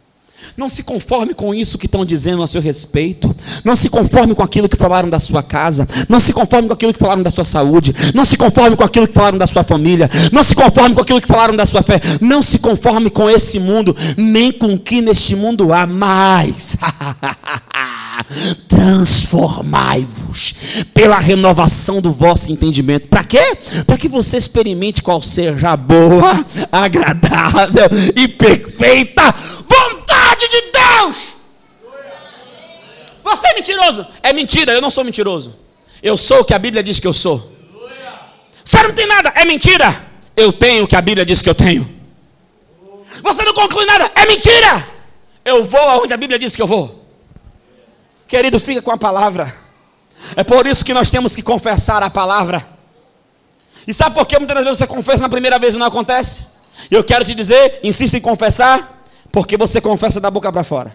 Não 0.56 0.68
se 0.68 0.84
conforme 0.84 1.34
com 1.34 1.54
isso 1.54 1.76
que 1.76 1.86
estão 1.86 2.04
dizendo 2.04 2.42
a 2.42 2.46
seu 2.46 2.60
respeito. 2.60 3.34
Não 3.64 3.74
se 3.74 3.88
conforme 3.88 4.34
com 4.34 4.42
aquilo 4.42 4.68
que 4.68 4.76
falaram 4.76 5.10
da 5.10 5.18
sua 5.18 5.42
casa. 5.42 5.88
Não 6.08 6.20
se 6.20 6.32
conforme 6.32 6.68
com 6.68 6.74
aquilo 6.74 6.92
que 6.92 6.98
falaram 6.98 7.22
da 7.22 7.30
sua 7.30 7.44
saúde. 7.44 7.94
Não 8.14 8.24
se 8.24 8.36
conforme 8.36 8.76
com 8.76 8.84
aquilo 8.84 9.08
que 9.08 9.14
falaram 9.14 9.36
da 9.36 9.46
sua 9.46 9.64
família. 9.64 10.08
Não 10.32 10.44
se 10.44 10.54
conforme 10.54 10.94
com 10.94 11.00
aquilo 11.00 11.20
que 11.20 11.26
falaram 11.26 11.56
da 11.56 11.66
sua 11.66 11.82
fé. 11.82 12.00
Não 12.20 12.42
se 12.42 12.58
conforme 12.58 13.10
com 13.10 13.28
esse 13.28 13.58
mundo, 13.58 13.96
nem 14.16 14.52
com 14.52 14.74
o 14.74 14.78
que 14.78 15.00
neste 15.00 15.34
mundo 15.34 15.72
há 15.72 15.86
mais. 15.86 16.76
Transformai-vos 18.68 20.54
pela 20.92 21.18
renovação 21.18 22.00
do 22.00 22.12
vosso 22.12 22.52
entendimento. 22.52 23.08
Para 23.08 23.24
quê? 23.24 23.56
Para 23.86 23.98
que 23.98 24.08
você 24.08 24.36
experimente 24.36 25.02
qual 25.02 25.20
seja 25.20 25.70
a 25.70 25.76
boa, 25.76 26.44
agradável 26.70 27.90
e 28.14 28.28
perfeita 28.28 29.34
vontade 29.66 30.03
de 30.03 30.03
Deus. 31.04 31.34
Você 33.22 33.46
é 33.48 33.54
mentiroso? 33.54 34.06
É 34.22 34.32
mentira, 34.32 34.72
eu 34.72 34.80
não 34.80 34.90
sou 34.90 35.04
mentiroso. 35.04 35.54
Eu 36.02 36.16
sou 36.16 36.40
o 36.40 36.44
que 36.44 36.52
a 36.52 36.58
Bíblia 36.58 36.82
diz 36.82 36.98
que 36.98 37.06
eu 37.06 37.12
sou. 37.12 37.52
Você 38.64 38.82
não 38.82 38.92
tem 38.92 39.06
nada? 39.06 39.32
É 39.34 39.44
mentira. 39.44 40.04
Eu 40.36 40.52
tenho 40.52 40.84
o 40.84 40.88
que 40.88 40.96
a 40.96 41.00
Bíblia 41.00 41.24
diz 41.24 41.40
que 41.40 41.48
eu 41.48 41.54
tenho. 41.54 41.88
Você 43.22 43.42
não 43.44 43.54
conclui 43.54 43.86
nada? 43.86 44.10
É 44.14 44.26
mentira. 44.26 44.88
Eu 45.44 45.64
vou 45.64 45.80
aonde 45.80 46.12
a 46.12 46.16
Bíblia 46.16 46.38
diz 46.38 46.56
que 46.56 46.62
eu 46.62 46.66
vou. 46.66 47.06
Querido, 48.26 48.58
fica 48.58 48.82
com 48.82 48.90
a 48.90 48.96
palavra. 48.96 49.54
É 50.36 50.42
por 50.42 50.66
isso 50.66 50.84
que 50.84 50.94
nós 50.94 51.10
temos 51.10 51.36
que 51.36 51.42
confessar 51.42 52.02
a 52.02 52.10
palavra. 52.10 52.66
E 53.86 53.92
sabe 53.92 54.14
por 54.14 54.26
que 54.26 54.38
muitas 54.38 54.56
vezes 54.64 54.78
você 54.78 54.86
confessa 54.86 55.22
na 55.22 55.28
primeira 55.28 55.58
vez 55.58 55.74
e 55.74 55.78
não 55.78 55.86
acontece? 55.86 56.44
Eu 56.90 57.04
quero 57.04 57.24
te 57.24 57.34
dizer, 57.34 57.80
insista 57.82 58.16
em 58.16 58.20
confessar, 58.20 59.03
porque 59.34 59.56
você 59.56 59.80
confessa 59.80 60.20
da 60.20 60.30
boca 60.30 60.52
para 60.52 60.62
fora. 60.62 60.94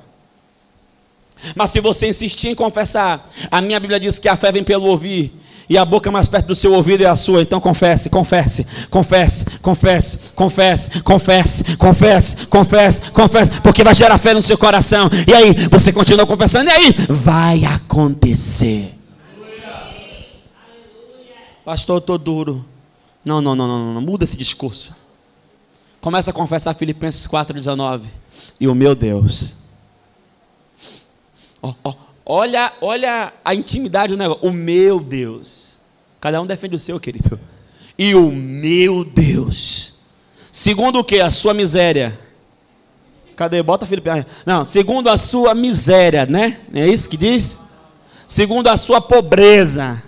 Mas 1.53 1.71
se 1.71 1.81
você 1.81 2.07
insistir 2.07 2.47
em 2.47 2.55
confessar, 2.55 3.29
a 3.51 3.59
minha 3.59 3.77
Bíblia 3.81 3.99
diz 3.99 4.17
que 4.17 4.29
a 4.29 4.37
fé 4.37 4.49
vem 4.49 4.63
pelo 4.63 4.85
ouvir, 4.85 5.33
e 5.67 5.77
a 5.77 5.83
boca 5.83 6.09
mais 6.09 6.29
perto 6.29 6.47
do 6.47 6.55
seu 6.55 6.73
ouvido 6.73 7.03
é 7.03 7.05
a 7.05 7.17
sua. 7.17 7.41
Então 7.41 7.59
confesse, 7.59 8.09
confesse, 8.09 8.65
confesse, 8.89 9.45
confesse, 9.59 10.31
confesse, 10.33 11.01
confesse, 11.03 11.75
confesse, 11.75 12.45
confesse, 12.47 13.11
confesse, 13.11 13.51
porque 13.61 13.83
vai 13.83 13.93
gerar 13.93 14.17
fé 14.17 14.33
no 14.33 14.41
seu 14.41 14.57
coração. 14.57 15.09
E 15.27 15.33
aí, 15.33 15.67
você 15.69 15.91
continua 15.91 16.25
confessando, 16.25 16.69
e 16.69 16.73
aí, 16.73 16.95
vai 17.09 17.65
acontecer. 17.65 18.97
Pastor, 21.65 21.97
eu 21.97 21.99
estou 21.99 22.17
duro. 22.17 22.65
Não, 23.23 23.41
não, 23.41 23.53
não, 23.53 23.67
não, 23.67 23.93
não, 23.95 24.01
muda 24.01 24.23
esse 24.23 24.37
discurso. 24.37 24.95
Começa 26.01 26.31
a 26.31 26.33
confessar 26.33 26.73
Filipenses 26.73 27.27
4,19 27.27 28.03
e 28.59 28.67
o 28.67 28.75
meu 28.75 28.95
Deus. 28.95 29.57
Oh, 31.61 31.73
oh, 31.83 31.93
olha, 32.25 32.71
olha 32.79 33.33
a 33.43 33.53
intimidade 33.53 34.13
do 34.13 34.17
negócio. 34.17 34.47
O 34.47 34.51
meu 34.51 34.99
Deus. 34.99 35.77
Cada 36.21 36.41
um 36.41 36.45
defende 36.45 36.75
o 36.75 36.79
seu, 36.79 36.99
querido. 36.99 37.39
E 37.97 38.15
o 38.15 38.31
meu 38.31 39.03
Deus. 39.03 39.95
Segundo 40.51 40.99
o 40.99 41.03
que? 41.03 41.19
A 41.19 41.31
sua 41.31 41.53
miséria. 41.53 42.17
Cadê? 43.35 43.61
Bota 43.61 43.85
Felipe. 43.85 44.09
Não, 44.45 44.63
segundo 44.65 45.09
a 45.09 45.17
sua 45.17 45.53
miséria, 45.53 46.25
né? 46.25 46.59
É 46.73 46.87
isso 46.87 47.09
que 47.09 47.17
diz? 47.17 47.59
Segundo 48.27 48.67
a 48.67 48.77
sua 48.77 49.01
pobreza. 49.01 50.01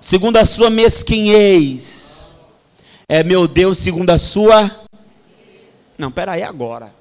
Segundo 0.00 0.36
a 0.36 0.44
sua 0.44 0.68
mesquinhez. 0.68 2.36
É 3.08 3.22
meu 3.22 3.46
Deus, 3.46 3.78
segundo 3.78 4.10
a 4.10 4.18
sua. 4.18 4.81
Não, 6.02 6.10
peraí 6.10 6.42
agora. 6.42 6.92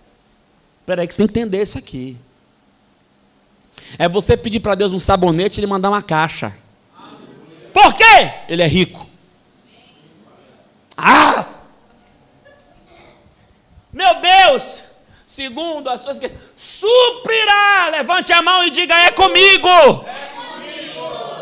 Peraí, 0.86 1.08
que 1.08 1.16
você 1.16 1.24
tem 1.24 1.28
que 1.28 1.40
entender 1.40 1.64
isso 1.64 1.76
aqui. 1.76 2.16
É 3.98 4.08
você 4.08 4.38
pedir 4.38 4.60
para 4.60 4.76
Deus 4.76 4.92
um 4.92 5.00
sabonete 5.00 5.58
e 5.58 5.60
ele 5.60 5.66
mandar 5.66 5.90
uma 5.90 6.04
caixa. 6.04 6.56
Por 7.74 7.96
quê? 7.96 8.32
Ele 8.48 8.62
é 8.62 8.68
rico. 8.68 9.10
Ah! 10.96 11.46
Meu 13.92 14.22
Deus! 14.22 14.84
Segundo 15.26 15.90
as 15.90 16.02
suas 16.02 16.20
suprirá. 16.56 17.90
Levante 17.92 18.32
a 18.32 18.44
mão 18.44 18.68
e 18.68 18.70
diga: 18.70 18.94
é 18.94 19.10
comigo. 19.14 19.68
É. 20.06 20.32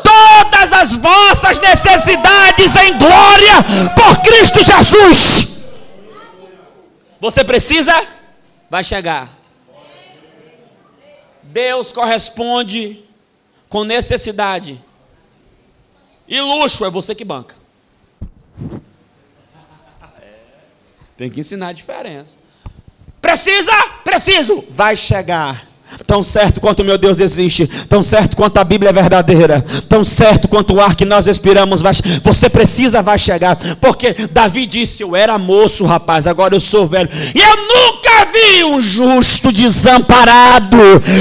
Todas 0.02 0.72
as 0.72 0.96
vossas 0.96 1.60
necessidades 1.60 2.74
em 2.76 2.96
glória 2.96 3.62
por 3.94 4.22
Cristo 4.22 4.62
Jesus. 4.62 5.59
Você 7.20 7.44
precisa? 7.44 7.92
Vai 8.68 8.82
chegar. 8.82 9.28
Deus 11.42 11.92
corresponde 11.92 13.04
com 13.68 13.84
necessidade. 13.84 14.80
E 16.26 16.40
luxo 16.40 16.84
é 16.84 16.90
você 16.90 17.14
que 17.14 17.24
banca. 17.24 17.56
Tem 21.16 21.28
que 21.28 21.40
ensinar 21.40 21.68
a 21.68 21.72
diferença. 21.72 22.38
Precisa? 23.20 23.72
Preciso. 24.02 24.64
Vai 24.70 24.96
chegar. 24.96 25.69
Tão 26.06 26.22
certo 26.22 26.60
quanto 26.60 26.84
meu 26.84 26.98
Deus 26.98 27.20
existe, 27.20 27.66
tão 27.88 28.02
certo 28.02 28.36
quanto 28.36 28.58
a 28.58 28.64
Bíblia 28.64 28.90
é 28.90 28.92
verdadeira, 28.92 29.64
tão 29.88 30.04
certo 30.04 30.48
quanto 30.48 30.74
o 30.74 30.80
ar 30.80 30.94
que 30.94 31.04
nós 31.04 31.26
respiramos, 31.26 31.82
vai, 31.82 31.92
você 32.22 32.48
precisa, 32.48 33.02
vai 33.02 33.18
chegar. 33.18 33.56
Porque 33.80 34.14
Davi 34.30 34.66
disse: 34.66 35.02
Eu 35.02 35.14
era 35.14 35.38
moço, 35.38 35.84
rapaz, 35.84 36.26
agora 36.26 36.54
eu 36.54 36.60
sou 36.60 36.86
velho. 36.86 37.08
E 37.34 37.40
eu 37.40 37.56
nunca 37.56 38.26
vi 38.32 38.64
um 38.64 38.80
justo 38.80 39.52
desamparado, 39.52 40.76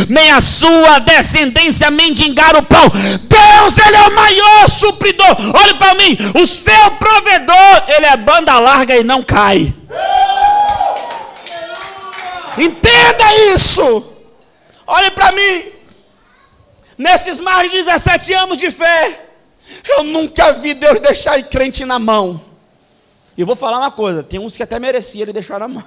nem 0.08 0.32
a 0.32 0.42
sua 0.42 1.00
descendência 1.00 1.92
mendigar 1.92 2.56
o 2.56 2.64
pão. 2.64 2.90
Deus, 2.90 3.78
Ele 3.78 3.96
é 3.96 4.08
o 4.08 4.16
maior 4.16 4.70
supridor. 4.70 5.38
Olhe 5.54 5.74
para 5.76 5.96
mim, 5.96 6.18
o 6.42 6.46
seu 6.46 6.92
provedor, 6.92 7.84
Ele 7.88 8.06
é 8.06 8.18
banda 8.18 8.60
larga 8.60 8.98
e 8.98 9.04
não 9.04 9.22
cai. 9.22 9.74
Entenda 12.58 13.54
isso. 13.56 14.09
Olhe 14.92 15.12
para 15.12 15.32
mim. 15.32 15.66
Nesses 16.98 17.40
mais 17.40 17.70
de 17.70 17.78
17 17.78 18.34
anos 18.34 18.58
de 18.58 18.72
fé, 18.72 19.28
eu 19.88 20.04
nunca 20.04 20.54
vi 20.54 20.74
Deus 20.74 21.00
deixar 21.00 21.42
crente 21.44 21.86
na 21.86 22.00
mão. 22.00 22.42
E 23.38 23.44
vou 23.44 23.56
falar 23.56 23.78
uma 23.78 23.92
coisa: 23.92 24.24
tem 24.24 24.40
uns 24.40 24.58
que 24.58 24.64
até 24.64 24.80
merecia 24.80 25.22
ele 25.22 25.32
deixar 25.32 25.60
na 25.60 25.68
mão. 25.68 25.84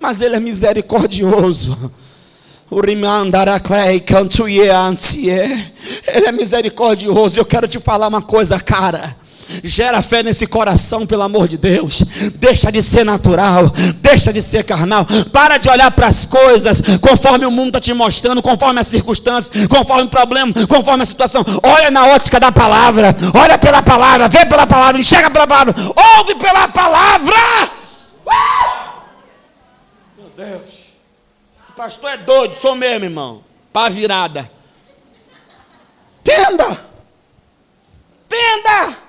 Mas 0.00 0.20
ele 0.20 0.34
é 0.34 0.40
misericordioso. 0.40 1.92
Ele 6.08 6.26
é 6.26 6.32
misericordioso. 6.32 7.38
Eu 7.38 7.46
quero 7.46 7.68
te 7.68 7.78
falar 7.78 8.08
uma 8.08 8.20
coisa, 8.20 8.58
cara. 8.58 9.16
Gera 9.64 10.02
fé 10.02 10.22
nesse 10.22 10.46
coração, 10.46 11.06
pelo 11.06 11.22
amor 11.22 11.48
de 11.48 11.56
Deus. 11.56 12.02
Deixa 12.36 12.70
de 12.70 12.82
ser 12.82 13.04
natural, 13.04 13.72
deixa 13.96 14.32
de 14.32 14.42
ser 14.42 14.64
carnal. 14.64 15.06
Para 15.32 15.56
de 15.56 15.68
olhar 15.68 15.90
para 15.90 16.06
as 16.06 16.26
coisas 16.26 16.82
conforme 17.00 17.46
o 17.46 17.50
mundo 17.50 17.68
está 17.68 17.80
te 17.80 17.92
mostrando, 17.94 18.42
conforme 18.42 18.80
as 18.80 18.86
circunstâncias, 18.86 19.66
conforme 19.66 20.04
o 20.04 20.08
problema, 20.08 20.52
conforme 20.66 21.02
a 21.02 21.06
situação. 21.06 21.44
Olha 21.62 21.90
na 21.90 22.06
ótica 22.06 22.38
da 22.38 22.52
palavra, 22.52 23.16
olha 23.34 23.58
pela 23.58 23.82
palavra, 23.82 24.28
vê 24.28 24.44
pela 24.46 24.66
palavra, 24.66 25.00
enxerga 25.00 25.30
pela 25.30 25.46
palavra, 25.46 25.74
ouve 26.18 26.34
pela 26.34 26.68
palavra. 26.68 27.36
Uh! 28.26 28.88
Meu 30.18 30.30
Deus, 30.36 30.70
esse 31.62 31.72
pastor 31.76 32.10
é 32.10 32.16
doido, 32.18 32.54
sou 32.54 32.74
mesmo, 32.74 33.04
irmão. 33.04 33.42
Pá 33.72 33.88
virada. 33.88 34.50
Tenda, 36.24 36.78
tenda. 38.28 39.07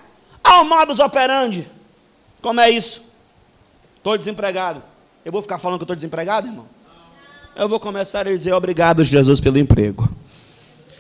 Ao 0.50 0.66
modus 0.66 1.00
operandi. 1.00 1.68
Como 2.42 2.60
é 2.60 2.72
isso? 2.72 3.04
Estou 3.96 4.18
desempregado. 4.18 4.82
Eu 5.24 5.32
vou 5.32 5.44
ficar 5.44 5.60
falando 5.60 5.78
que 5.78 5.84
estou 5.84 5.96
desempregado, 5.96 6.48
irmão? 6.48 6.66
Eu 7.56 7.70
vou 7.70 7.80
começar 7.80 8.22
a 8.22 8.24
dizer 8.24 8.54
obrigado, 8.54 9.04
Jesus, 9.04 9.40
pelo 9.40 9.60
emprego. 9.60 10.10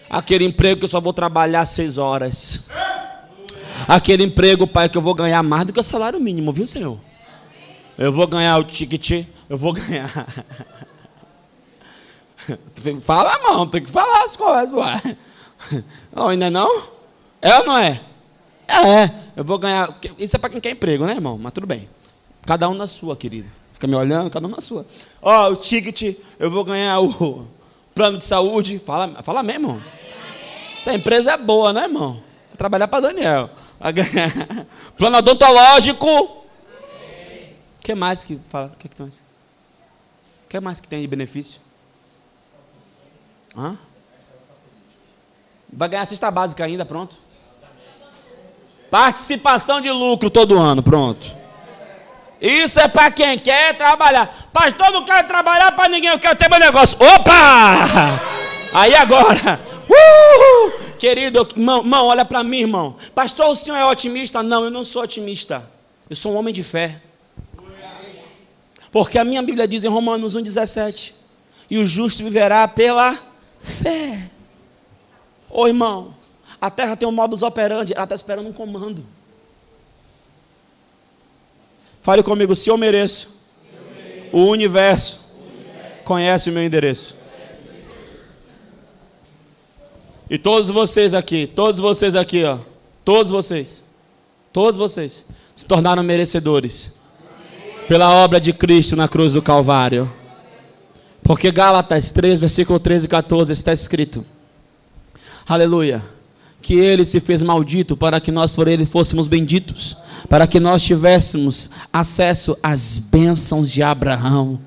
Aquele 0.07 0.45
emprego 0.45 0.79
que 0.79 0.85
eu 0.85 0.89
só 0.89 1.01
vou 1.01 1.13
trabalhar 1.13 1.65
seis 1.65 1.97
horas. 1.97 2.65
Aquele 3.87 4.23
emprego, 4.23 4.67
pai, 4.67 4.87
que 4.87 4.97
eu 4.97 5.01
vou 5.01 5.15
ganhar 5.15 5.41
mais 5.41 5.65
do 5.65 5.73
que 5.73 5.79
o 5.79 5.83
salário 5.83 6.19
mínimo, 6.19 6.51
viu, 6.53 6.67
Senhor? 6.67 6.99
Eu 7.97 8.13
vou 8.13 8.27
ganhar 8.27 8.55
o 8.59 8.63
ticket, 8.63 9.25
eu 9.49 9.57
vou 9.57 9.73
ganhar. 9.73 10.27
Fala, 13.03 13.39
mão, 13.39 13.67
tem 13.67 13.81
que 13.81 13.89
falar 13.89 14.25
as 14.25 14.35
coisas, 14.35 14.73
ué. 14.73 15.17
Não, 16.13 16.27
ainda 16.27 16.51
não? 16.51 16.83
É 17.41 17.57
ou 17.57 17.65
não 17.65 17.77
é? 17.77 17.99
É, 18.69 19.11
eu 19.35 19.43
vou 19.43 19.57
ganhar. 19.57 19.97
Isso 20.17 20.35
é 20.35 20.39
para 20.39 20.51
quem 20.51 20.61
quer 20.61 20.69
emprego, 20.71 21.05
né, 21.05 21.13
irmão? 21.13 21.37
Mas 21.37 21.51
tudo 21.51 21.65
bem. 21.65 21.89
Cada 22.45 22.69
um 22.69 22.75
na 22.75 22.87
sua, 22.87 23.17
querido. 23.17 23.49
Fica 23.73 23.87
me 23.87 23.95
olhando, 23.95 24.29
cada 24.29 24.45
um 24.45 24.49
na 24.49 24.61
sua. 24.61 24.85
Ó, 25.21 25.47
oh, 25.47 25.53
o 25.53 25.55
ticket, 25.55 26.17
eu 26.37 26.51
vou 26.51 26.63
ganhar 26.63 26.99
o 26.99 27.47
plano 27.95 28.17
de 28.17 28.23
saúde. 28.23 28.77
Fala, 28.77 29.23
fala 29.23 29.41
mesmo. 29.41 29.81
Essa 30.77 30.93
empresa 30.93 31.31
é 31.31 31.37
boa, 31.37 31.73
né, 31.73 31.83
irmão? 31.83 32.13
Vou 32.49 32.57
trabalhar 32.57 32.87
para 32.87 33.07
Daniel. 33.07 33.49
plano 34.97 35.17
odontológico. 35.17 36.07
O 36.07 36.43
que 37.81 37.95
mais 37.95 38.23
que 38.23 38.39
fala? 38.49 38.67
O 38.67 38.77
que, 38.77 38.87
que 38.87 38.95
tem 38.95 39.05
mais? 39.05 39.17
O 39.17 40.49
que 40.49 40.59
mais 40.59 40.79
que 40.79 40.87
tem 40.87 41.01
de 41.01 41.07
benefício? 41.07 41.59
Hã? 43.57 43.77
Vai 45.71 45.89
ganhar 45.89 46.03
a 46.03 46.05
cesta 46.05 46.29
básica 46.29 46.63
ainda, 46.63 46.85
pronto. 46.85 47.15
Participação 48.89 49.79
de 49.79 49.89
lucro 49.91 50.29
todo 50.29 50.57
ano, 50.57 50.81
pronto. 50.81 51.37
Isso 52.41 52.79
é 52.79 52.87
para 52.87 53.11
quem 53.11 53.37
quer 53.37 53.77
trabalhar. 53.77 54.49
Pastor, 54.53 54.91
não 54.91 55.03
quero 55.03 55.27
trabalhar 55.27 55.71
para 55.73 55.89
ninguém, 55.89 56.09
eu 56.09 56.19
quero 56.19 56.37
ter 56.37 56.49
meu 56.49 56.59
negócio. 56.59 56.97
Opa! 57.01 58.21
Aí 58.73 58.95
agora. 58.95 59.59
Uh! 59.89 60.71
Querido, 60.99 61.47
irmão, 61.55 61.79
irmão 61.79 62.05
olha 62.05 62.23
para 62.23 62.43
mim, 62.43 62.59
irmão. 62.59 62.95
Pastor, 63.15 63.47
o 63.47 63.55
senhor 63.55 63.75
é 63.75 63.85
otimista? 63.85 64.43
Não, 64.43 64.65
eu 64.65 64.69
não 64.69 64.83
sou 64.83 65.01
otimista. 65.01 65.67
Eu 66.07 66.15
sou 66.15 66.33
um 66.33 66.37
homem 66.37 66.53
de 66.53 66.61
fé. 66.61 67.01
Porque 68.91 69.17
a 69.17 69.23
minha 69.23 69.41
Bíblia 69.41 69.67
diz 69.67 69.83
em 69.83 69.87
Romanos 69.87 70.35
1,17: 70.35 71.13
E 71.69 71.79
o 71.79 71.87
justo 71.87 72.23
viverá 72.23 72.67
pela 72.67 73.17
fé. 73.59 74.29
Ô 75.49 75.67
irmão, 75.67 76.13
a 76.61 76.69
terra 76.69 76.95
tem 76.95 77.07
um 77.07 77.11
modus 77.11 77.41
operandi, 77.41 77.93
ela 77.93 78.03
está 78.03 78.15
esperando 78.15 78.49
um 78.49 78.53
comando. 78.53 79.05
Fale 82.01 82.21
comigo, 82.21 82.55
se 82.55 82.69
eu 82.69 82.77
mereço, 82.77 83.29
se 83.61 83.75
eu 83.75 83.95
mereço 83.95 84.35
o, 84.35 84.49
universo, 84.49 85.21
o 85.37 85.53
universo 85.53 86.03
conhece 86.03 86.49
o 86.49 86.53
meu 86.53 86.63
endereço. 86.63 87.15
E 90.29 90.37
todos 90.37 90.69
vocês 90.69 91.13
aqui, 91.13 91.47
todos 91.47 91.79
vocês 91.79 92.15
aqui, 92.15 92.43
ó, 92.43 92.59
todos 93.05 93.31
vocês, 93.31 93.85
todos 94.51 94.77
vocês 94.77 95.25
se 95.55 95.65
tornaram 95.65 96.03
merecedores 96.03 96.95
pela 97.87 98.09
obra 98.09 98.39
de 98.39 98.53
Cristo 98.53 98.95
na 98.95 99.07
cruz 99.07 99.33
do 99.33 99.41
Calvário. 99.41 100.11
Porque 101.23 101.51
Gálatas 101.51 102.11
3, 102.11 102.39
versículo 102.39 102.79
13 102.79 103.05
e 103.05 103.09
14 103.09 103.53
está 103.53 103.73
escrito: 103.73 104.25
Aleluia 105.47 106.18
que 106.61 106.75
ele 106.75 107.05
se 107.05 107.19
fez 107.19 107.41
maldito 107.41 107.95
para 107.95 108.19
que 108.19 108.31
nós 108.31 108.53
por 108.53 108.67
ele 108.67 108.85
fôssemos 108.85 109.27
benditos, 109.27 109.97
para 110.27 110.45
que 110.45 110.59
nós 110.59 110.81
tivéssemos 110.81 111.69
acesso 111.91 112.57
às 112.61 112.97
bênçãos 112.97 113.71
de 113.71 113.81
Abraão. 113.81 114.59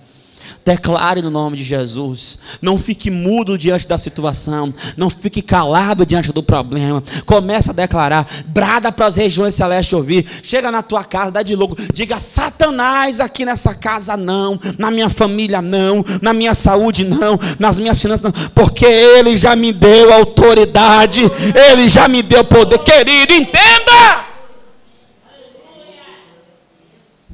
Declare 0.64 1.20
no 1.20 1.30
nome 1.30 1.56
de 1.56 1.64
Jesus. 1.64 2.38
Não 2.60 2.78
fique 2.78 3.10
mudo 3.10 3.58
diante 3.58 3.88
da 3.88 3.98
situação. 3.98 4.72
Não 4.96 5.10
fique 5.10 5.42
calado 5.42 6.06
diante 6.06 6.32
do 6.32 6.42
problema. 6.42 7.02
Comece 7.26 7.70
a 7.70 7.72
declarar. 7.72 8.28
Brada 8.46 8.92
para 8.92 9.06
as 9.06 9.16
regiões 9.16 9.54
celestes 9.54 9.92
ouvir. 9.92 10.24
Chega 10.42 10.70
na 10.70 10.82
tua 10.82 11.02
casa, 11.02 11.32
dá 11.32 11.42
de 11.42 11.56
louco. 11.56 11.76
Diga: 11.92 12.20
Satanás 12.20 13.18
aqui 13.18 13.44
nessa 13.44 13.74
casa 13.74 14.16
não. 14.16 14.58
Na 14.78 14.90
minha 14.90 15.08
família 15.08 15.60
não. 15.60 16.04
Na 16.20 16.32
minha 16.32 16.54
saúde 16.54 17.04
não. 17.04 17.38
Nas 17.58 17.80
minhas 17.80 18.00
finanças 18.00 18.22
não. 18.22 18.50
Porque 18.50 18.86
Ele 18.86 19.36
já 19.36 19.56
me 19.56 19.72
deu 19.72 20.12
autoridade. 20.12 21.22
Ele 21.70 21.88
já 21.88 22.06
me 22.06 22.22
deu 22.22 22.44
poder. 22.44 22.78
Querido, 22.78 23.32
entenda. 23.32 24.26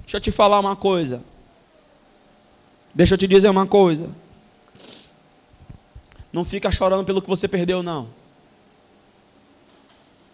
Deixa 0.03 0.17
eu 0.17 0.21
te 0.21 0.31
falar 0.31 0.59
uma 0.61 0.75
coisa. 0.75 1.23
Deixa 2.99 3.15
eu 3.15 3.19
te 3.19 3.29
dizer 3.29 3.49
uma 3.49 3.65
coisa. 3.65 4.11
Não 6.33 6.45
fica 6.45 6.73
chorando 6.73 7.05
pelo 7.05 7.23
que 7.23 7.29
você 7.29 7.47
perdeu, 7.47 7.81
não. 7.81 8.09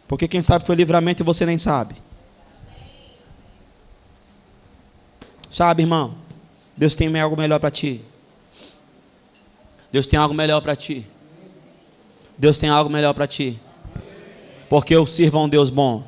Porque 0.08 0.26
quem 0.26 0.40
sabe 0.40 0.64
foi 0.64 0.74
livramento 0.74 1.22
e 1.22 1.26
você 1.26 1.44
nem 1.44 1.58
sabe. 1.58 1.94
Sabe, 5.50 5.82
irmão? 5.82 6.14
Deus 6.74 6.94
tem 6.94 7.20
algo 7.20 7.36
melhor 7.36 7.60
para 7.60 7.70
ti. 7.70 8.00
Deus 9.92 10.06
tem 10.06 10.18
algo 10.18 10.32
melhor 10.32 10.62
para 10.62 10.74
ti. 10.74 11.06
Deus 12.38 12.58
tem 12.58 12.70
algo 12.70 12.88
melhor 12.88 13.12
para 13.12 13.26
ti. 13.26 13.60
Porque 14.70 14.96
eu 14.96 15.06
sirvo 15.06 15.36
a 15.36 15.42
um 15.42 15.48
Deus 15.50 15.68
bom. 15.68 16.02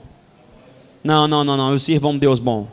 Não, 1.05 1.29
não, 1.29 1.45
não, 1.45 1.55
não. 1.55 1.73
Eu 1.73 1.79
sirvo 1.79 2.09
a 2.09 2.11
um 2.13 2.17
Deus 2.17 2.41
bom. 2.41 2.67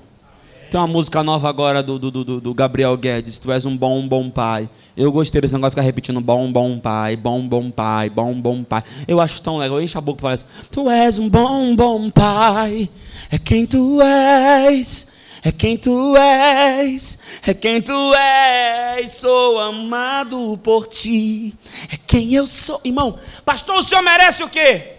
Tem 0.73 0.79
uma 0.79 0.87
música 0.87 1.21
nova 1.21 1.47
agora 1.47 1.83
do, 1.83 1.99
do, 1.99 2.09
do, 2.09 2.41
do, 2.41 2.51
Gabriel 2.55 2.97
Guedes. 2.97 3.37
Tu 3.37 3.51
és 3.51 3.63
um 3.63 3.77
bom, 3.77 4.07
bom 4.07 4.27
pai. 4.27 4.67
Eu 4.97 5.11
gostei 5.11 5.39
desse 5.39 5.53
negócio 5.53 5.69
de 5.69 5.75
ficar 5.75 5.85
repetindo 5.85 6.19
bom, 6.19 6.51
bom 6.51 6.79
pai, 6.79 7.15
bom, 7.15 7.47
bom 7.47 7.69
pai, 7.69 8.09
bom, 8.09 8.33
bom 8.33 8.63
pai. 8.63 8.83
Eu 9.07 9.21
acho 9.21 9.39
tão 9.43 9.59
legal. 9.59 9.79
Enche 9.79 9.99
a 9.99 10.01
boca 10.01 10.17
e 10.17 10.21
fala 10.23 10.33
assim, 10.33 10.47
Tu 10.71 10.89
és 10.89 11.19
um 11.19 11.29
bom, 11.29 11.75
bom 11.75 12.09
pai. 12.09 12.89
É 13.29 13.37
quem 13.37 13.67
tu 13.67 14.01
és. 14.01 15.11
É 15.43 15.51
quem 15.51 15.77
tu 15.77 16.17
és, 16.17 17.19
é 17.45 17.53
quem 17.53 17.81
tu 17.81 18.13
és, 18.15 19.11
sou 19.11 19.59
amado 19.59 20.57
por 20.63 20.87
ti, 20.87 21.53
é 21.91 21.97
quem 21.97 22.33
eu 22.33 22.47
sou. 22.47 22.79
Irmão, 22.81 23.19
pastor, 23.43 23.75
o 23.75 23.83
senhor 23.83 24.01
merece 24.01 24.41
o 24.41 24.47
quê? 24.47 24.93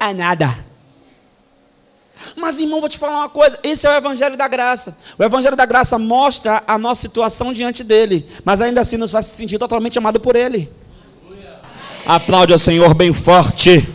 É 0.00 0.14
nada. 0.14 0.71
Mas, 2.36 2.58
irmão, 2.58 2.80
vou 2.80 2.88
te 2.88 2.98
falar 2.98 3.18
uma 3.18 3.28
coisa: 3.28 3.58
esse 3.62 3.86
é 3.86 3.90
o 3.90 3.94
Evangelho 3.94 4.36
da 4.36 4.48
Graça. 4.48 4.96
O 5.18 5.22
Evangelho 5.22 5.56
da 5.56 5.66
Graça 5.66 5.98
mostra 5.98 6.62
a 6.66 6.78
nossa 6.78 7.02
situação 7.02 7.52
diante 7.52 7.84
dele, 7.84 8.26
mas 8.44 8.60
ainda 8.60 8.80
assim 8.80 8.96
nos 8.96 9.10
faz 9.10 9.26
se 9.26 9.36
sentir 9.36 9.58
totalmente 9.58 9.98
amado 9.98 10.20
por 10.20 10.36
ele. 10.36 10.70
Aplaude 12.04 12.52
ao 12.52 12.58
Senhor 12.58 12.94
bem 12.94 13.12
forte. 13.12 13.86